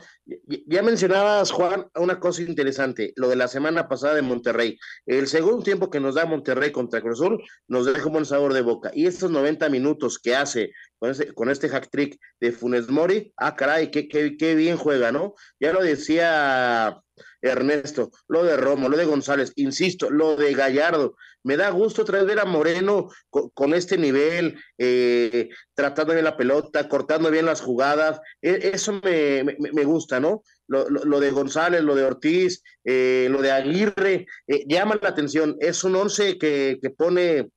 Ya 0.68 0.84
mencionabas, 0.84 1.50
Juan, 1.50 1.88
una 1.96 2.20
cosa 2.20 2.44
interesante, 2.44 3.14
lo 3.16 3.30
de 3.30 3.36
la 3.36 3.48
semana 3.48 3.88
pasada 3.88 4.14
de 4.14 4.22
Monterrey. 4.22 4.78
El 5.08 5.26
segundo 5.26 5.64
tiempo 5.64 5.90
que 5.90 6.00
nos 6.00 6.14
da 6.14 6.28
Monterrey 6.28 6.72
contra 6.72 7.02
Cruz 7.02 7.20
Azul 7.20 7.44
nos 7.68 7.88
deja 7.88 8.06
un 8.06 8.14
buen 8.14 8.26
sabor 8.28 8.54
de 8.54 8.62
boca. 8.62 8.92
Y 8.94 9.08
estos 9.08 9.32
90 9.32 9.70
minutos 9.70 10.20
que 10.20 10.36
hace 10.36 10.72
con, 11.34 11.50
este 11.50 11.68
hack 11.68 11.90
trick 11.90 12.20
de 12.40 12.52
Funes 12.52 12.90
Mori, 12.90 13.34
ah, 13.38 13.56
caray, 13.56 13.90
qué, 13.90 14.56
bien 14.56 14.78
juega, 14.78 15.12
¿no? 15.12 15.34
Ya 15.60 15.74
lo 15.74 15.82
decía 15.82 17.02
Ernesto, 17.42 18.12
lo 18.28 18.44
de 18.44 18.58
Romo, 18.58 18.90
lo 18.90 18.98
de 18.98 19.06
González, 19.06 19.52
insisto, 19.56 20.10
lo 20.10 20.36
de 20.36 20.54
Gallardo. 20.54 21.16
Me 21.44 21.56
da 21.56 21.70
gusto 21.70 22.04
traer 22.04 22.26
ver 22.26 22.40
a 22.40 22.46
Moreno 22.46 23.10
con, 23.30 23.74
este 23.74 23.98
nivel, 23.98 24.60
eh, 24.78 25.50
tratando 25.74 26.14
bien 26.14 26.26
la 26.26 26.36
pelota, 26.36 26.90
cortando 26.90 27.32
bien 27.32 27.46
las 27.46 27.62
jugadas. 27.62 28.20
E, 28.42 28.72
eso 28.74 29.00
me, 29.04 29.44
me, 29.44 29.84
gusta, 29.86 30.20
¿no? 30.20 30.44
Lo, 30.68 30.90
lo, 30.90 31.20
de 31.20 31.32
González, 31.32 31.82
lo 31.82 31.96
de 31.96 32.04
Ortiz, 32.04 32.62
eh, 32.84 33.28
lo 33.32 33.42
de 33.42 33.52
Aguirre, 33.52 34.28
eh, 34.48 34.66
llama 34.68 35.00
la 35.02 35.10
atención. 35.10 35.56
Es 35.60 35.84
un 35.84 35.96
once 35.96 36.38
que, 36.38 36.80
que 36.82 36.90
pone 36.90 37.50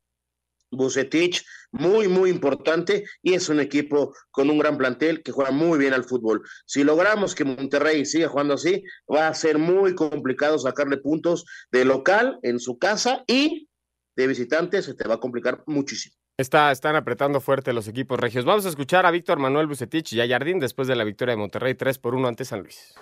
Bucetich, 0.70 1.44
muy, 1.72 2.08
muy 2.08 2.30
importante 2.30 3.04
y 3.22 3.34
es 3.34 3.48
un 3.48 3.60
equipo 3.60 4.14
con 4.30 4.50
un 4.50 4.58
gran 4.58 4.78
plantel 4.78 5.22
que 5.22 5.32
juega 5.32 5.50
muy 5.50 5.78
bien 5.78 5.92
al 5.92 6.04
fútbol. 6.04 6.42
Si 6.66 6.84
logramos 6.84 7.34
que 7.34 7.44
Monterrey 7.44 8.04
siga 8.04 8.28
jugando 8.28 8.54
así, 8.54 8.82
va 9.12 9.28
a 9.28 9.34
ser 9.34 9.58
muy 9.58 9.94
complicado 9.94 10.58
sacarle 10.58 10.98
puntos 10.98 11.44
de 11.70 11.84
local 11.84 12.38
en 12.42 12.58
su 12.58 12.78
casa 12.78 13.24
y 13.26 13.68
de 14.16 14.26
visitante 14.26 14.82
se 14.82 14.94
te 14.94 15.08
va 15.08 15.14
a 15.14 15.20
complicar 15.20 15.62
muchísimo. 15.66 16.14
Está, 16.36 16.72
están 16.72 16.96
apretando 16.96 17.40
fuerte 17.40 17.72
los 17.72 17.86
equipos 17.86 18.18
regios. 18.18 18.46
Vamos 18.46 18.64
a 18.64 18.70
escuchar 18.70 19.04
a 19.04 19.10
Víctor 19.10 19.38
Manuel 19.38 19.66
Bucetich 19.66 20.14
y 20.14 20.22
a 20.22 20.28
Jardín 20.28 20.58
después 20.58 20.88
de 20.88 20.96
la 20.96 21.04
victoria 21.04 21.34
de 21.34 21.38
Monterrey 21.38 21.74
3 21.74 21.98
por 21.98 22.14
1 22.14 22.28
ante 22.28 22.46
San 22.46 22.60
Luis. 22.60 22.94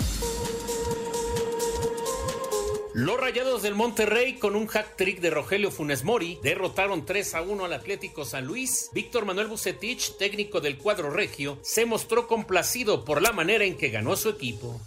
Los 2.99 3.21
Rayados 3.21 3.63
del 3.63 3.77
Monterrey 3.77 4.41
con 4.41 4.57
un 4.57 4.67
hack 4.67 4.97
trick 4.97 5.21
de 5.21 5.31
Rogelio 5.31 5.71
Funes 5.71 6.03
Mori 6.03 6.41
derrotaron 6.43 7.07
3 7.07 7.37
a 7.37 7.43
1 7.43 7.65
al 7.65 7.73
Atlético 7.73 8.25
San 8.25 8.45
Luis. 8.45 8.91
Víctor 8.93 9.25
Manuel 9.25 9.47
Bucetich, 9.47 10.17
técnico 10.19 10.61
del 10.61 10.79
cuadro 10.79 11.09
regio, 11.09 11.61
se 11.63 11.87
mostró 11.87 12.27
complacido 12.27 13.05
por 13.05 13.23
la 13.23 13.31
manera 13.31 13.65
en 13.65 13.77
que 13.77 13.91
ganó 13.91 14.17
su 14.17 14.31
equipo. 14.31 14.81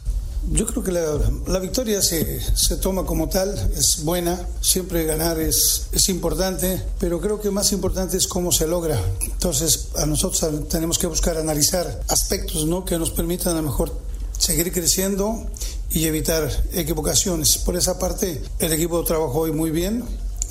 Yo 0.52 0.67
creo 0.67 0.84
que 0.84 0.91
la, 0.91 1.60
victoria 1.60 2.02
se, 2.02 2.41
se, 2.54 2.76
toma 2.76 3.06
como 3.06 3.30
tal, 3.30 3.58
es 3.78 4.04
buena, 4.04 4.45
siempre 4.60 5.06
ganar 5.06 5.39
es, 5.39 5.88
es 5.93 6.10
importante, 6.10 6.82
pero 7.00 7.21
creo 7.21 7.39
que 7.39 7.50
más 7.50 7.71
importante 7.71 8.17
es 8.17 8.28
cómo 8.28 8.52
se 8.52 8.67
logra. 8.67 9.02
Entonces, 9.21 9.91
a 9.95 10.06
nosotros 10.06 10.67
tenemos 10.67 11.00
que 11.00 11.08
buscar 11.08 11.38
analizar 11.38 12.02
aspectos 12.10 12.65
¿no? 12.65 12.84
que 12.84 12.97
nos 12.97 13.12
permitan 13.12 13.54
a 13.54 13.62
lo 13.62 13.69
mejor 13.69 13.97
seguir 14.38 14.74
creciendo 14.74 15.47
y 15.93 16.06
evitar 16.06 16.49
equivocaciones. 16.73 17.58
Por 17.60 17.75
esa 17.75 17.99
parte, 17.99 18.41
el 18.60 18.73
equipo 18.73 19.04
trabajó 19.04 19.41
hoy 19.41 19.51
muy 19.51 19.71
bien, 19.71 20.04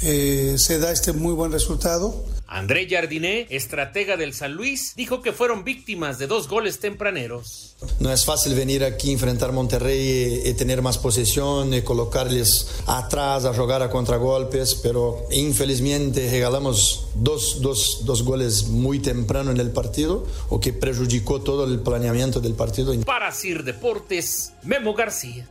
eh, 0.03 0.57
se 0.59 0.79
da 0.79 0.93
este 0.93 1.13
muy 1.13 1.33
buen 1.33 1.53
resultado. 1.53 2.25
André 2.51 2.89
Jardiné, 2.91 3.47
estratega 3.49 4.17
del 4.17 4.35
San 4.35 4.55
Luis, 4.55 4.95
dijo 4.97 5.23
que 5.23 5.33
fueron 5.33 5.63
víctimas 5.63 6.19
de 6.19 6.27
dos 6.27 6.49
goles 6.49 6.81
tempraneros. 6.81 7.77
No 8.01 8.13
es 8.13 8.25
fácil 8.25 8.57
venir 8.57 8.83
aquí, 8.83 9.13
enfrentar 9.13 9.53
Monterrey 9.53 10.43
y, 10.45 10.55
tener 10.55 10.83
más 10.83 10.99
posesión 10.99 11.73
y 11.73 11.83
colocarles 11.83 12.83
atrás 12.87 13.45
a 13.45 13.55
jugar 13.55 13.83
a 13.83 13.89
contragolpes, 13.89 14.75
pero 14.75 15.29
infelizmente 15.31 16.29
regalamos 16.29 17.07
dos, 17.15 17.63
dos, 17.63 18.05
dos 18.05 18.25
goles 18.25 18.65
muy 18.65 18.99
temprano 18.99 19.53
en 19.53 19.61
el 19.61 19.71
partido, 19.71 20.27
o 20.49 20.59
que 20.59 20.73
perjudicó 20.73 21.43
todo 21.43 21.65
el 21.65 21.79
planeamiento 21.79 22.41
del 22.41 22.55
partido. 22.55 22.93
Para 23.05 23.31
Sir 23.31 23.63
Deportes, 23.63 24.55
Memo 24.65 24.93
García. 24.93 25.47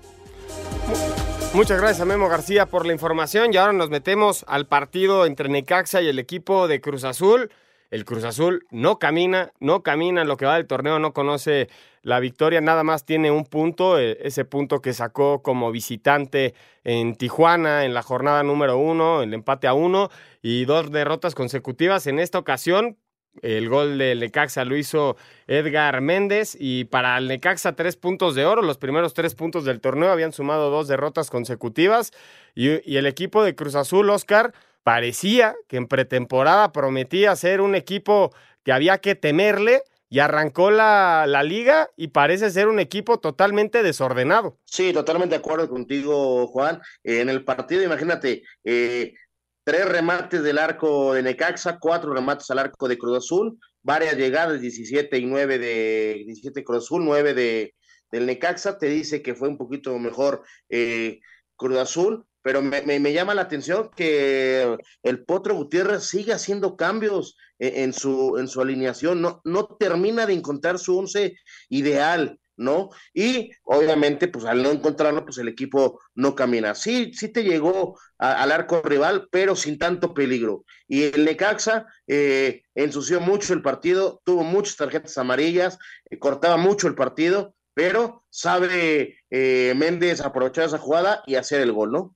Muchas 1.54 1.80
gracias 1.80 2.02
a 2.02 2.06
Memo 2.06 2.30
García 2.30 2.68
por 2.68 2.86
la 2.86 2.94
información 2.94 3.52
y 3.52 3.58
ahora 3.58 3.74
nos 3.74 3.90
metemos 3.90 4.46
al 4.48 4.68
partido 4.68 5.26
entre 5.26 5.50
Necaxa 5.50 6.02
y 6.02 6.08
el 6.08 6.20
equipo 6.20 6.68
de 6.68 6.80
Cruz 6.80 7.04
Azul. 7.04 7.52
El 7.90 8.06
Cruz 8.06 8.24
Azul 8.24 8.68
no 8.70 9.00
camina, 9.00 9.52
no 9.60 9.82
camina 9.82 10.22
en 10.22 10.28
lo 10.28 10.38
que 10.38 10.46
va 10.46 10.56
del 10.56 10.68
torneo, 10.68 11.00
no 11.00 11.12
conoce 11.12 11.68
la 12.04 12.20
victoria, 12.20 12.62
nada 12.62 12.84
más 12.84 13.04
tiene 13.04 13.32
un 13.32 13.46
punto, 13.46 13.98
e, 13.98 14.20
ese 14.22 14.46
punto 14.46 14.80
que 14.80 14.94
sacó 14.94 15.42
como 15.42 15.72
visitante 15.72 16.54
en 16.84 17.16
Tijuana 17.16 17.84
en 17.84 17.96
la 17.96 18.04
jornada 18.04 18.44
número 18.44 18.78
uno, 18.78 19.24
el 19.24 19.34
empate 19.34 19.68
a 19.68 19.74
uno 19.74 20.10
y 20.44 20.66
dos 20.66 20.92
derrotas 20.92 21.34
consecutivas. 21.34 22.06
En 22.06 22.20
esta 22.20 22.38
ocasión, 22.38 22.98
el 23.42 23.70
gol 23.70 23.98
del 23.98 24.20
Necaxa 24.20 24.66
lo 24.66 24.76
hizo 24.76 25.18
Edgar 25.48 26.02
Méndez 26.02 26.56
y 26.60 26.86
para 26.86 27.18
el 27.18 27.28
Necaxa 27.28 27.76
tres 27.76 27.96
puntos 27.96 28.36
de 28.36 28.46
oro. 28.46 28.62
Los 28.62 28.78
primeros 28.78 29.14
tres 29.14 29.36
puntos 29.36 29.66
del 29.66 29.82
torneo 29.82 30.12
habían 30.12 30.34
sumado 30.34 30.70
dos 30.70 30.88
derrotas 30.88 31.30
consecutivas 31.30 32.12
y, 32.56 32.98
el 32.98 33.06
equipo 33.06 33.44
de 33.44 33.56
Cruz 33.56 33.76
Azul, 33.76 34.10
Oscar, 34.10 34.54
parecía 34.84 35.56
que 35.68 35.78
en 35.78 35.88
pretemporada 35.88 36.72
prometía 36.72 37.36
ser 37.36 37.62
un 37.62 37.76
equipo 37.76 38.34
que 38.64 38.72
había 38.72 38.98
que 38.98 39.16
temerle 39.16 39.84
y 40.10 40.20
arrancó 40.20 40.72
la, 40.72 41.26
la, 41.28 41.44
liga 41.44 41.90
y 41.96 42.08
parece 42.08 42.50
ser 42.50 42.68
un 42.68 42.80
equipo 42.80 43.20
totalmente 43.20 43.84
desordenado. 43.84 44.58
Sí, 44.66 44.92
totalmente 44.92 45.36
de 45.36 45.40
acuerdo 45.40 45.70
contigo, 45.70 46.48
Juan. 46.48 46.82
en 47.04 47.30
el 47.30 47.44
partido, 47.44 47.84
imagínate, 47.84 48.44
eh, 48.64 49.14
tres 49.70 49.86
remates 49.86 50.42
del 50.42 50.58
arco 50.58 51.14
de 51.14 51.22
Necaxa, 51.22 51.78
cuatro 51.78 52.12
remates 52.12 52.50
al 52.50 52.58
arco 52.58 52.88
de 52.88 52.98
Cruz 52.98 53.20
Azul, 53.20 53.60
varias 53.84 54.18
llegadas, 54.18 54.62
17 54.62 55.16
y 55.16 55.28
9 55.28 55.60
de 55.60 56.24
17 56.26 56.64
Cruz 56.64 56.86
Azul, 56.86 57.06
9 57.06 57.36
de, 57.36 57.76
del 58.12 58.26
Necaxa, 58.26 58.80
te 58.80 58.88
dice 58.88 59.22
que 59.22 59.36
fue 59.36 59.48
un 59.48 59.60
poquito 59.60 60.00
mejor 60.00 60.42
eh, 60.70 61.20
Cruz 61.56 61.78
Azul, 61.78 62.26
pero 62.42 62.64
me, 62.64 62.82
me, 62.82 63.14
llama 63.14 63.36
la 63.36 63.44
atención 63.44 63.92
que 63.96 64.76
el 65.04 65.24
Potro 65.24 65.54
Gutiérrez 65.54 66.04
sigue 66.04 66.34
haciendo 66.34 66.76
cambios 66.76 67.38
en, 67.60 67.94
su, 67.94 68.40
en 68.40 68.48
su 68.48 68.62
alineación, 68.62 69.22
no, 69.22 69.40
no 69.44 69.68
termina 69.80 70.26
de 70.26 70.34
encontrar 70.34 70.80
su 70.80 70.98
once 70.98 71.36
ideal. 71.70 72.40
¿No? 72.60 72.90
Y 73.14 73.52
obviamente, 73.64 74.28
pues 74.28 74.46
al 74.46 74.62
no 74.62 74.70
encontrarlo, 74.70 75.26
pues 75.26 75.38
el 75.38 75.48
equipo 75.48 76.02
no 76.14 76.36
camina. 76.36 76.76
Sí, 76.76 77.12
sí 77.14 77.30
te 77.30 77.44
llegó 77.44 77.98
al 78.18 78.52
arco 78.52 78.82
rival, 78.84 79.28
pero 79.32 79.56
sin 79.56 79.80
tanto 79.80 80.14
peligro. 80.14 80.66
Y 80.88 81.04
el 81.04 81.26
Necaxa 81.26 81.88
eh, 82.06 82.64
ensució 82.76 83.22
mucho 83.22 83.54
el 83.54 83.62
partido, 83.62 84.22
tuvo 84.26 84.44
muchas 84.44 84.76
tarjetas 84.76 85.18
amarillas, 85.18 85.80
eh, 86.10 86.20
cortaba 86.20 86.58
mucho 86.58 86.88
el 86.88 86.96
partido, 86.96 87.56
pero 87.74 88.26
sabe 88.30 89.20
eh, 89.30 89.74
Méndez 89.78 90.20
aprovechar 90.22 90.66
esa 90.66 90.78
jugada 90.78 91.24
y 91.26 91.36
hacer 91.36 91.62
el 91.62 91.72
gol, 91.72 91.92
¿no? 91.92 92.16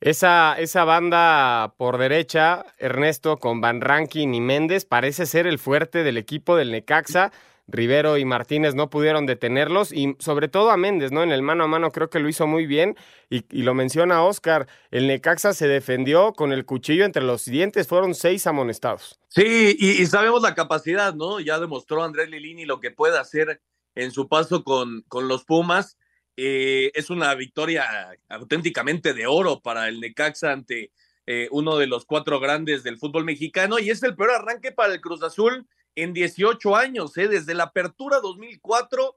Esa, 0.00 0.56
esa 0.58 0.84
banda 0.84 1.74
por 1.78 1.96
derecha, 1.98 2.66
Ernesto, 2.78 3.38
con 3.38 3.60
Van 3.60 3.80
Rankin 3.80 4.34
y 4.34 4.40
Méndez, 4.40 4.84
parece 4.84 5.24
ser 5.24 5.46
el 5.46 5.58
fuerte 5.58 6.02
del 6.02 6.18
equipo 6.18 6.56
del 6.56 6.72
Necaxa. 6.72 7.32
Rivero 7.66 8.18
y 8.18 8.24
Martínez 8.24 8.74
no 8.74 8.90
pudieron 8.90 9.26
detenerlos 9.26 9.92
y 9.92 10.16
sobre 10.18 10.48
todo 10.48 10.70
a 10.70 10.76
Méndez, 10.76 11.12
¿no? 11.12 11.22
En 11.22 11.32
el 11.32 11.42
mano 11.42 11.64
a 11.64 11.66
mano 11.66 11.90
creo 11.90 12.10
que 12.10 12.18
lo 12.18 12.28
hizo 12.28 12.46
muy 12.46 12.66
bien 12.66 12.96
y, 13.30 13.42
lo 13.62 13.74
menciona 13.74 14.22
Oscar, 14.22 14.68
el 14.90 15.06
Necaxa 15.06 15.54
se 15.54 15.66
defendió 15.66 16.32
con 16.34 16.52
el 16.52 16.66
cuchillo 16.66 17.04
entre 17.04 17.22
los 17.22 17.44
dientes, 17.46 17.88
fueron 17.88 18.14
seis 18.14 18.46
amonestados. 18.46 19.18
Sí, 19.28 19.76
y, 19.78 20.04
sabemos 20.06 20.42
la 20.42 20.54
capacidad, 20.54 21.14
¿no? 21.14 21.40
Ya 21.40 21.58
demostró 21.58 22.04
Andrés 22.04 22.28
Lilini 22.28 22.66
lo 22.66 22.80
que 22.80 22.90
puede 22.90 23.18
hacer 23.18 23.60
en 23.94 24.10
su 24.10 24.28
paso 24.28 24.62
con, 24.62 25.02
con 25.08 25.28
los 25.28 25.44
Pumas. 25.44 25.96
Eh, 26.36 26.90
es 26.94 27.10
una 27.10 27.34
victoria 27.34 27.86
auténticamente 28.28 29.14
de 29.14 29.26
oro 29.26 29.60
para 29.60 29.88
el 29.88 30.00
Necaxa 30.00 30.52
ante 30.52 30.90
eh, 31.26 31.48
uno 31.52 31.78
de 31.78 31.86
los 31.86 32.04
cuatro 32.04 32.40
grandes 32.40 32.82
del 32.82 32.98
fútbol 32.98 33.24
mexicano 33.24 33.78
y 33.78 33.88
es 33.88 34.02
el 34.02 34.14
peor 34.14 34.32
arranque 34.32 34.72
para 34.72 34.92
el 34.92 35.00
Cruz 35.00 35.22
Azul 35.22 35.66
en 35.94 36.12
18 36.12 36.76
años, 36.76 37.16
¿eh? 37.16 37.28
desde 37.28 37.54
la 37.54 37.64
apertura 37.64 38.20
2004 38.20 39.16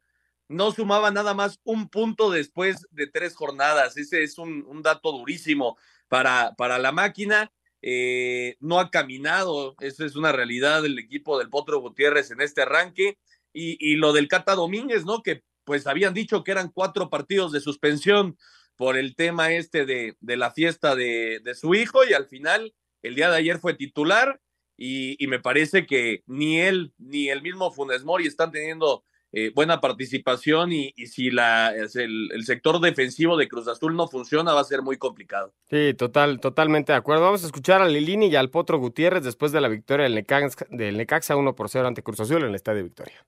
no 0.50 0.72
sumaba 0.72 1.12
nada 1.12 1.34
más 1.34 1.60
un 1.64 1.90
punto 1.90 2.32
después 2.32 2.88
de 2.92 3.08
tres 3.08 3.36
jornadas. 3.36 3.98
Ese 3.98 4.24
es 4.24 4.38
un, 4.38 4.82
dato 4.82 5.12
durísimo 5.12 5.78
para, 6.08 6.54
para 6.58 6.78
la 6.78 6.92
máquina. 6.92 7.52
Eh, 7.82 8.56
no 8.60 8.80
ha 8.80 8.90
caminado, 8.90 9.76
esa 9.80 10.06
es 10.06 10.16
una 10.16 10.32
realidad 10.32 10.82
del 10.82 10.98
equipo 11.00 11.38
del 11.38 11.50
Potro 11.50 11.80
Gutiérrez 11.80 12.32
en 12.32 12.42
este 12.42 12.62
arranque. 12.62 13.18
Y, 13.54 13.78
y 13.80 13.96
lo 13.96 14.14
del 14.14 14.28
Cata 14.28 14.56
Domínguez, 14.56 15.04
¿no? 15.04 15.22
Que 15.22 15.44
pues 15.64 15.88
habían 15.88 16.14
dicho 16.14 16.44
que 16.44 16.52
eran 16.52 16.72
cuatro 16.72 17.10
partidos 17.10 17.52
de 17.52 17.60
suspensión 17.60 18.38
por 18.78 18.96
el 18.96 19.16
tema 19.16 19.52
este 19.52 19.86
de, 19.86 20.16
de 20.22 20.38
la 20.38 20.52
fiesta 20.52 20.96
de, 20.96 21.42
de, 21.44 21.56
su 21.56 21.76
hijo 21.76 22.06
y 22.06 22.14
al 22.14 22.28
final 22.28 22.74
el 23.02 23.16
día 23.16 23.30
de 23.30 23.38
ayer 23.38 23.60
fue 23.60 23.74
titular 23.74 24.40
y, 24.78 25.26
me 25.28 25.40
parece 25.40 25.86
que 25.86 26.24
ni 26.28 26.60
él 26.60 26.94
ni 26.98 27.30
el 27.30 27.42
mismo 27.42 27.72
Funes 27.72 28.04
Mori 28.04 28.28
están 28.28 28.52
teniendo 28.52 29.04
eh, 29.34 29.52
buena 29.54 29.82
participación 29.82 30.72
y, 30.72 30.92
si 31.08 31.32
la, 31.32 31.72
el, 31.72 32.30
el, 32.32 32.46
sector 32.46 32.80
defensivo 32.80 33.36
de 33.36 33.48
Cruz 33.48 33.68
Azul 33.68 33.96
no 33.96 34.08
funciona 34.08 34.54
va 34.54 34.62
a 34.62 34.66
ser 34.66 34.84
muy 34.84 34.98
complicado. 34.98 35.54
Sí, 35.70 35.94
total, 35.96 36.40
totalmente 36.40 36.94
de 36.94 36.98
acuerdo. 36.98 37.24
Vamos 37.24 37.44
a 37.44 37.48
escuchar 37.48 37.82
a 37.82 37.88
Lilini 37.88 38.28
y 38.28 38.36
al 38.36 38.50
Potro 38.50 38.78
Gutiérrez 38.78 39.24
después 39.24 39.52
de 39.52 39.62
la 39.62 39.68
victoria 39.68 40.04
del 40.04 40.16
Necaxa, 40.16 40.66
del 40.70 40.98
Necaxa 40.98 41.36
1 41.36 41.56
por 41.56 41.70
0 41.70 41.88
ante 41.88 42.04
Cruz 42.04 42.20
Azul 42.20 42.44
en 42.44 42.50
el 42.50 42.56
Estadio 42.56 42.84
Victoria. 42.84 43.26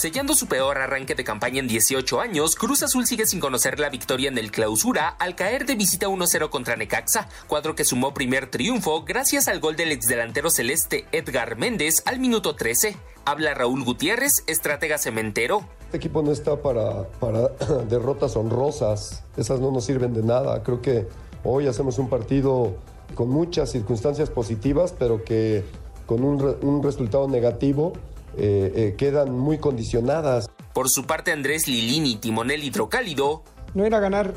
Sellando 0.00 0.32
su 0.32 0.46
peor 0.46 0.78
arranque 0.78 1.14
de 1.14 1.24
campaña 1.24 1.58
en 1.58 1.68
18 1.68 2.22
años, 2.22 2.54
Cruz 2.54 2.82
Azul 2.82 3.04
sigue 3.04 3.26
sin 3.26 3.38
conocer 3.38 3.78
la 3.78 3.90
victoria 3.90 4.30
en 4.30 4.38
el 4.38 4.50
clausura 4.50 5.08
al 5.08 5.36
caer 5.36 5.66
de 5.66 5.74
visita 5.74 6.08
1-0 6.08 6.48
contra 6.48 6.74
Necaxa, 6.74 7.28
cuadro 7.46 7.74
que 7.74 7.84
sumó 7.84 8.14
primer 8.14 8.50
triunfo 8.50 9.04
gracias 9.04 9.46
al 9.46 9.60
gol 9.60 9.76
del 9.76 9.92
exdelantero 9.92 10.48
celeste 10.48 11.04
Edgar 11.12 11.58
Méndez 11.58 12.02
al 12.06 12.18
minuto 12.18 12.56
13. 12.56 12.96
Habla 13.26 13.52
Raúl 13.52 13.84
Gutiérrez, 13.84 14.42
estratega 14.46 14.96
cementero. 14.96 15.66
Este 15.82 15.98
equipo 15.98 16.22
no 16.22 16.32
está 16.32 16.62
para, 16.62 17.06
para 17.20 17.48
derrotas 17.90 18.36
honrosas, 18.36 19.22
esas 19.36 19.60
no 19.60 19.70
nos 19.70 19.84
sirven 19.84 20.14
de 20.14 20.22
nada. 20.22 20.62
Creo 20.62 20.80
que 20.80 21.08
hoy 21.44 21.66
hacemos 21.66 21.98
un 21.98 22.08
partido 22.08 22.74
con 23.14 23.28
muchas 23.28 23.70
circunstancias 23.70 24.30
positivas, 24.30 24.94
pero 24.98 25.24
que 25.24 25.62
con 26.06 26.24
un, 26.24 26.56
un 26.62 26.82
resultado 26.82 27.28
negativo 27.28 27.92
eh, 28.36 28.72
eh, 28.74 28.94
quedan 28.96 29.36
muy 29.36 29.58
condicionadas. 29.58 30.48
Por 30.72 30.88
su 30.88 31.04
parte, 31.04 31.32
Andrés 31.32 31.66
Lilini, 31.66 32.16
timonel 32.16 32.62
hidrocálido. 32.62 33.42
No 33.74 33.84
era 33.84 34.00
ganar 34.00 34.34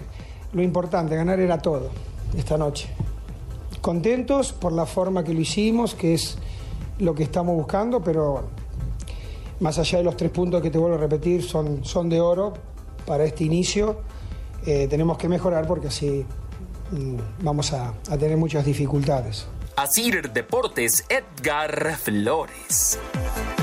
lo 0.53 0.61
importante, 0.61 1.15
ganar 1.15 1.39
era 1.39 1.59
todo 1.59 1.89
esta 2.37 2.57
noche. 2.57 2.89
Contentos 3.81 4.53
por 4.53 4.71
la 4.71 4.85
forma 4.85 5.23
que 5.23 5.33
lo 5.33 5.41
hicimos, 5.41 5.93
que 5.93 6.13
es 6.13 6.37
lo 6.99 7.13
que 7.13 7.23
estamos 7.23 7.55
buscando, 7.55 8.01
pero 8.01 8.49
más 9.59 9.77
allá 9.79 9.97
de 9.99 10.03
los 10.03 10.17
tres 10.17 10.31
puntos 10.31 10.61
que 10.61 10.69
te 10.69 10.77
vuelvo 10.77 10.95
a 10.95 10.99
repetir, 10.99 11.43
son, 11.43 11.83
son 11.83 12.09
de 12.09 12.21
oro 12.21 12.53
para 13.05 13.23
este 13.25 13.43
inicio. 13.43 14.01
Eh, 14.65 14.87
tenemos 14.89 15.17
que 15.17 15.27
mejorar 15.27 15.67
porque 15.67 15.87
así 15.87 16.25
mm, 16.91 17.17
vamos 17.41 17.73
a, 17.73 17.93
a 18.09 18.17
tener 18.17 18.37
muchas 18.37 18.65
dificultades. 18.65 19.47
Asir 19.75 20.31
Deportes, 20.31 21.03
Edgar 21.09 21.97
Flores. 21.97 22.99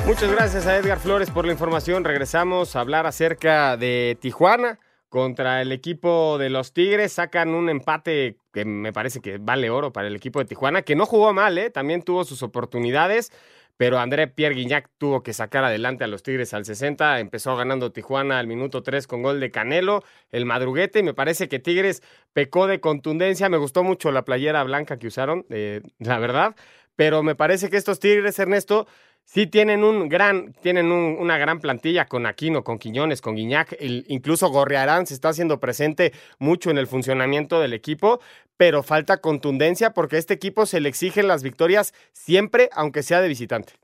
Muchas 0.07 0.33
gracias 0.33 0.67
a 0.67 0.77
Edgar 0.77 0.99
Flores 0.99 1.31
por 1.31 1.47
la 1.47 1.53
información. 1.53 2.05
Regresamos 2.05 2.75
a 2.75 2.81
hablar 2.81 3.07
acerca 3.07 3.77
de 3.77 4.19
Tijuana 4.21 4.81
contra 5.09 5.63
el 5.63 5.73
equipo 5.73 6.37
de 6.39 6.51
los 6.51 6.73
Tigres. 6.73 7.13
Sacan 7.13 7.51
un 7.51 7.69
empate 7.69 8.37
que 8.53 8.65
me 8.65 8.93
parece 8.93 9.21
que 9.21 9.39
vale 9.39 9.71
oro 9.71 9.93
para 9.93 10.09
el 10.09 10.17
equipo 10.17 10.41
de 10.41 10.47
Tijuana, 10.47 10.83
que 10.83 10.97
no 10.97 11.07
jugó 11.07 11.33
mal, 11.33 11.57
¿eh? 11.59 11.71
también 11.71 12.03
tuvo 12.03 12.25
sus 12.25 12.43
oportunidades, 12.43 13.31
pero 13.77 13.99
André 13.99 14.27
Pierre 14.27 14.55
Guignac 14.55 14.91
tuvo 14.99 15.23
que 15.23 15.33
sacar 15.33 15.65
adelante 15.65 16.05
a 16.05 16.07
los 16.07 16.23
Tigres 16.23 16.53
al 16.53 16.65
60. 16.65 17.21
Empezó 17.21 17.57
ganando 17.57 17.93
Tijuana 17.93 18.39
al 18.39 18.47
minuto 18.47 18.83
3 18.83 19.07
con 19.07 19.23
gol 19.23 19.41
de 19.41 19.51
Canelo, 19.51 20.05
el 20.33 20.45
madruguete. 20.45 20.99
Y 20.99 21.03
me 21.03 21.15
parece 21.15 21.49
que 21.49 21.61
Tigres 21.61 22.03
pecó 22.35 22.67
de 22.67 22.81
contundencia. 22.81 23.49
Me 23.49 23.57
gustó 23.57 23.83
mucho 23.83 24.13
la 24.13 24.27
playera 24.27 24.63
blanca 24.65 24.99
que 24.99 25.07
usaron, 25.07 25.47
eh, 25.49 25.81
la 25.99 26.19
verdad. 26.19 26.57
Pero 26.95 27.23
me 27.23 27.35
parece 27.35 27.71
que 27.71 27.79
estos 27.79 28.01
Tigres, 28.01 28.39
Ernesto, 28.39 28.87
sí 29.33 29.47
tienen 29.47 29.85
un 29.85 30.09
gran, 30.09 30.53
tienen 30.55 30.91
un, 30.91 31.17
una 31.19 31.39
gran 31.39 31.61
plantilla 31.61 32.07
con 32.07 32.27
Aquino, 32.27 32.65
con 32.65 32.79
Quiñones, 32.79 33.21
con 33.21 33.37
Guiñac, 33.37 33.77
incluso 33.81 34.49
Gorriarán 34.49 35.07
se 35.07 35.15
está 35.15 35.29
haciendo 35.29 35.61
presente 35.61 36.13
mucho 36.39 36.71
en 36.71 36.79
el 36.79 36.89
funcionamiento 36.89 37.61
del 37.61 37.73
equipo, 37.73 38.21
pero 38.57 38.83
falta 38.83 39.21
contundencia 39.21 39.95
porque 39.95 40.17
a 40.17 40.19
este 40.19 40.35
equipo 40.35 40.67
se 40.67 40.81
le 40.81 40.89
exigen 40.89 41.29
las 41.29 41.43
victorias 41.43 41.95
siempre, 42.13 42.71
aunque 42.73 43.03
sea 43.03 43.21
de 43.21 43.29
visitante. 43.29 43.75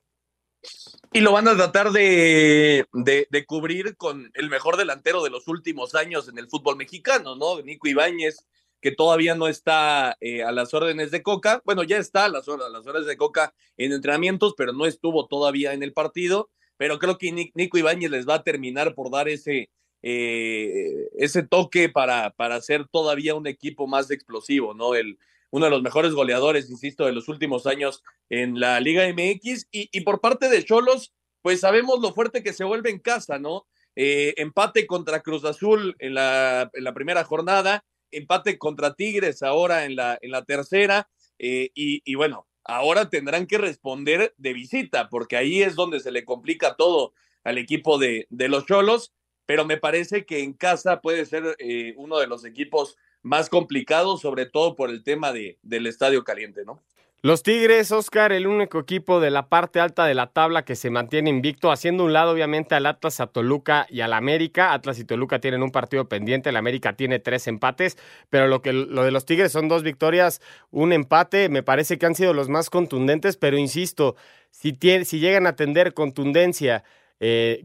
Y 1.12 1.20
lo 1.20 1.30
van 1.30 1.46
a 1.46 1.54
tratar 1.54 1.92
de, 1.92 2.84
de, 2.92 3.28
de, 3.30 3.46
cubrir 3.46 3.96
con 3.96 4.32
el 4.34 4.50
mejor 4.50 4.76
delantero 4.76 5.22
de 5.22 5.30
los 5.30 5.46
últimos 5.46 5.94
años 5.94 6.28
en 6.28 6.38
el 6.38 6.48
fútbol 6.48 6.76
mexicano, 6.76 7.36
¿no? 7.36 7.62
Nico 7.62 7.86
Ibáñez, 7.86 8.44
que 8.86 8.92
todavía 8.92 9.34
no 9.34 9.48
está 9.48 10.16
eh, 10.20 10.44
a 10.44 10.52
las 10.52 10.72
órdenes 10.72 11.10
de 11.10 11.20
Coca. 11.20 11.60
Bueno, 11.64 11.82
ya 11.82 11.98
está 11.98 12.26
a 12.26 12.28
las, 12.28 12.46
a 12.46 12.56
las 12.56 12.86
órdenes 12.86 13.08
de 13.08 13.16
Coca 13.16 13.52
en 13.76 13.90
entrenamientos, 13.90 14.54
pero 14.56 14.72
no 14.72 14.86
estuvo 14.86 15.26
todavía 15.26 15.72
en 15.72 15.82
el 15.82 15.92
partido. 15.92 16.50
Pero 16.76 17.00
creo 17.00 17.18
que 17.18 17.32
Nico 17.32 17.78
Ibáñez 17.78 18.12
les 18.12 18.28
va 18.28 18.34
a 18.34 18.42
terminar 18.44 18.94
por 18.94 19.10
dar 19.10 19.28
ese, 19.28 19.70
eh, 20.02 21.08
ese 21.18 21.42
toque 21.42 21.88
para, 21.88 22.30
para 22.30 22.60
ser 22.60 22.86
todavía 22.86 23.34
un 23.34 23.48
equipo 23.48 23.88
más 23.88 24.12
explosivo, 24.12 24.72
¿no? 24.72 24.94
El, 24.94 25.18
uno 25.50 25.64
de 25.64 25.72
los 25.72 25.82
mejores 25.82 26.12
goleadores, 26.12 26.70
insisto, 26.70 27.06
de 27.06 27.12
los 27.12 27.26
últimos 27.26 27.66
años 27.66 28.04
en 28.30 28.60
la 28.60 28.78
Liga 28.78 29.02
MX. 29.08 29.66
Y, 29.72 29.88
y 29.90 30.02
por 30.02 30.20
parte 30.20 30.48
de 30.48 30.64
Cholos, 30.64 31.12
pues 31.42 31.58
sabemos 31.58 31.98
lo 31.98 32.14
fuerte 32.14 32.44
que 32.44 32.52
se 32.52 32.62
vuelve 32.62 32.90
en 32.90 33.00
casa, 33.00 33.40
¿no? 33.40 33.66
Eh, 33.96 34.34
empate 34.36 34.86
contra 34.86 35.22
Cruz 35.22 35.44
Azul 35.44 35.96
en 35.98 36.14
la, 36.14 36.70
en 36.72 36.84
la 36.84 36.94
primera 36.94 37.24
jornada, 37.24 37.84
empate 38.10 38.58
contra 38.58 38.94
Tigres 38.94 39.42
ahora 39.42 39.84
en 39.84 39.96
la, 39.96 40.18
en 40.20 40.30
la 40.30 40.44
tercera, 40.44 41.08
eh, 41.38 41.70
y, 41.74 42.14
bueno, 42.14 42.46
ahora 42.64 43.10
tendrán 43.10 43.46
que 43.46 43.58
responder 43.58 44.34
de 44.38 44.52
visita, 44.52 45.08
porque 45.08 45.36
ahí 45.36 45.62
es 45.62 45.74
donde 45.74 46.00
se 46.00 46.10
le 46.10 46.24
complica 46.24 46.76
todo 46.76 47.12
al 47.44 47.58
equipo 47.58 47.98
de, 47.98 48.26
de 48.30 48.48
los 48.48 48.66
Cholos, 48.66 49.12
pero 49.44 49.64
me 49.64 49.76
parece 49.76 50.26
que 50.26 50.40
en 50.40 50.52
casa 50.52 51.00
puede 51.00 51.24
ser 51.26 51.56
eh, 51.58 51.94
uno 51.96 52.18
de 52.18 52.26
los 52.26 52.44
equipos 52.44 52.96
más 53.22 53.48
complicados, 53.48 54.20
sobre 54.20 54.46
todo 54.46 54.76
por 54.76 54.90
el 54.90 55.02
tema 55.02 55.32
de, 55.32 55.58
del 55.62 55.86
estadio 55.86 56.24
caliente, 56.24 56.64
¿no? 56.64 56.82
Los 57.22 57.42
Tigres, 57.42 57.92
Oscar, 57.92 58.30
el 58.30 58.46
único 58.46 58.78
equipo 58.78 59.20
de 59.20 59.30
la 59.30 59.48
parte 59.48 59.80
alta 59.80 60.04
de 60.04 60.14
la 60.14 60.28
tabla 60.28 60.66
que 60.66 60.76
se 60.76 60.90
mantiene 60.90 61.30
invicto, 61.30 61.72
haciendo 61.72 62.04
un 62.04 62.12
lado 62.12 62.32
obviamente 62.32 62.74
al 62.74 62.84
Atlas, 62.84 63.20
a 63.20 63.26
Toluca 63.26 63.86
y 63.88 64.02
al 64.02 64.12
América. 64.12 64.74
Atlas 64.74 64.98
y 64.98 65.04
Toluca 65.04 65.40
tienen 65.40 65.62
un 65.62 65.70
partido 65.70 66.08
pendiente, 66.08 66.50
el 66.50 66.56
América 66.56 66.92
tiene 66.92 67.18
tres 67.18 67.46
empates, 67.46 67.96
pero 68.28 68.48
lo, 68.48 68.60
que, 68.60 68.74
lo 68.74 69.02
de 69.02 69.10
los 69.10 69.24
Tigres 69.24 69.50
son 69.50 69.66
dos 69.66 69.82
victorias, 69.82 70.42
un 70.70 70.92
empate, 70.92 71.48
me 71.48 71.62
parece 71.62 71.98
que 71.98 72.04
han 72.04 72.14
sido 72.14 72.34
los 72.34 72.50
más 72.50 72.68
contundentes, 72.68 73.38
pero 73.38 73.56
insisto, 73.56 74.14
si, 74.50 74.72
llegan 74.72 75.46
a 75.46 75.56
tener 75.56 75.94
contundencia, 75.94 76.84
eh, 77.18 77.64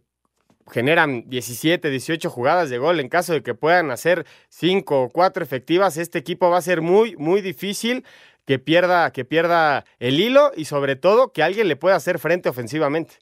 generan 0.72 1.30
17, 1.30 1.90
18 1.90 2.30
jugadas 2.30 2.70
de 2.70 2.78
gol. 2.78 3.00
En 3.00 3.10
caso 3.10 3.34
de 3.34 3.44
que 3.44 3.54
puedan 3.54 3.92
hacer 3.92 4.26
5 4.50 5.04
o 5.04 5.10
4 5.10 5.44
efectivas, 5.44 5.98
este 5.98 6.20
equipo 6.20 6.50
va 6.50 6.58
a 6.58 6.62
ser 6.62 6.82
muy, 6.82 7.16
muy 7.18 7.42
difícil 7.42 8.06
que 8.46 8.60
pierda, 8.60 9.12
que 9.12 9.26
pierda 9.26 9.86
el 10.00 10.20
hilo 10.20 10.52
y 10.56 10.66
sobre 10.66 10.96
todo 10.96 11.32
que 11.32 11.44
alguien 11.44 11.68
le 11.68 11.76
pueda 11.76 11.96
hacer 11.96 12.20
frente 12.20 12.50
ofensivamente. 12.50 13.20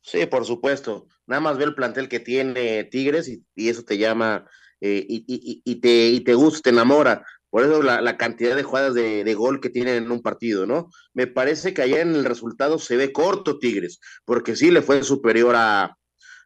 Sí, 0.00 0.26
por 0.26 0.44
supuesto. 0.44 1.06
Nada 1.26 1.40
más 1.40 1.56
ve 1.56 1.64
el 1.64 1.74
plantel 1.74 2.08
que 2.08 2.20
tiene 2.20 2.84
Tigres 2.84 3.28
y, 3.28 3.44
eso 3.68 3.84
te 3.84 3.98
llama 3.98 4.46
eh, 4.80 5.04
y, 5.08 5.80
te, 5.80 6.08
y 6.08 6.20
te 6.20 6.34
gusta, 6.34 6.62
te 6.64 6.70
enamora. 6.70 7.24
Por 7.52 7.64
eso 7.64 7.82
la, 7.82 8.16
cantidad 8.16 8.56
de 8.56 8.62
jugadas 8.62 8.94
de, 8.94 9.34
gol 9.34 9.60
que 9.60 9.68
tienen 9.68 10.04
en 10.04 10.10
un 10.10 10.22
partido, 10.22 10.64
¿no? 10.66 10.88
Me 11.12 11.26
parece 11.26 11.74
que 11.74 11.82
allá 11.82 12.00
en 12.00 12.14
el 12.14 12.24
resultado 12.24 12.78
se 12.78 12.96
ve 12.96 13.12
corto 13.12 13.58
Tigres, 13.58 14.00
porque 14.24 14.56
sí 14.56 14.70
le 14.70 14.80
fue 14.80 15.02
superior 15.02 15.54
a, 15.54 15.98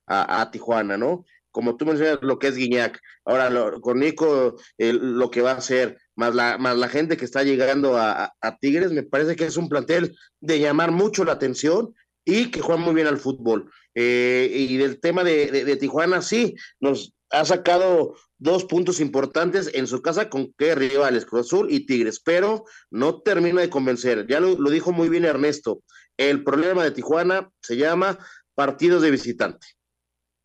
a, 0.09 0.51
Tijuana, 0.51 0.97
¿no? 0.97 1.25
Como 1.53 1.77
tú 1.77 1.87
mencionas 1.87 2.19
lo 2.23 2.41
que 2.41 2.49
es 2.49 2.57
Guiñac, 2.57 3.01
ahora 3.25 3.79
con 3.81 4.01
Nico 4.01 4.57
eh, 4.79 4.93
lo 4.93 5.31
que 5.31 5.43
va 5.43 5.53
a 5.53 5.59
hacer, 5.59 5.97
más 6.17 6.35
la, 6.35 6.59
más 6.59 6.77
la 6.77 6.89
gente 6.89 7.17
que 7.17 7.25
está 7.25 7.43
llegando 7.45 7.97
a, 7.97 8.35
a, 8.41 8.57
Tigres, 8.59 8.91
me 8.91 9.03
parece 9.03 9.37
que 9.37 9.45
es 9.45 9.57
un 9.57 9.69
plantel 9.69 10.17
de 10.41 10.59
llamar 10.59 10.91
mucho 10.91 11.25
la 11.25 11.33
atención 11.33 11.95
y 12.25 12.51
que 12.51 12.61
juega 12.61 12.81
muy 12.81 12.95
bien 12.95 13.07
al 13.07 13.19
fútbol. 13.19 13.71
Eh, 13.95 14.51
y 14.53 14.77
del 14.79 14.99
tema 15.01 15.23
de, 15.23 15.65
de, 15.65 15.77
Tijuana, 15.77 16.23
sí, 16.23 16.57
nos 16.81 17.15
ha 17.31 17.45
sacado 17.45 18.17
dos 18.39 18.65
puntos 18.65 19.01
importantes 19.01 19.71
en 19.75 19.87
su 19.87 20.03
casa 20.03 20.29
con 20.29 20.53
qué 20.59 20.75
rivales, 20.75 21.25
Cruz 21.25 21.47
Azul 21.47 21.69
y 21.71 21.87
Tigres, 21.87 22.21
pero 22.21 22.65
no 22.91 23.21
termina 23.21 23.61
de 23.61 23.71
convencer. 23.71 24.27
Ya 24.27 24.41
lo, 24.41 24.59
lo 24.59 24.71
dijo 24.71 24.93
muy 24.93 25.09
bien 25.09 25.25
Ernesto, 25.25 25.83
el 26.17 26.43
problema 26.45 26.83
de 26.83 26.91
Tijuana 26.91 27.51
se 27.61 27.77
llama 27.77 28.19
partidos 28.55 29.03
de 29.03 29.11
visitante. 29.11 29.67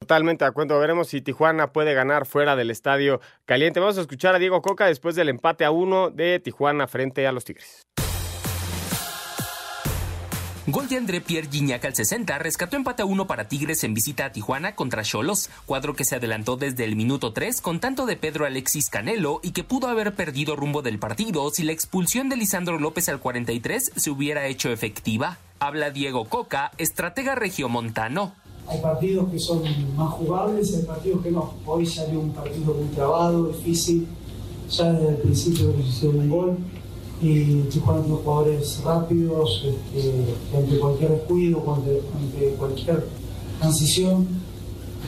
Totalmente 0.01 0.43
de 0.43 0.49
acuerdo. 0.49 0.79
Veremos 0.79 1.09
si 1.09 1.21
Tijuana 1.21 1.71
puede 1.71 1.93
ganar 1.93 2.25
fuera 2.25 2.55
del 2.55 2.71
estadio 2.71 3.21
caliente. 3.45 3.79
Vamos 3.79 3.99
a 3.99 4.01
escuchar 4.01 4.33
a 4.33 4.39
Diego 4.39 4.63
Coca 4.63 4.87
después 4.87 5.15
del 5.15 5.29
empate 5.29 5.63
a 5.63 5.69
uno 5.69 6.09
de 6.09 6.39
Tijuana 6.39 6.87
frente 6.87 7.27
a 7.27 7.31
los 7.31 7.45
Tigres. 7.45 7.83
Gol 10.65 10.87
de 10.87 10.97
André 10.97 11.21
Pierre 11.21 11.47
Gignac 11.51 11.85
al 11.85 11.93
60 11.93 12.39
rescató 12.39 12.77
empate 12.77 13.03
a 13.03 13.05
uno 13.05 13.27
para 13.27 13.47
Tigres 13.47 13.83
en 13.83 13.93
visita 13.93 14.25
a 14.25 14.31
Tijuana 14.31 14.73
contra 14.73 15.03
Cholos, 15.03 15.51
cuadro 15.67 15.95
que 15.95 16.03
se 16.03 16.15
adelantó 16.15 16.55
desde 16.57 16.83
el 16.83 16.95
minuto 16.95 17.31
3 17.31 17.61
con 17.61 17.79
tanto 17.79 18.07
de 18.07 18.17
Pedro 18.17 18.47
Alexis 18.47 18.89
Canelo 18.89 19.39
y 19.43 19.51
que 19.51 19.63
pudo 19.63 19.87
haber 19.87 20.15
perdido 20.15 20.55
rumbo 20.55 20.81
del 20.81 20.97
partido 20.97 21.47
si 21.51 21.63
la 21.63 21.73
expulsión 21.73 22.27
de 22.27 22.37
Lisandro 22.37 22.79
López 22.79 23.07
al 23.07 23.19
43 23.19 23.91
se 23.95 24.09
hubiera 24.09 24.47
hecho 24.47 24.71
efectiva. 24.71 25.37
Habla 25.59 25.91
Diego 25.91 26.25
Coca, 26.25 26.71
estratega 26.79 27.35
regiomontano. 27.35 28.35
Hay 28.67 28.79
partidos 28.79 29.29
que 29.29 29.39
son 29.39 29.61
más 29.95 30.11
jugables, 30.13 30.75
hay 30.75 30.83
partidos 30.83 31.21
que 31.21 31.31
no. 31.31 31.53
Hoy 31.65 31.85
salió 31.85 32.19
un 32.19 32.31
partido 32.31 32.73
muy 32.73 32.87
trabado, 32.95 33.47
difícil. 33.47 34.07
Ya 34.69 34.93
desde 34.93 35.09
el 35.09 35.15
principio 35.17 35.75
que 35.75 35.81
hicieron 35.81 36.19
un 36.19 36.29
gol 36.29 36.57
y 37.21 37.61
Tijuana 37.69 38.01
tiene 38.01 38.17
jugadores 38.17 38.81
rápidos, 38.83 39.63
este, 39.93 40.57
ante 40.57 40.79
cualquier 40.79 41.11
descuido, 41.11 41.63
ante, 41.67 42.55
cualquier 42.57 43.05
transición, 43.59 44.27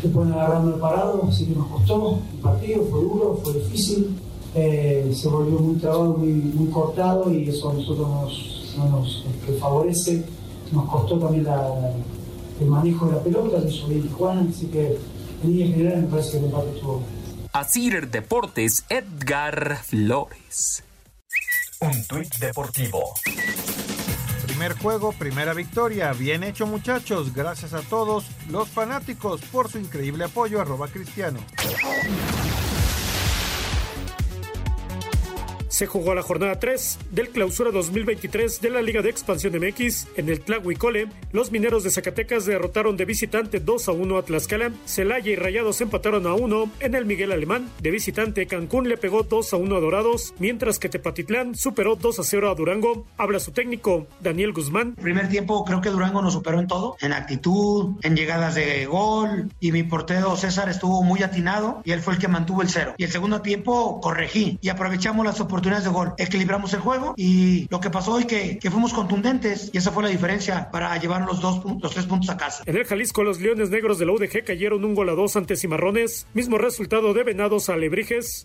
te 0.02 0.10
pueden 0.10 0.34
agarrando 0.34 0.76
el 0.76 0.80
parado, 0.80 1.24
así 1.28 1.46
que 1.46 1.56
nos 1.56 1.68
costó 1.68 2.20
el 2.36 2.40
partido, 2.40 2.84
fue 2.92 3.02
duro, 3.02 3.40
fue 3.44 3.54
difícil, 3.54 4.16
eh, 4.54 5.12
se 5.16 5.28
volvió 5.28 5.58
muy 5.60 5.76
trabado, 5.78 6.18
muy, 6.18 6.68
cortado 6.72 7.34
y 7.34 7.50
eso 7.50 7.72
a 7.72 7.74
nosotros 7.74 8.08
nos, 8.08 8.76
no 8.78 9.00
nos 9.00 9.26
este, 9.26 9.54
favorece, 9.54 10.24
nos 10.72 10.88
costó 10.90 11.18
también 11.18 11.46
el 12.64 12.70
manejo 12.70 13.06
de 13.08 13.14
la 13.14 13.24
pelota, 13.24 13.60
lo 13.60 13.70
hizo 13.70 13.88
bien 13.88 14.02
Tijuana, 14.02 14.48
así 14.50 14.68
que 14.68 14.98
en 15.44 15.52
línea 15.52 15.68
general 15.68 16.02
me 16.04 16.08
parece 16.08 16.32
que 16.32 16.38
el 16.38 16.46
empate 16.46 16.70
estuvo 16.76 17.04
Asir 17.52 18.10
Deportes, 18.10 18.86
Edgar 18.90 19.78
Flores. 19.84 20.84
Un 21.82 22.04
tuit 22.08 22.34
deportivo. 22.38 23.14
Primer 24.48 24.74
juego, 24.74 25.12
primera 25.12 25.54
victoria. 25.54 26.14
Bien 26.14 26.44
hecho 26.44 26.66
muchachos. 26.66 27.34
Gracias 27.34 27.74
a 27.74 27.82
todos 27.82 28.26
los 28.50 28.70
fanáticos 28.70 29.42
por 29.52 29.70
su 29.70 29.78
increíble 29.78 30.24
apoyo. 30.24 30.62
Arroba 30.62 30.88
Cristiano. 30.88 31.40
Se 35.74 35.88
jugó 35.88 36.14
la 36.14 36.22
jornada 36.22 36.60
3 36.60 37.00
del 37.10 37.30
clausura 37.30 37.72
2023 37.72 38.62
de 38.62 38.70
la 38.70 38.84
Liga 38.84 39.02
de 39.02 39.10
Expansión 39.10 39.56
MX. 39.58 40.06
En 40.18 40.30
el 40.30 40.40
Tlahuicole, 40.40 41.08
los 41.32 41.52
mineros 41.52 41.84
de 41.84 41.90
Zacatecas 41.90 42.46
derrotaron 42.46 42.96
de 42.96 43.06
visitante 43.06 43.60
2 43.60 43.88
a 43.88 43.92
1 43.92 44.18
a 44.20 44.22
Tlaxcala. 44.22 44.72
Celaya 44.86 45.32
y 45.32 45.36
Rayados 45.36 45.82
empataron 45.82 46.28
a 46.28 46.36
1 46.36 46.70
en 46.80 46.94
el 46.94 47.08
Miguel 47.08 47.32
Alemán. 47.32 47.72
De 47.82 47.90
visitante, 47.90 48.46
Cancún 48.46 48.88
le 48.88 48.98
pegó 48.98 49.24
2 49.24 49.52
a 49.52 49.58
1 49.58 49.76
a 49.76 49.80
Dorados, 49.80 50.36
mientras 50.38 50.78
que 50.78 50.90
Tepatitlán 50.90 51.56
superó 51.56 51.96
2 51.96 52.20
a 52.20 52.24
0 52.24 52.52
a 52.52 52.54
Durango. 52.54 53.08
Habla 53.18 53.40
su 53.40 53.52
técnico, 53.52 54.06
Daniel 54.22 54.54
Guzmán. 54.54 54.94
Primer 54.94 55.28
tiempo 55.28 55.66
creo 55.66 55.82
que 55.82 55.90
Durango 55.90 56.22
nos 56.22 56.34
superó 56.34 56.60
en 56.60 56.68
todo, 56.68 56.98
en 57.02 57.14
actitud, 57.14 57.96
en 58.04 58.16
llegadas 58.16 58.54
de 58.54 58.86
gol, 58.86 59.50
y 59.60 59.72
mi 59.72 59.82
portero 59.82 60.36
César 60.36 60.70
estuvo 60.70 61.02
muy 61.02 61.24
atinado 61.24 61.82
y 61.84 61.94
él 61.94 62.02
fue 62.02 62.14
el 62.14 62.20
que 62.20 62.28
mantuvo 62.28 62.62
el 62.62 62.70
cero. 62.70 62.94
Y 63.00 63.06
el 63.06 63.12
segundo 63.12 63.42
tiempo 63.42 64.00
corregí 64.02 64.60
y 64.62 64.70
aprovechamos 64.70 65.26
las 65.26 65.40
oportunidades 65.40 65.63
de 65.64 65.90
gol. 65.90 66.14
Equilibramos 66.18 66.74
el 66.74 66.82
juego 66.82 67.14
y 67.18 67.68
lo 67.70 67.80
que 67.80 67.90
pasó 67.90 68.14
hoy 68.14 68.26
que, 68.26 68.60
fuimos 68.70 68.94
contundentes 68.94 69.70
y 69.72 69.78
esa 69.78 69.92
fue 69.92 70.04
la 70.04 70.10
diferencia 70.10 70.72
para 70.72 70.98
llevar 70.98 71.22
los 71.22 71.42
dos 71.42 71.62
los 71.82 71.94
tres 71.94 72.06
puntos 72.06 72.30
a 72.30 72.38
casa. 72.38 72.64
En 72.66 72.76
el 72.76 72.86
Jalisco, 72.86 73.24
los 73.24 73.40
Leones 73.40 73.70
Negros 73.70 74.00
de 74.00 74.06
la 74.06 74.14
UDG 74.14 74.44
cayeron 74.44 74.84
un 74.84 74.96
gol 74.96 75.10
a 75.10 75.14
dos 75.14 75.36
ante 75.36 75.56
Cimarrones. 75.56 76.28
Mismo 76.34 76.58
resultado 76.58 77.14
de 77.14 77.24
Venados 77.24 77.70
a 77.70 77.76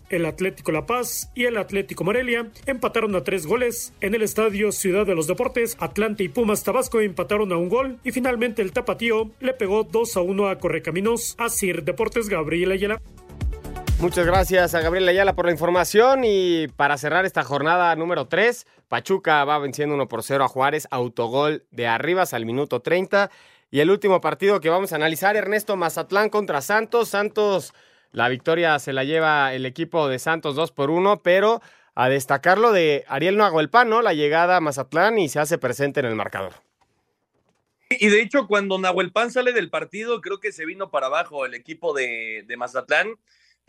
el 0.09 0.25
Atlético 0.25 0.71
La 0.71 0.85
Paz 0.85 1.31
y 1.33 1.45
el 1.45 1.57
Atlético 1.57 2.03
Morelia 2.03 2.49
empataron 2.65 3.15
a 3.15 3.23
tres 3.23 3.47
goles. 3.47 3.93
En 3.99 4.13
el 4.13 4.21
estadio 4.21 4.71
Ciudad 4.71 5.05
de 5.05 5.15
los 5.15 5.27
Deportes, 5.27 5.75
Atlante 5.79 6.23
y 6.23 6.29
Pumas 6.29 6.63
Tabasco 6.63 6.99
empataron 6.99 7.51
a 7.51 7.57
un 7.57 7.69
gol 7.69 7.99
y 8.03 8.11
finalmente 8.11 8.61
el 8.61 8.71
Tapatío 8.71 9.31
le 9.39 9.53
pegó 9.53 9.83
2 9.83 10.17
a 10.17 10.21
1 10.21 10.49
a 10.49 10.59
Correcaminos. 10.59 11.35
Sir 11.49 11.83
Deportes 11.83 12.29
Gabriel 12.29 12.71
Ayala. 12.71 13.01
Muchas 13.99 14.25
gracias 14.25 14.75
a 14.75 14.79
Gabriel 14.79 15.09
Ayala 15.09 15.35
por 15.35 15.45
la 15.45 15.51
información 15.51 16.21
y 16.23 16.69
para 16.69 16.97
cerrar 16.97 17.25
esta 17.25 17.43
jornada 17.43 17.93
número 17.97 18.29
3, 18.29 18.65
Pachuca 18.87 19.43
va 19.43 19.59
venciendo 19.59 19.93
1 19.95 20.07
por 20.07 20.23
0 20.23 20.45
a 20.45 20.47
Juárez, 20.47 20.87
autogol 20.89 21.65
de 21.71 21.85
Arribas 21.85 22.33
al 22.33 22.45
minuto 22.45 22.79
30 22.79 23.29
y 23.69 23.81
el 23.81 23.91
último 23.91 24.21
partido 24.21 24.61
que 24.61 24.69
vamos 24.69 24.93
a 24.93 24.95
analizar, 24.95 25.35
Ernesto 25.35 25.75
Mazatlán 25.75 26.29
contra 26.29 26.61
Santos, 26.61 27.09
Santos, 27.09 27.73
la 28.13 28.29
victoria 28.29 28.79
se 28.79 28.93
la 28.93 29.03
lleva 29.03 29.53
el 29.53 29.65
equipo 29.65 30.07
de 30.07 30.17
Santos 30.17 30.55
2 30.55 30.71
por 30.71 30.91
1, 30.91 31.21
pero 31.21 31.61
a 31.93 32.07
destacarlo 32.07 32.71
de 32.71 33.03
Ariel 33.09 33.35
Nahuelpan, 33.35 33.89
¿no? 33.89 34.01
La 34.01 34.13
llegada 34.13 34.55
a 34.55 34.61
Mazatlán 34.61 35.19
y 35.19 35.27
se 35.27 35.39
hace 35.39 35.57
presente 35.57 35.99
en 35.99 36.05
el 36.05 36.15
marcador. 36.15 36.53
Y 37.89 38.07
de 38.07 38.21
hecho, 38.21 38.47
cuando 38.47 38.79
Nahuelpan 38.79 39.29
sale 39.29 39.51
del 39.51 39.69
partido, 39.69 40.21
creo 40.21 40.39
que 40.39 40.53
se 40.53 40.65
vino 40.65 40.89
para 40.89 41.07
abajo 41.07 41.45
el 41.45 41.53
equipo 41.53 41.93
de, 41.93 42.45
de 42.47 42.55
Mazatlán 42.55 43.17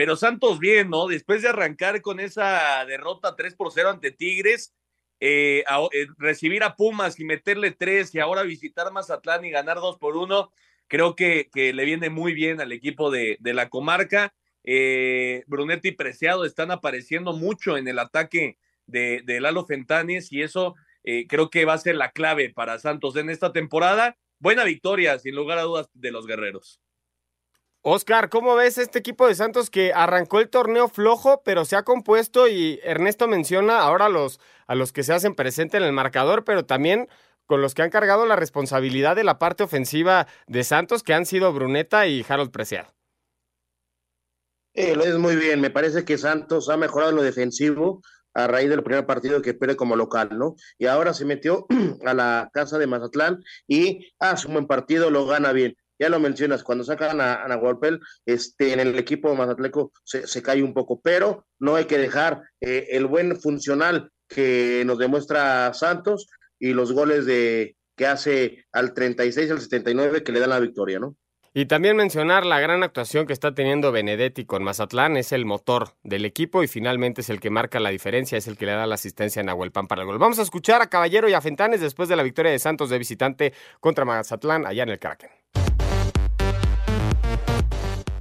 pero 0.01 0.17
Santos 0.17 0.59
bien, 0.59 0.89
¿no? 0.89 1.09
Después 1.09 1.43
de 1.43 1.51
arrancar 1.51 2.01
con 2.01 2.21
esa 2.21 2.83
derrota 2.87 3.37
3 3.37 3.55
por 3.55 3.71
0 3.71 3.91
ante 3.91 4.11
Tigres, 4.11 4.73
eh, 5.21 5.63
eh, 5.93 6.07
recibir 6.17 6.63
a 6.63 6.75
Pumas 6.75 7.21
y 7.21 7.25
meterle 7.27 7.73
3 7.73 8.15
y 8.15 8.19
ahora 8.19 8.43
visitar 8.43 8.91
Mazatlán 8.93 9.45
y 9.45 9.51
ganar 9.51 9.77
2 9.77 9.99
por 9.99 10.17
1, 10.17 10.51
creo 10.89 11.15
que, 11.15 11.51
le 11.55 11.85
viene 11.85 12.09
muy 12.09 12.33
bien 12.33 12.63
al 12.63 12.73
equipo 12.73 13.11
de, 13.11 13.37
la 13.43 13.69
comarca. 13.69 14.33
Eh, 14.65 15.45
Brunetti 15.47 15.89
y 15.89 15.93
Preciado 15.93 16.47
están 16.47 16.71
apareciendo 16.71 17.35
mucho 17.35 17.77
en 17.77 17.87
el 17.87 17.99
ataque 17.99 18.57
de, 18.87 19.21
de 19.27 19.39
Lalo 19.39 19.67
Fentanes 19.67 20.33
y 20.33 20.41
eso 20.41 20.77
creo 21.29 21.51
que 21.51 21.67
va 21.67 21.75
a 21.75 21.79
ser 21.79 21.97
la 21.97 22.11
clave 22.13 22.49
para 22.49 22.79
Santos 22.79 23.17
en 23.17 23.29
esta 23.29 23.53
temporada. 23.53 24.17
Buena 24.39 24.65
victoria, 24.65 25.19
sin 25.19 25.35
lugar 25.35 25.59
a 25.59 25.65
dudas, 25.65 25.91
de 25.93 26.11
los 26.11 26.27
guerreros. 26.27 26.81
Oscar, 27.83 28.29
¿cómo 28.29 28.57
ves 28.57 28.77
este 28.77 28.99
equipo 28.99 29.27
de 29.27 29.35
Santos 29.35 29.71
que 29.71 29.95
arrancó 29.95 30.39
el 30.39 30.51
torneo 30.51 30.89
flojo, 30.89 31.41
pero 31.43 31.65
se 31.65 31.77
ha 31.77 31.83
compuesto 31.83 32.47
y 32.47 32.79
Ernesto 32.83 33.27
menciona 33.27 33.81
ahora 33.81 34.07
a 34.07 34.75
los, 34.75 34.93
que 34.93 35.03
se 35.03 35.15
hacen 35.15 35.35
presente 35.35 35.79
en 35.79 35.85
el 35.85 35.93
marcador, 35.93 36.45
pero 36.45 36.67
también 36.67 37.09
con 37.47 37.63
los 37.63 37.75
que 37.75 37.81
han 37.81 37.89
cargado 37.89 38.27
la 38.27 38.37
responsabilidad 38.37 39.17
de 39.17 39.25
la 39.25 39.39
parte 39.39 39.63
ofensiva 39.63 40.27
de 40.47 40.63
Santos, 40.63 41.03
que 41.03 41.15
han 41.15 41.25
sido 41.25 41.55
Bruneta 41.55 42.07
y 42.07 42.25
Harold 42.29 42.51
Preciado? 42.51 42.93
Eh, 44.75 44.95
lo 44.95 45.03
es 45.03 45.17
muy 45.17 45.37
bien, 45.37 45.63
me 45.63 45.71
parece 45.71 46.05
que 46.05 46.19
Santos 46.19 46.69
ha 46.69 46.77
mejorado 46.77 47.11
en 47.11 47.17
lo 47.17 47.23
defensivo 47.23 48.03
a 48.35 48.47
raíz 48.47 48.69
del 48.69 48.83
primer 48.83 49.07
partido 49.07 49.41
que 49.41 49.55
pierde 49.55 49.75
como 49.75 49.97
local, 49.97 50.29
¿no? 50.39 50.55
Y 50.77 50.85
ahora 50.85 51.15
se 51.15 51.25
metió 51.25 51.67
a 52.05 52.13
la 52.13 52.51
casa 52.53 52.77
de 52.77 52.87
Mazatlán 52.87 53.43
y 53.67 54.13
hace 54.19 54.49
un 54.49 54.53
buen 54.53 54.67
partido, 54.67 55.11
lo 55.11 55.25
gana 55.25 55.53
bien 55.53 55.75
ya 56.01 56.09
lo 56.09 56.19
mencionas, 56.19 56.65
cuando 56.65 56.83
sacan 56.83 57.21
a, 57.21 57.45
a 57.45 57.79
este, 58.25 58.73
en 58.73 58.81
el 58.81 58.99
equipo 58.99 59.35
Mazatleco 59.35 59.93
se, 60.03 60.43
cae 60.43 60.63
un 60.63 60.73
poco, 60.73 60.99
pero 61.01 61.47
no 61.59 61.77
hay 61.77 61.85
que 61.85 61.99
dejar 61.99 62.43
eh, 62.61 62.89
el 62.93 63.07
buen 63.07 63.39
funcional 63.39 64.11
que 64.27 64.83
nos 64.87 64.99
demuestra 64.99 65.75
Santos 65.75 66.27
y 66.59 66.73
los 66.73 66.93
goles 66.93 67.27
de 67.27 67.77
que 67.97 68.07
hace 68.07 68.65
al 68.73 68.95
36 68.95 69.51
al 69.51 69.61
79 69.61 70.25
que 70.25 70.33
le 70.33 70.41
dan 70.41 70.51
la 70.51 70.61
victoria, 70.61 70.99
¿no? 70.99 71.17
Y 71.53 71.67
también 71.67 71.97
mencionar 71.97 72.47
la 72.47 72.61
gran 72.61 72.85
actuación 72.85 73.27
que 73.27 73.33
está 73.33 73.55
teniendo 73.55 73.91
Benedetti 73.91 74.47
con 74.47 74.63
Mazatlán, 74.63 75.17
es 75.17 75.33
el 75.33 75.45
motor 75.45 75.97
del 76.05 76.25
equipo 76.25 76.63
y 76.63 76.69
finalmente 76.69 77.23
es 77.23 77.29
el 77.29 77.41
que 77.41 77.51
marca 77.51 77.81
la 77.81 77.91
diferencia, 77.91 78.39
es 78.39 78.47
el 78.47 78.57
que 78.57 78.67
le 78.67 78.73
da 78.73 78.87
la 78.87 78.95
asistencia 78.95 79.43
a 79.43 79.45
Nahuelpan 79.45 79.89
para 79.89 80.03
el 80.03 80.07
gol. 80.07 80.19
Vamos 80.19 80.39
a 80.39 80.43
escuchar 80.43 80.81
a 80.81 80.89
Caballero 80.89 81.29
y 81.29 81.35
a 81.35 81.41
Fentanes 81.41 81.81
después 81.81 82.09
de 82.09 82.15
la 82.15 82.23
victoria 82.23 82.53
de 82.53 82.59
Santos 82.61 82.89
de 82.89 82.99
visitante 82.99 83.53
contra 83.81 84.05
Mazatlán 84.05 84.65
allá 84.65 84.85
en 84.85 84.91
el 84.91 85.01
Kraken. 85.01 85.31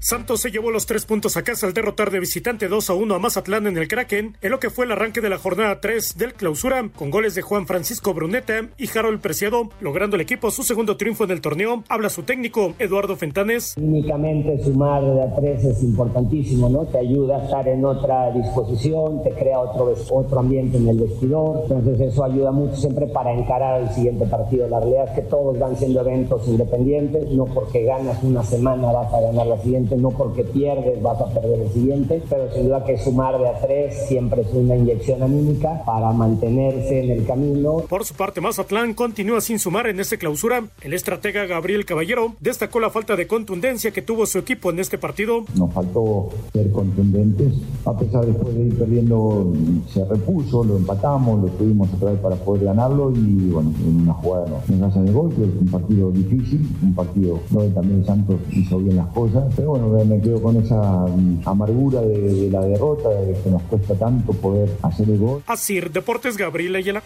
Santos 0.02 0.40
se 0.40 0.50
llevó 0.50 0.72
los 0.72 0.86
tres 0.86 1.06
puntos 1.06 1.36
a 1.36 1.44
casa 1.44 1.68
al 1.68 1.74
derrotar 1.74 2.10
de 2.10 2.22
visitante 2.22 2.70
2 2.70 2.90
a 2.90 2.94
1 2.94 3.16
a 3.16 3.20
Mazatlán 3.20 3.68
en 3.68 3.78
el 3.78 3.90
Kraken, 3.90 4.38
en 4.42 4.50
lo 4.50 4.58
que 4.58 4.70
fue 4.70 4.86
el 4.86 4.94
arranque 4.94 5.20
de 5.20 5.30
la 5.30 5.38
jornada 5.38 5.82
3 5.82 6.18
del 6.18 6.36
clausura, 6.36 6.90
con 6.96 7.12
goles 7.12 7.36
de 7.36 7.42
Juan 7.42 7.68
Francisco 7.68 8.14
Bruneta 8.14 8.70
y 8.78 8.98
Harold 8.98 9.20
Preciado, 9.20 9.70
logrando 9.82 10.16
el 10.16 10.22
equipo 10.22 10.52
su 10.52 10.64
segundo 10.64 10.96
triunfo 10.96 11.26
en 11.26 11.32
el 11.32 11.42
torneo. 11.42 11.84
Habla 11.90 12.10
su 12.10 12.24
técnico, 12.24 12.76
Eduardo 12.80 13.18
Fentanes. 13.18 13.76
Únicamente 13.76 14.64
sumar 14.64 15.04
de 15.04 15.22
a 15.22 15.36
tres 15.36 15.66
es 15.66 15.84
importantísimo, 15.84 16.70
¿no? 16.70 16.86
Te 16.86 17.00
ayuda 17.00 17.36
a 17.36 17.44
estar 17.44 17.68
en 17.68 17.84
otra 17.84 18.32
disposición, 18.32 19.22
te 19.22 19.32
crea 19.32 19.60
otro, 19.60 19.94
otro 20.12 20.40
ambiente 20.40 20.78
en 20.78 20.88
el 20.88 20.98
vestidor, 20.98 21.64
entonces 21.64 22.00
eso 22.00 22.24
ayuda 22.24 22.52
mucho 22.54 22.78
siempre 22.78 23.06
para 23.08 23.34
encarar 23.34 23.82
el 23.82 23.90
siguiente 23.90 24.26
partido. 24.28 24.70
La 24.70 24.80
realidad 24.80 25.10
es 25.10 25.16
que 25.16 25.22
todos 25.24 25.60
van 25.60 25.76
siendo 25.76 26.00
eventos 26.00 26.48
independientes, 26.48 27.30
no 27.32 27.44
porque 27.44 27.84
ganas 27.84 28.24
una 28.24 28.44
semana 28.44 28.94
vas 28.94 29.14
a 29.14 29.20
ganar 29.20 29.46
la 29.46 29.58
siguiente 29.58 29.90
no 30.02 30.10
porque 30.12 30.44
pierdes 30.44 31.02
vas 31.02 31.20
a 31.22 31.28
perder 31.34 31.62
el 31.62 31.70
siguiente, 31.70 32.22
pero 32.30 32.52
sin 32.54 32.66
duda 32.66 32.84
que 32.86 32.98
sumar 32.98 33.38
de 33.38 33.48
a 33.48 33.60
tres 33.60 34.08
siempre 34.08 34.42
es 34.42 34.54
una 34.54 34.76
inyección 34.76 35.24
anímica 35.24 35.84
para 35.86 36.12
mantenerse 36.12 37.04
en 37.04 37.12
el 37.12 37.26
camino. 37.26 37.84
Por 37.90 38.06
su 38.06 38.14
parte, 38.14 38.42
Mazatlán 38.42 38.94
continúa 38.94 39.42
sin 39.42 39.60
sumar 39.60 39.88
en 39.88 40.00
esta 40.00 40.18
clausura. 40.18 40.64
El 40.82 40.94
estratega 40.94 41.46
Gabriel 41.46 41.86
Caballero 41.86 42.34
destacó 42.40 42.80
la 42.80 42.90
falta 42.90 43.16
de 43.16 43.28
contundencia 43.28 43.92
que 43.92 44.02
tuvo 44.02 44.26
su 44.26 44.40
equipo 44.40 44.70
en 44.70 44.80
este 44.80 44.98
partido. 44.98 45.44
Nos 45.56 45.74
faltó 45.74 46.30
ser 46.54 46.72
contundentes, 46.72 47.54
a 47.86 47.98
pesar 47.98 48.26
después 48.26 48.56
de 48.56 48.64
ir 48.66 48.78
perdiendo, 48.78 49.54
se 49.88 50.04
repuso, 50.06 50.64
lo 50.64 50.78
empatamos, 50.78 51.42
lo 51.42 51.48
tuvimos 51.50 51.90
otra 51.94 52.12
vez 52.12 52.20
para 52.20 52.36
poder 52.36 52.66
ganarlo 52.66 53.12
y 53.12 53.50
bueno, 53.50 53.72
en 53.86 54.02
una 54.02 54.14
jugada 54.14 54.48
no, 54.48 54.74
en 54.74 54.82
casa 54.82 55.02
de 55.02 55.12
gol, 55.12 55.34
que 55.34 55.44
es 55.44 55.50
un 55.60 55.68
partido 55.68 56.12
difícil, 56.12 56.68
un 56.82 56.94
partido 56.94 57.40
donde 57.50 57.70
también 57.72 58.06
Santos 58.06 58.38
hizo 58.52 58.80
bien 58.80 58.98
las 58.98 59.08
cosas, 59.08 59.52
pero 59.56 59.70
bueno, 59.70 59.79
me 60.06 60.22
quedo 60.22 60.42
con 60.42 60.58
esa 60.58 61.06
amargura 61.46 62.02
de, 62.02 62.20
de 62.20 62.50
la 62.50 62.62
derrota, 62.62 63.10
de 63.10 63.34
que 63.42 63.50
nos 63.50 63.62
cuesta 63.64 63.96
tanto 63.96 64.34
poder 64.34 64.70
hacer 64.82 65.10
el 65.10 65.18
gol. 65.18 65.44
Así, 65.48 65.80
Deportes 65.80 66.38
Gabriel 66.38 66.76
Ayala. 66.76 67.02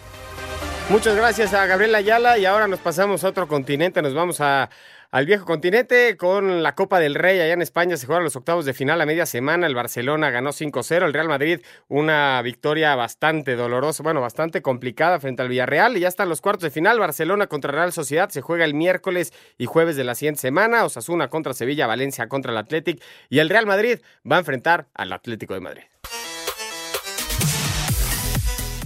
Muchas 0.90 1.16
gracias 1.16 1.54
a 1.54 1.64
Gabriel 1.64 1.94
Ayala 1.94 2.36
y 2.36 2.44
ahora 2.44 2.68
nos 2.68 2.78
pasamos 2.78 3.24
a 3.24 3.28
otro 3.28 3.48
continente, 3.48 4.02
nos 4.02 4.12
vamos 4.12 4.40
a, 4.40 4.68
al 5.14 5.26
viejo 5.26 5.44
continente 5.44 6.16
con 6.16 6.64
la 6.64 6.74
Copa 6.74 6.98
del 6.98 7.14
Rey 7.14 7.38
allá 7.38 7.52
en 7.52 7.62
España. 7.62 7.96
Se 7.96 8.04
juegan 8.04 8.24
los 8.24 8.34
octavos 8.34 8.64
de 8.64 8.74
final 8.74 9.00
a 9.00 9.06
media 9.06 9.26
semana, 9.26 9.68
el 9.68 9.74
Barcelona 9.76 10.30
ganó 10.30 10.50
5-0, 10.50 11.04
el 11.04 11.12
Real 11.12 11.28
Madrid 11.28 11.60
una 11.86 12.42
victoria 12.42 12.96
bastante 12.96 13.54
dolorosa, 13.54 14.02
bueno, 14.02 14.20
bastante 14.20 14.60
complicada 14.60 15.20
frente 15.20 15.42
al 15.42 15.48
Villarreal. 15.48 15.96
Y 15.96 16.00
ya 16.00 16.08
están 16.08 16.28
los 16.28 16.40
cuartos 16.40 16.64
de 16.64 16.70
final, 16.70 16.98
Barcelona 16.98 17.46
contra 17.46 17.70
Real 17.70 17.92
Sociedad 17.92 18.28
se 18.30 18.40
juega 18.40 18.64
el 18.64 18.74
miércoles 18.74 19.32
y 19.56 19.66
jueves 19.66 19.94
de 19.94 20.02
la 20.02 20.16
siguiente 20.16 20.40
semana, 20.40 20.84
Osasuna 20.84 21.28
contra 21.28 21.54
Sevilla, 21.54 21.86
Valencia 21.86 22.26
contra 22.26 22.50
el 22.50 22.58
Athletic 22.58 23.00
y 23.30 23.38
el 23.38 23.50
Real 23.50 23.66
Madrid 23.66 24.00
va 24.28 24.34
a 24.34 24.40
enfrentar 24.40 24.88
al 24.94 25.12
Atlético 25.12 25.54
de 25.54 25.60
Madrid. 25.60 25.84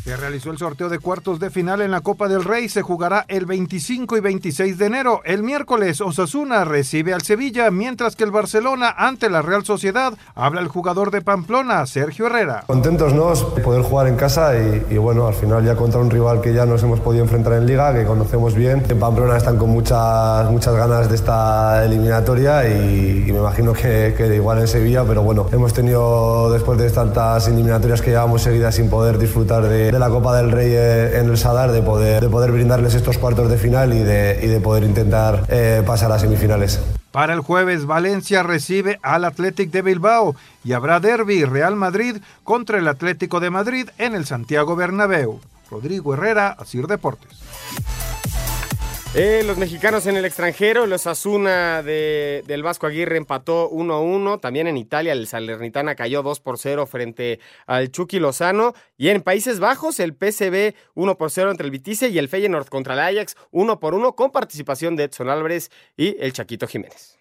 Se 0.09 0.17
realizó 0.17 0.51
el 0.51 0.57
sorteo 0.57 0.89
de 0.89 1.01
cuartos 1.01 1.39
de 1.39 1.51
final 1.51 1.83
en 1.83 1.91
la 1.91 2.01
Copa 2.01 2.29
del 2.29 2.43
Rey. 2.43 2.71
Se 2.71 2.81
jugará 2.81 3.27
el 3.29 3.45
25 3.45 4.17
y 4.17 4.21
26 4.21 4.79
de 4.79 4.87
enero. 4.87 5.21
El 5.23 5.43
miércoles, 5.43 6.01
Osasuna 6.01 6.65
recibe 6.65 7.13
al 7.13 7.21
Sevilla, 7.21 7.71
mientras 7.71 8.17
que 8.17 8.25
el 8.25 8.31
Barcelona, 8.31 8.95
ante 8.97 9.29
la 9.29 9.43
Real 9.43 9.67
Sociedad, 9.67 10.15
habla 10.35 10.63
el 10.63 10.69
jugador 10.69 11.11
de 11.11 11.21
Pamplona, 11.21 11.85
Sergio 11.85 12.25
Herrera. 12.25 12.65
Contentos 12.67 13.13
nos 13.13 13.45
poder 13.45 13.83
jugar 13.83 14.07
en 14.07 14.17
casa 14.17 14.57
y, 14.57 14.87
y, 14.89 14.97
bueno, 14.97 15.27
al 15.27 15.35
final 15.35 15.63
ya 15.63 15.77
contra 15.77 16.01
un 16.01 16.09
rival 16.09 16.41
que 16.41 16.55
ya 16.55 16.65
nos 16.65 16.83
hemos 16.83 17.01
podido 17.01 17.25
enfrentar 17.25 17.53
en 17.53 17.67
Liga, 17.67 17.93
que 17.93 18.07
conocemos 18.07 18.55
bien. 18.55 18.83
En 18.89 18.99
Pamplona 18.99 19.37
están 19.37 19.59
con 19.59 19.69
muchas, 19.69 20.51
muchas 20.51 20.75
ganas 20.75 21.11
de 21.11 21.17
esta 21.17 21.85
eliminatoria 21.85 22.67
y, 22.67 23.25
y 23.29 23.33
me 23.33 23.41
imagino 23.41 23.75
que, 23.75 24.15
que 24.17 24.35
igual 24.35 24.61
en 24.61 24.69
Sevilla, 24.69 25.05
pero 25.07 25.21
bueno, 25.21 25.49
hemos 25.53 25.75
tenido 25.75 26.51
después 26.51 26.79
de 26.79 26.89
tantas 26.89 27.47
eliminatorias 27.47 28.01
que 28.01 28.13
llevamos 28.13 28.41
seguidas 28.41 28.75
sin 28.75 28.89
poder 28.89 29.19
disfrutar 29.19 29.65
de, 29.65 29.97
de 29.99 30.05
la 30.05 30.11
Copa 30.11 30.36
del 30.36 30.53
Rey 30.53 30.72
en 31.18 31.28
el 31.28 31.36
Sadar, 31.36 31.72
de 31.72 31.82
poder, 31.82 32.22
de 32.22 32.28
poder 32.28 32.53
brindarles 32.53 32.94
estos 32.94 33.18
cuartos 33.18 33.51
de 33.51 33.59
final 33.59 33.92
y 33.92 33.99
de, 33.99 34.38
y 34.40 34.46
de 34.46 34.61
poder 34.61 34.84
intentar 34.84 35.44
eh, 35.49 35.82
pasar 35.84 36.12
a 36.12 36.20
semifinales. 36.20 36.80
Para 37.11 37.34
el 37.34 37.40
jueves, 37.40 37.84
Valencia 37.84 38.44
recibe 38.44 39.01
al 39.03 39.24
Athletic 39.24 39.72
de 39.72 39.82
Bilbao 39.82 40.36
y 40.62 40.72
habrá 40.72 41.01
derby 41.01 41.44
Real 41.44 41.74
Madrid 41.74 42.18
contra 42.44 42.78
el 42.78 42.86
Atlético 42.86 43.40
de 43.40 43.51
Madrid 43.51 43.88
en 43.99 44.14
el 44.14 44.24
Santiago 44.24 44.76
Bernabéu. 44.76 45.40
Rodrigo 45.68 46.14
Herrera, 46.14 46.57
Asir 46.59 46.86
Deportes. 46.86 47.36
Eh, 49.15 49.43
los 49.47 49.57
mexicanos 49.57 50.07
en 50.07 50.19
el 50.19 50.27
extranjero, 50.27 50.87
los 50.87 51.07
Asuna 51.07 51.83
de, 51.83 52.45
del 52.47 52.63
Vasco 52.63 52.87
Aguirre 52.87 53.17
empató 53.17 53.71
1-1. 53.71 54.39
También 54.39 54.67
en 54.67 54.77
Italia 54.77 55.13
el 55.13 55.27
Salernitana 55.27 55.95
cayó 55.95 56.23
2 56.23 56.41
por 56.41 56.59
0 56.59 56.87
frente 56.87 57.41
al 57.67 57.91
Chucky 57.91 58.19
Lozano. 58.19 58.75
Y 58.99 59.09
en 59.09 59.23
Países 59.23 59.61
Bajos 59.61 59.99
el 59.99 60.13
PSV 60.13 60.75
1 60.95 61.17
por 61.17 61.31
0 61.31 61.51
entre 61.51 61.65
el 61.65 61.71
Vitice 61.71 62.11
y 62.11 62.19
el 62.19 62.29
Feyenoord 62.29 62.69
contra 62.69 62.95
el 62.95 63.01
Ajax 63.01 63.35
1 63.51 63.81
por 63.81 63.95
1 63.95 64.15
con 64.15 64.31
participación 64.31 64.95
de 64.95 65.05
Edson 65.05 65.31
Álvarez 65.31 65.71
y 65.97 66.15
el 66.21 66.35
Chaquito 66.35 66.67
Jiménez. 66.67 67.18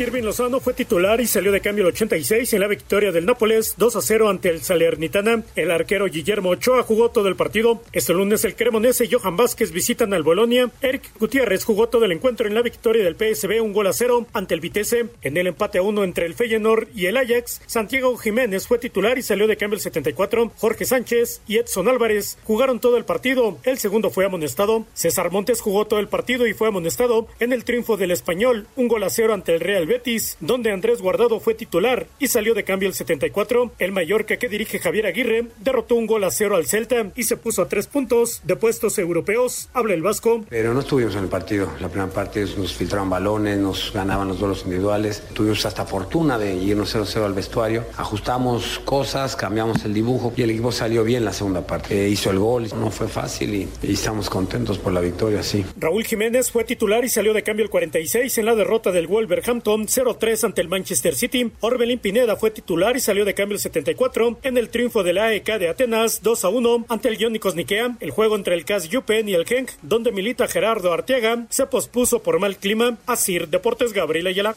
Irving 0.00 0.22
Lozano 0.22 0.60
fue 0.60 0.74
titular 0.74 1.20
y 1.20 1.26
salió 1.26 1.50
de 1.50 1.60
cambio 1.60 1.82
el 1.82 1.92
86 1.92 2.52
en 2.52 2.60
la 2.60 2.68
victoria 2.68 3.10
del 3.10 3.26
Nápoles 3.26 3.74
2 3.78 3.96
a 3.96 4.00
0 4.00 4.28
ante 4.28 4.48
el 4.48 4.62
Salernitana. 4.62 5.42
El 5.56 5.72
arquero 5.72 6.06
Guillermo 6.06 6.50
Ochoa 6.50 6.84
jugó 6.84 7.10
todo 7.10 7.26
el 7.26 7.34
partido. 7.34 7.82
Este 7.92 8.14
lunes 8.14 8.44
el 8.44 8.54
Cremonese 8.54 9.06
y 9.06 9.10
Johan 9.10 9.36
Vázquez 9.36 9.72
visitan 9.72 10.14
al 10.14 10.22
Bolonia. 10.22 10.70
Eric 10.82 11.10
Gutiérrez 11.18 11.64
jugó 11.64 11.88
todo 11.88 12.04
el 12.04 12.12
encuentro 12.12 12.46
en 12.46 12.54
la 12.54 12.62
victoria 12.62 13.02
del 13.02 13.16
PSB 13.16 13.60
un 13.60 13.72
gol 13.72 13.88
a 13.88 13.92
0 13.92 14.28
ante 14.32 14.54
el 14.54 14.60
Vitesse. 14.60 15.06
En 15.22 15.36
el 15.36 15.48
empate 15.48 15.78
a 15.78 15.82
1 15.82 16.04
entre 16.04 16.26
el 16.26 16.34
Feyenoord 16.34 16.88
y 16.94 17.06
el 17.06 17.16
Ajax, 17.16 17.60
Santiago 17.66 18.16
Jiménez 18.16 18.68
fue 18.68 18.78
titular 18.78 19.18
y 19.18 19.22
salió 19.22 19.48
de 19.48 19.56
cambio 19.56 19.78
el 19.78 19.82
74. 19.82 20.52
Jorge 20.58 20.84
Sánchez 20.84 21.40
y 21.48 21.56
Edson 21.56 21.88
Álvarez 21.88 22.38
jugaron 22.44 22.78
todo 22.78 22.98
el 22.98 23.04
partido. 23.04 23.58
El 23.64 23.78
segundo 23.78 24.10
fue 24.10 24.26
amonestado. 24.26 24.86
César 24.94 25.32
Montes 25.32 25.60
jugó 25.60 25.86
todo 25.86 25.98
el 25.98 26.06
partido 26.06 26.46
y 26.46 26.54
fue 26.54 26.68
amonestado 26.68 27.26
en 27.40 27.52
el 27.52 27.64
triunfo 27.64 27.96
del 27.96 28.12
Español, 28.12 28.68
un 28.76 28.86
gol 28.86 29.02
a 29.02 29.10
0 29.10 29.34
ante 29.34 29.54
el 29.54 29.60
Real 29.60 29.87
Betis, 29.88 30.36
donde 30.40 30.70
Andrés 30.70 31.02
Guardado 31.02 31.40
fue 31.40 31.54
titular 31.54 32.06
y 32.18 32.28
salió 32.28 32.54
de 32.54 32.62
cambio 32.62 32.88
el 32.88 32.94
74. 32.94 33.72
El 33.78 33.92
Mallorca 33.92 34.36
que 34.36 34.48
dirige 34.48 34.78
Javier 34.78 35.06
Aguirre 35.06 35.46
derrotó 35.58 35.96
un 35.96 36.06
gol 36.06 36.22
a 36.24 36.30
cero 36.30 36.54
al 36.54 36.66
Celta 36.66 37.10
y 37.16 37.24
se 37.24 37.36
puso 37.36 37.62
a 37.62 37.68
tres 37.68 37.86
puntos 37.86 38.42
de 38.44 38.56
puestos 38.56 38.98
europeos. 38.98 39.68
Habla 39.72 39.94
el 39.94 40.02
Vasco. 40.02 40.44
Pero 40.48 40.74
no 40.74 40.80
estuvimos 40.80 41.14
en 41.16 41.24
el 41.24 41.28
partido. 41.28 41.72
La 41.80 41.88
primera 41.88 42.12
parte 42.12 42.44
nos 42.56 42.74
filtraban 42.74 43.10
balones, 43.10 43.58
nos 43.58 43.92
ganaban 43.92 44.28
los 44.28 44.38
duelos 44.38 44.62
individuales. 44.64 45.22
Tuvimos 45.32 45.64
hasta 45.66 45.84
fortuna 45.84 46.38
de 46.38 46.54
irnos 46.54 46.94
0-0 46.94 47.24
al 47.24 47.34
vestuario. 47.34 47.84
Ajustamos 47.96 48.80
cosas, 48.84 49.34
cambiamos 49.36 49.84
el 49.84 49.94
dibujo 49.94 50.32
y 50.36 50.42
el 50.42 50.50
equipo 50.50 50.70
salió 50.70 51.02
bien 51.02 51.24
la 51.24 51.32
segunda 51.32 51.66
parte. 51.66 52.06
Eh, 52.06 52.08
hizo 52.08 52.30
el 52.30 52.38
gol, 52.38 52.68
no 52.78 52.90
fue 52.90 53.08
fácil 53.08 53.54
y, 53.54 53.68
y 53.82 53.92
estamos 53.94 54.28
contentos 54.28 54.78
por 54.78 54.92
la 54.92 55.00
victoria, 55.00 55.42
sí. 55.42 55.64
Raúl 55.78 56.04
Jiménez 56.04 56.50
fue 56.50 56.64
titular 56.64 57.04
y 57.04 57.08
salió 57.08 57.32
de 57.32 57.42
cambio 57.42 57.64
el 57.64 57.70
46 57.70 58.38
en 58.38 58.44
la 58.44 58.54
derrota 58.54 58.92
del 58.92 59.06
Wolverhampton 59.06 59.77
0-3 59.86 60.44
ante 60.44 60.60
el 60.60 60.68
Manchester 60.68 61.14
City. 61.14 61.52
Orbelín 61.60 61.98
Pineda 61.98 62.36
fue 62.36 62.50
titular 62.50 62.96
y 62.96 63.00
salió 63.00 63.24
de 63.24 63.34
cambio 63.34 63.56
el 63.56 63.60
74 63.60 64.38
en 64.42 64.56
el 64.56 64.68
triunfo 64.68 65.02
del 65.02 65.18
AEK 65.18 65.58
de 65.58 65.68
Atenas 65.68 66.22
2-1 66.22 66.86
ante 66.88 67.08
el 67.08 67.20
Iónicos 67.20 67.54
Nikea. 67.54 67.96
El 68.00 68.10
juego 68.10 68.36
entre 68.36 68.54
el 68.54 68.64
CAS 68.64 68.88
Yupen 68.88 69.28
y 69.28 69.34
el 69.34 69.46
Genk, 69.46 69.70
donde 69.82 70.12
milita 70.12 70.48
Gerardo 70.48 70.92
Arteaga, 70.92 71.46
se 71.50 71.66
pospuso 71.66 72.22
por 72.22 72.40
mal 72.40 72.56
clima. 72.56 72.98
Así, 73.06 73.38
Deportes 73.38 73.92
Gabriel 73.92 74.26
Ayala. 74.26 74.56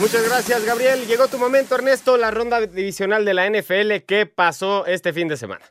Muchas 0.00 0.28
gracias, 0.28 0.64
Gabriel. 0.64 1.06
Llegó 1.06 1.28
tu 1.28 1.38
momento, 1.38 1.74
Ernesto, 1.74 2.16
la 2.16 2.30
ronda 2.30 2.60
divisional 2.66 3.24
de 3.24 3.34
la 3.34 3.48
NFL. 3.48 4.04
¿Qué 4.06 4.26
pasó 4.26 4.86
este 4.86 5.12
fin 5.12 5.28
de 5.28 5.36
semana? 5.36 5.64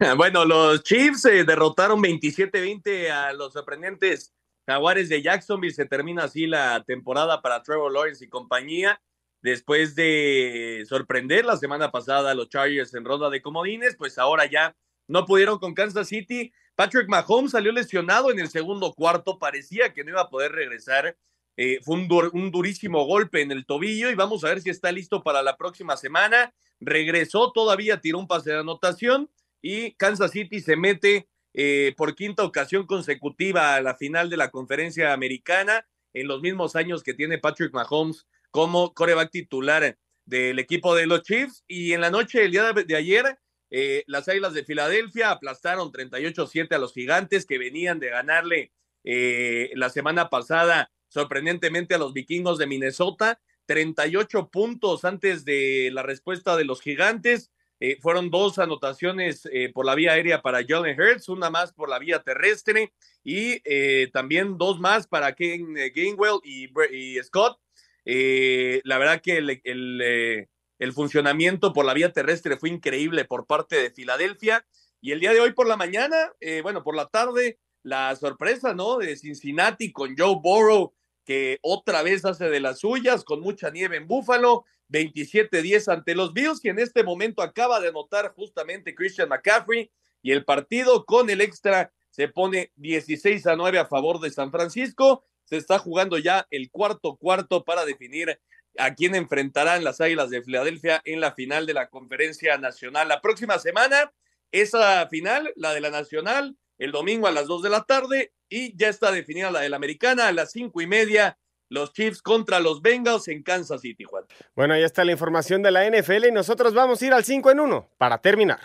Bueno, 0.16 0.46
los 0.46 0.82
Chiefs 0.82 1.26
eh, 1.26 1.44
derrotaron 1.44 2.02
27-20 2.02 3.10
a 3.10 3.34
los 3.34 3.52
sorprendentes 3.52 4.32
Jaguares 4.70 5.08
de 5.08 5.20
Jacksonville. 5.20 5.74
Se 5.74 5.84
termina 5.84 6.24
así 6.24 6.46
la 6.46 6.84
temporada 6.84 7.42
para 7.42 7.62
Trevor 7.62 7.92
Lawrence 7.92 8.24
y 8.24 8.28
compañía. 8.28 9.00
Después 9.42 9.96
de 9.96 10.84
sorprender 10.88 11.44
la 11.44 11.56
semana 11.56 11.90
pasada 11.90 12.30
a 12.30 12.34
los 12.34 12.48
Chargers 12.50 12.94
en 12.94 13.04
ronda 13.04 13.30
de 13.30 13.42
comodines, 13.42 13.96
pues 13.96 14.16
ahora 14.16 14.46
ya 14.46 14.76
no 15.08 15.26
pudieron 15.26 15.58
con 15.58 15.74
Kansas 15.74 16.06
City. 16.08 16.52
Patrick 16.76 17.08
Mahomes 17.08 17.50
salió 17.50 17.72
lesionado 17.72 18.30
en 18.30 18.38
el 18.38 18.48
segundo 18.48 18.92
cuarto, 18.92 19.40
parecía 19.40 19.92
que 19.92 20.04
no 20.04 20.10
iba 20.10 20.20
a 20.20 20.30
poder 20.30 20.52
regresar. 20.52 21.16
Eh, 21.56 21.80
fue 21.82 21.96
un, 21.96 22.30
un, 22.32 22.50
durísimo 22.52 23.04
golpe 23.06 23.42
en 23.42 23.50
el 23.50 23.66
tobillo 23.66 24.08
y 24.08 24.14
vamos 24.14 24.44
a 24.44 24.48
ver 24.50 24.60
si 24.60 24.70
está 24.70 24.92
listo 24.92 25.22
para 25.22 25.42
la 25.42 25.56
próxima 25.56 25.96
semana. 25.96 26.54
Regresó 26.78 27.50
todavía, 27.50 28.00
tiró 28.00 28.18
un 28.18 28.28
pase 28.28 28.50
de 28.50 28.60
anotación 28.60 29.28
y 29.60 29.92
Kansas 29.94 30.30
City 30.30 30.60
se 30.60 30.76
mete 30.76 31.28
eh, 31.54 31.94
por 31.96 32.14
quinta 32.14 32.44
ocasión 32.44 32.86
consecutiva 32.86 33.74
a 33.74 33.80
la 33.80 33.96
final 33.96 34.30
de 34.30 34.36
la 34.36 34.50
conferencia 34.50 35.12
americana 35.12 35.86
en 36.12 36.28
los 36.28 36.40
mismos 36.40 36.76
años 36.76 37.02
que 37.02 37.14
tiene 37.14 37.38
Patrick 37.38 37.72
Mahomes 37.72 38.26
como 38.50 38.94
coreback 38.94 39.30
titular 39.30 39.96
del 40.24 40.58
equipo 40.58 40.94
de 40.94 41.06
los 41.06 41.22
Chiefs. 41.22 41.64
Y 41.66 41.92
en 41.92 42.00
la 42.00 42.10
noche, 42.10 42.44
el 42.44 42.52
día 42.52 42.72
de 42.72 42.96
ayer, 42.96 43.38
eh, 43.70 44.04
las 44.06 44.28
Águilas 44.28 44.54
de 44.54 44.64
Filadelfia 44.64 45.30
aplastaron 45.30 45.92
38-7 45.92 46.74
a 46.74 46.78
los 46.78 46.92
gigantes 46.92 47.46
que 47.46 47.58
venían 47.58 47.98
de 48.00 48.10
ganarle 48.10 48.72
eh, 49.04 49.70
la 49.74 49.90
semana 49.90 50.28
pasada 50.28 50.90
sorprendentemente 51.08 51.94
a 51.94 51.98
los 51.98 52.12
vikingos 52.12 52.58
de 52.58 52.66
Minnesota. 52.66 53.40
38 53.66 54.50
puntos 54.50 55.04
antes 55.04 55.44
de 55.44 55.90
la 55.92 56.02
respuesta 56.02 56.56
de 56.56 56.64
los 56.64 56.80
gigantes. 56.80 57.52
Eh, 57.82 57.98
fueron 58.02 58.30
dos 58.30 58.58
anotaciones 58.58 59.48
eh, 59.50 59.70
por 59.72 59.86
la 59.86 59.94
vía 59.94 60.12
aérea 60.12 60.42
para 60.42 60.62
Jalen 60.66 61.00
Hurts, 61.00 61.30
una 61.30 61.48
más 61.48 61.72
por 61.72 61.88
la 61.88 61.98
vía 61.98 62.22
terrestre 62.22 62.92
y 63.24 63.62
eh, 63.64 64.10
también 64.12 64.58
dos 64.58 64.78
más 64.78 65.06
para 65.06 65.34
Ken 65.34 65.72
Gainwell 65.72 66.40
y, 66.44 66.68
y 66.94 67.22
Scott. 67.22 67.58
la 68.04 68.98
verdad 68.98 69.22
que 69.22 69.38
el, 69.38 70.92
funcionamiento 70.92 71.72
por 71.72 71.86
la 71.86 71.94
vía 71.94 72.12
terrestre 72.12 72.58
fue 72.58 72.68
increíble 72.68 73.24
por 73.24 73.46
parte 73.46 73.76
de 73.76 73.90
Filadelfia. 73.90 74.66
Y 75.00 75.12
el 75.12 75.20
día 75.20 75.32
de 75.32 75.40
hoy 75.40 75.52
por 75.54 75.66
la 75.66 75.78
mañana, 75.78 76.34
bueno, 76.62 76.82
por 76.82 76.94
la 76.94 77.06
tarde, 77.08 77.58
la 77.82 78.14
sorpresa, 78.16 78.74
¿no? 78.74 78.98
De 78.98 79.16
Cincinnati 79.16 79.90
con 79.90 80.14
Joe 80.16 80.36
Burrow 80.42 80.92
que 81.24 81.58
otra 81.62 82.02
vez 82.02 82.24
hace 82.24 82.50
de 82.50 82.60
las 82.60 82.80
suyas 82.80 83.24
con 83.24 83.40
mucha 83.40 83.70
nieve 83.70 83.96
en 83.96 84.06
Búfalo, 84.06 84.64
27-10 84.90 85.92
ante 85.92 86.14
los 86.14 86.32
Bills, 86.32 86.60
que 86.60 86.70
en 86.70 86.78
este 86.78 87.02
momento 87.02 87.42
acaba 87.42 87.80
de 87.80 87.88
anotar 87.88 88.32
justamente 88.34 88.94
Christian 88.94 89.28
McCaffrey, 89.28 89.90
y 90.22 90.32
el 90.32 90.44
partido 90.44 91.04
con 91.06 91.30
el 91.30 91.40
extra 91.40 91.92
se 92.10 92.28
pone 92.28 92.72
16 92.76 93.46
a 93.46 93.56
9 93.56 93.78
a 93.78 93.86
favor 93.86 94.20
de 94.20 94.30
San 94.30 94.50
Francisco. 94.50 95.24
Se 95.44 95.56
está 95.56 95.78
jugando 95.78 96.18
ya 96.18 96.46
el 96.50 96.70
cuarto 96.70 97.16
cuarto 97.16 97.64
para 97.64 97.84
definir 97.84 98.38
a 98.78 98.94
quién 98.94 99.14
enfrentarán 99.14 99.84
las 99.84 100.00
Águilas 100.00 100.30
de 100.30 100.42
Filadelfia 100.42 101.00
en 101.04 101.20
la 101.20 101.32
final 101.32 101.66
de 101.66 101.74
la 101.74 101.88
Conferencia 101.88 102.58
Nacional. 102.58 103.08
La 103.08 103.20
próxima 103.20 103.58
semana, 103.58 104.12
esa 104.52 105.06
final, 105.08 105.52
la 105.56 105.72
de 105.72 105.80
la 105.80 105.90
Nacional, 105.90 106.56
el 106.78 106.92
domingo 106.92 107.26
a 107.26 107.32
las 107.32 107.46
2 107.46 107.62
de 107.62 107.70
la 107.70 107.84
tarde 107.84 108.32
y 108.48 108.76
ya 108.76 108.88
está 108.88 109.12
definida 109.12 109.50
la 109.50 109.60
de 109.60 109.68
la 109.68 109.76
Americana 109.76 110.28
a 110.28 110.32
las 110.32 110.52
cinco 110.52 110.80
y 110.80 110.86
media. 110.86 111.38
Los 111.70 111.92
Chiefs 111.92 112.20
contra 112.20 112.58
los 112.60 112.82
Bengals 112.82 113.28
en 113.28 113.42
Kansas 113.42 113.80
City, 113.80 114.04
Juan. 114.04 114.24
Bueno, 114.54 114.76
ya 114.76 114.84
está 114.84 115.04
la 115.04 115.12
información 115.12 115.62
de 115.62 115.70
la 115.70 115.88
NFL 115.88 116.26
y 116.26 116.32
nosotros 116.32 116.74
vamos 116.74 117.00
a 117.00 117.06
ir 117.06 117.12
al 117.12 117.24
5 117.24 117.50
en 117.52 117.60
1 117.60 117.88
para 117.96 118.18
terminar. 118.18 118.60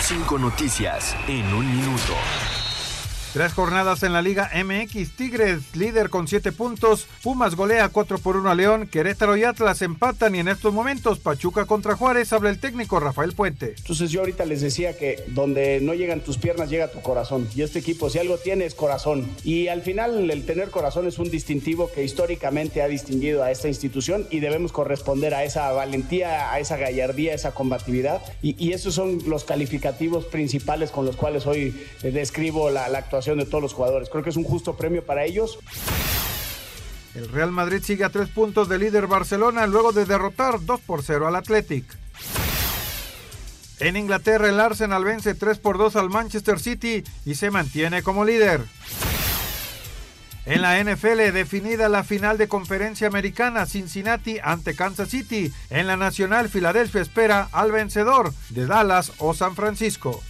Cinco 0.00 0.38
noticias 0.38 1.14
en 1.28 1.44
un 1.54 1.70
minuto. 1.70 2.14
Tres 3.34 3.52
jornadas 3.52 4.04
en 4.04 4.12
la 4.12 4.22
Liga 4.22 4.48
MX. 4.54 5.16
Tigres 5.16 5.74
líder 5.74 6.08
con 6.08 6.28
siete 6.28 6.52
puntos. 6.52 7.08
Pumas 7.20 7.56
golea 7.56 7.88
4 7.88 8.18
por 8.18 8.36
1 8.36 8.48
a 8.48 8.54
León. 8.54 8.86
Querétaro 8.86 9.36
y 9.36 9.42
Atlas 9.42 9.82
empatan 9.82 10.36
y 10.36 10.38
en 10.38 10.46
estos 10.46 10.72
momentos 10.72 11.18
Pachuca 11.18 11.64
contra 11.64 11.96
Juárez 11.96 12.32
habla 12.32 12.50
el 12.50 12.60
técnico 12.60 13.00
Rafael 13.00 13.32
Puente. 13.32 13.74
Entonces 13.76 14.12
yo 14.12 14.20
ahorita 14.20 14.44
les 14.44 14.60
decía 14.60 14.96
que 14.96 15.24
donde 15.26 15.80
no 15.80 15.94
llegan 15.94 16.20
tus 16.20 16.38
piernas 16.38 16.70
llega 16.70 16.92
tu 16.92 17.02
corazón. 17.02 17.48
Y 17.56 17.62
este 17.62 17.80
equipo 17.80 18.08
si 18.08 18.20
algo 18.20 18.38
tiene 18.38 18.66
es 18.66 18.76
corazón. 18.76 19.28
Y 19.42 19.66
al 19.66 19.82
final 19.82 20.30
el 20.30 20.46
tener 20.46 20.70
corazón 20.70 21.08
es 21.08 21.18
un 21.18 21.28
distintivo 21.28 21.90
que 21.92 22.04
históricamente 22.04 22.82
ha 22.82 22.86
distinguido 22.86 23.42
a 23.42 23.50
esta 23.50 23.66
institución 23.66 24.28
y 24.30 24.38
debemos 24.38 24.70
corresponder 24.70 25.34
a 25.34 25.42
esa 25.42 25.72
valentía, 25.72 26.52
a 26.52 26.60
esa 26.60 26.76
gallardía, 26.76 27.32
a 27.32 27.34
esa 27.34 27.50
combatividad. 27.50 28.22
Y, 28.42 28.54
y 28.64 28.74
esos 28.74 28.94
son 28.94 29.18
los 29.26 29.42
calificativos 29.42 30.24
principales 30.26 30.92
con 30.92 31.04
los 31.04 31.16
cuales 31.16 31.48
hoy 31.48 31.74
eh, 32.04 32.12
describo 32.12 32.70
la, 32.70 32.88
la 32.88 32.98
actuación 32.98 33.23
de 33.24 33.46
todos 33.46 33.62
los 33.62 33.72
jugadores. 33.72 34.10
Creo 34.10 34.22
que 34.22 34.30
es 34.30 34.36
un 34.36 34.44
justo 34.44 34.76
premio 34.76 35.04
para 35.04 35.24
ellos. 35.24 35.58
El 37.14 37.28
Real 37.28 37.52
Madrid 37.52 37.82
sigue 37.82 38.04
a 38.04 38.10
tres 38.10 38.28
puntos 38.28 38.68
de 38.68 38.78
líder 38.78 39.06
Barcelona 39.06 39.66
luego 39.66 39.92
de 39.92 40.04
derrotar 40.04 40.64
2 40.64 40.80
por 40.80 41.02
0 41.02 41.26
al 41.26 41.36
Athletic. 41.36 41.84
En 43.80 43.96
Inglaterra 43.96 44.48
el 44.48 44.60
Arsenal 44.60 45.04
vence 45.04 45.34
3 45.34 45.58
por 45.58 45.78
2 45.78 45.96
al 45.96 46.10
Manchester 46.10 46.60
City 46.60 47.02
y 47.24 47.34
se 47.34 47.50
mantiene 47.50 48.02
como 48.02 48.24
líder. 48.24 48.62
En 50.46 50.60
la 50.60 50.82
NFL 50.82 51.32
definida 51.32 51.88
la 51.88 52.04
final 52.04 52.36
de 52.36 52.48
conferencia 52.48 53.06
americana 53.06 53.64
Cincinnati 53.64 54.38
ante 54.42 54.76
Kansas 54.76 55.08
City. 55.08 55.50
En 55.70 55.86
la 55.86 55.96
nacional 55.96 56.50
Filadelfia 56.50 57.00
espera 57.00 57.48
al 57.50 57.72
vencedor 57.72 58.32
de 58.50 58.66
Dallas 58.66 59.12
o 59.18 59.32
San 59.32 59.56
Francisco. 59.56 60.22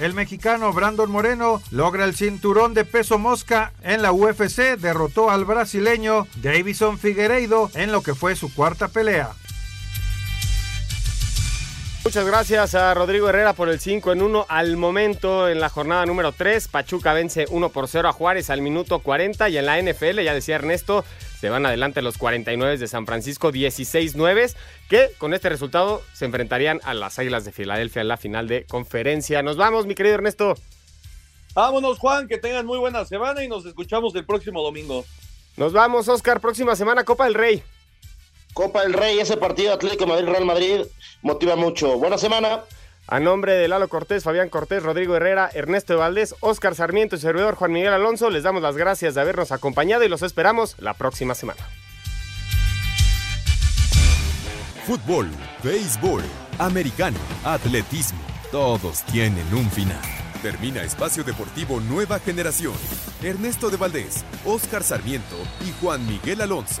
El 0.00 0.14
mexicano 0.14 0.72
Brandon 0.72 1.10
Moreno 1.10 1.62
logra 1.70 2.04
el 2.04 2.14
cinturón 2.14 2.74
de 2.74 2.84
peso 2.84 3.18
mosca 3.18 3.72
en 3.82 4.02
la 4.02 4.12
UFC, 4.12 4.76
derrotó 4.78 5.30
al 5.30 5.44
brasileño 5.44 6.26
Davison 6.36 6.98
Figueiredo 6.98 7.70
en 7.74 7.92
lo 7.92 8.02
que 8.02 8.14
fue 8.14 8.34
su 8.34 8.52
cuarta 8.52 8.88
pelea. 8.88 9.32
Muchas 12.04 12.26
gracias 12.26 12.74
a 12.74 12.92
Rodrigo 12.94 13.28
Herrera 13.28 13.52
por 13.52 13.68
el 13.68 13.78
5 13.78 14.12
en 14.12 14.22
1 14.22 14.46
al 14.48 14.76
momento 14.76 15.48
en 15.48 15.60
la 15.60 15.68
jornada 15.68 16.04
número 16.04 16.32
3. 16.32 16.66
Pachuca 16.66 17.12
vence 17.12 17.44
1 17.48 17.68
por 17.68 17.86
0 17.86 18.08
a 18.08 18.12
Juárez 18.12 18.50
al 18.50 18.60
minuto 18.60 18.98
40 18.98 19.48
y 19.50 19.58
en 19.58 19.66
la 19.66 19.80
NFL, 19.80 20.20
ya 20.20 20.34
decía 20.34 20.56
Ernesto, 20.56 21.04
se 21.42 21.50
van 21.50 21.66
adelante 21.66 22.02
los 22.02 22.18
49 22.18 22.78
de 22.78 22.86
San 22.86 23.04
Francisco 23.04 23.50
16-9, 23.50 24.54
que 24.88 25.10
con 25.18 25.34
este 25.34 25.48
resultado 25.48 26.00
se 26.12 26.24
enfrentarían 26.24 26.80
a 26.84 26.94
las 26.94 27.18
Águilas 27.18 27.44
de 27.44 27.50
Filadelfia 27.50 28.00
en 28.00 28.06
la 28.06 28.16
final 28.16 28.46
de 28.46 28.64
conferencia. 28.64 29.42
Nos 29.42 29.56
vamos, 29.56 29.84
mi 29.84 29.96
querido 29.96 30.14
Ernesto. 30.14 30.54
Vámonos, 31.52 31.98
Juan, 31.98 32.28
que 32.28 32.38
tengan 32.38 32.64
muy 32.64 32.78
buena 32.78 33.04
semana 33.06 33.42
y 33.42 33.48
nos 33.48 33.66
escuchamos 33.66 34.14
el 34.14 34.24
próximo 34.24 34.62
domingo. 34.62 35.04
Nos 35.56 35.72
vamos, 35.72 36.06
Oscar, 36.06 36.40
próxima 36.40 36.76
semana 36.76 37.02
Copa 37.02 37.24
del 37.24 37.34
Rey. 37.34 37.60
Copa 38.54 38.82
del 38.82 38.92
Rey, 38.92 39.18
ese 39.18 39.36
partido 39.36 39.72
Atlético 39.72 40.06
Madrid-Real 40.06 40.44
Madrid 40.44 40.82
motiva 41.22 41.56
mucho. 41.56 41.98
Buena 41.98 42.18
semana. 42.18 42.60
A 43.12 43.20
nombre 43.20 43.52
de 43.52 43.68
Lalo 43.68 43.88
Cortés, 43.88 44.24
Fabián 44.24 44.48
Cortés, 44.48 44.82
Rodrigo 44.82 45.14
Herrera, 45.14 45.50
Ernesto 45.52 45.98
Valdés, 45.98 46.34
Óscar 46.40 46.74
Sarmiento 46.74 47.14
y 47.14 47.18
servidor 47.18 47.56
Juan 47.56 47.70
Miguel 47.70 47.92
Alonso, 47.92 48.30
les 48.30 48.42
damos 48.42 48.62
las 48.62 48.78
gracias 48.78 49.14
de 49.14 49.20
habernos 49.20 49.52
acompañado 49.52 50.02
y 50.02 50.08
los 50.08 50.22
esperamos 50.22 50.76
la 50.78 50.94
próxima 50.94 51.34
semana. 51.34 51.60
Fútbol, 54.86 55.28
béisbol, 55.62 56.22
americano, 56.58 57.18
atletismo, 57.44 58.22
todos 58.50 59.02
tienen 59.02 59.44
un 59.52 59.70
final. 59.70 60.00
Termina 60.40 60.82
Espacio 60.82 61.22
Deportivo 61.22 61.80
Nueva 61.80 62.18
Generación. 62.18 62.72
Ernesto 63.22 63.68
de 63.68 63.76
Valdés, 63.76 64.24
Óscar 64.46 64.82
Sarmiento 64.82 65.36
y 65.68 65.72
Juan 65.82 66.06
Miguel 66.06 66.40
Alonso. 66.40 66.80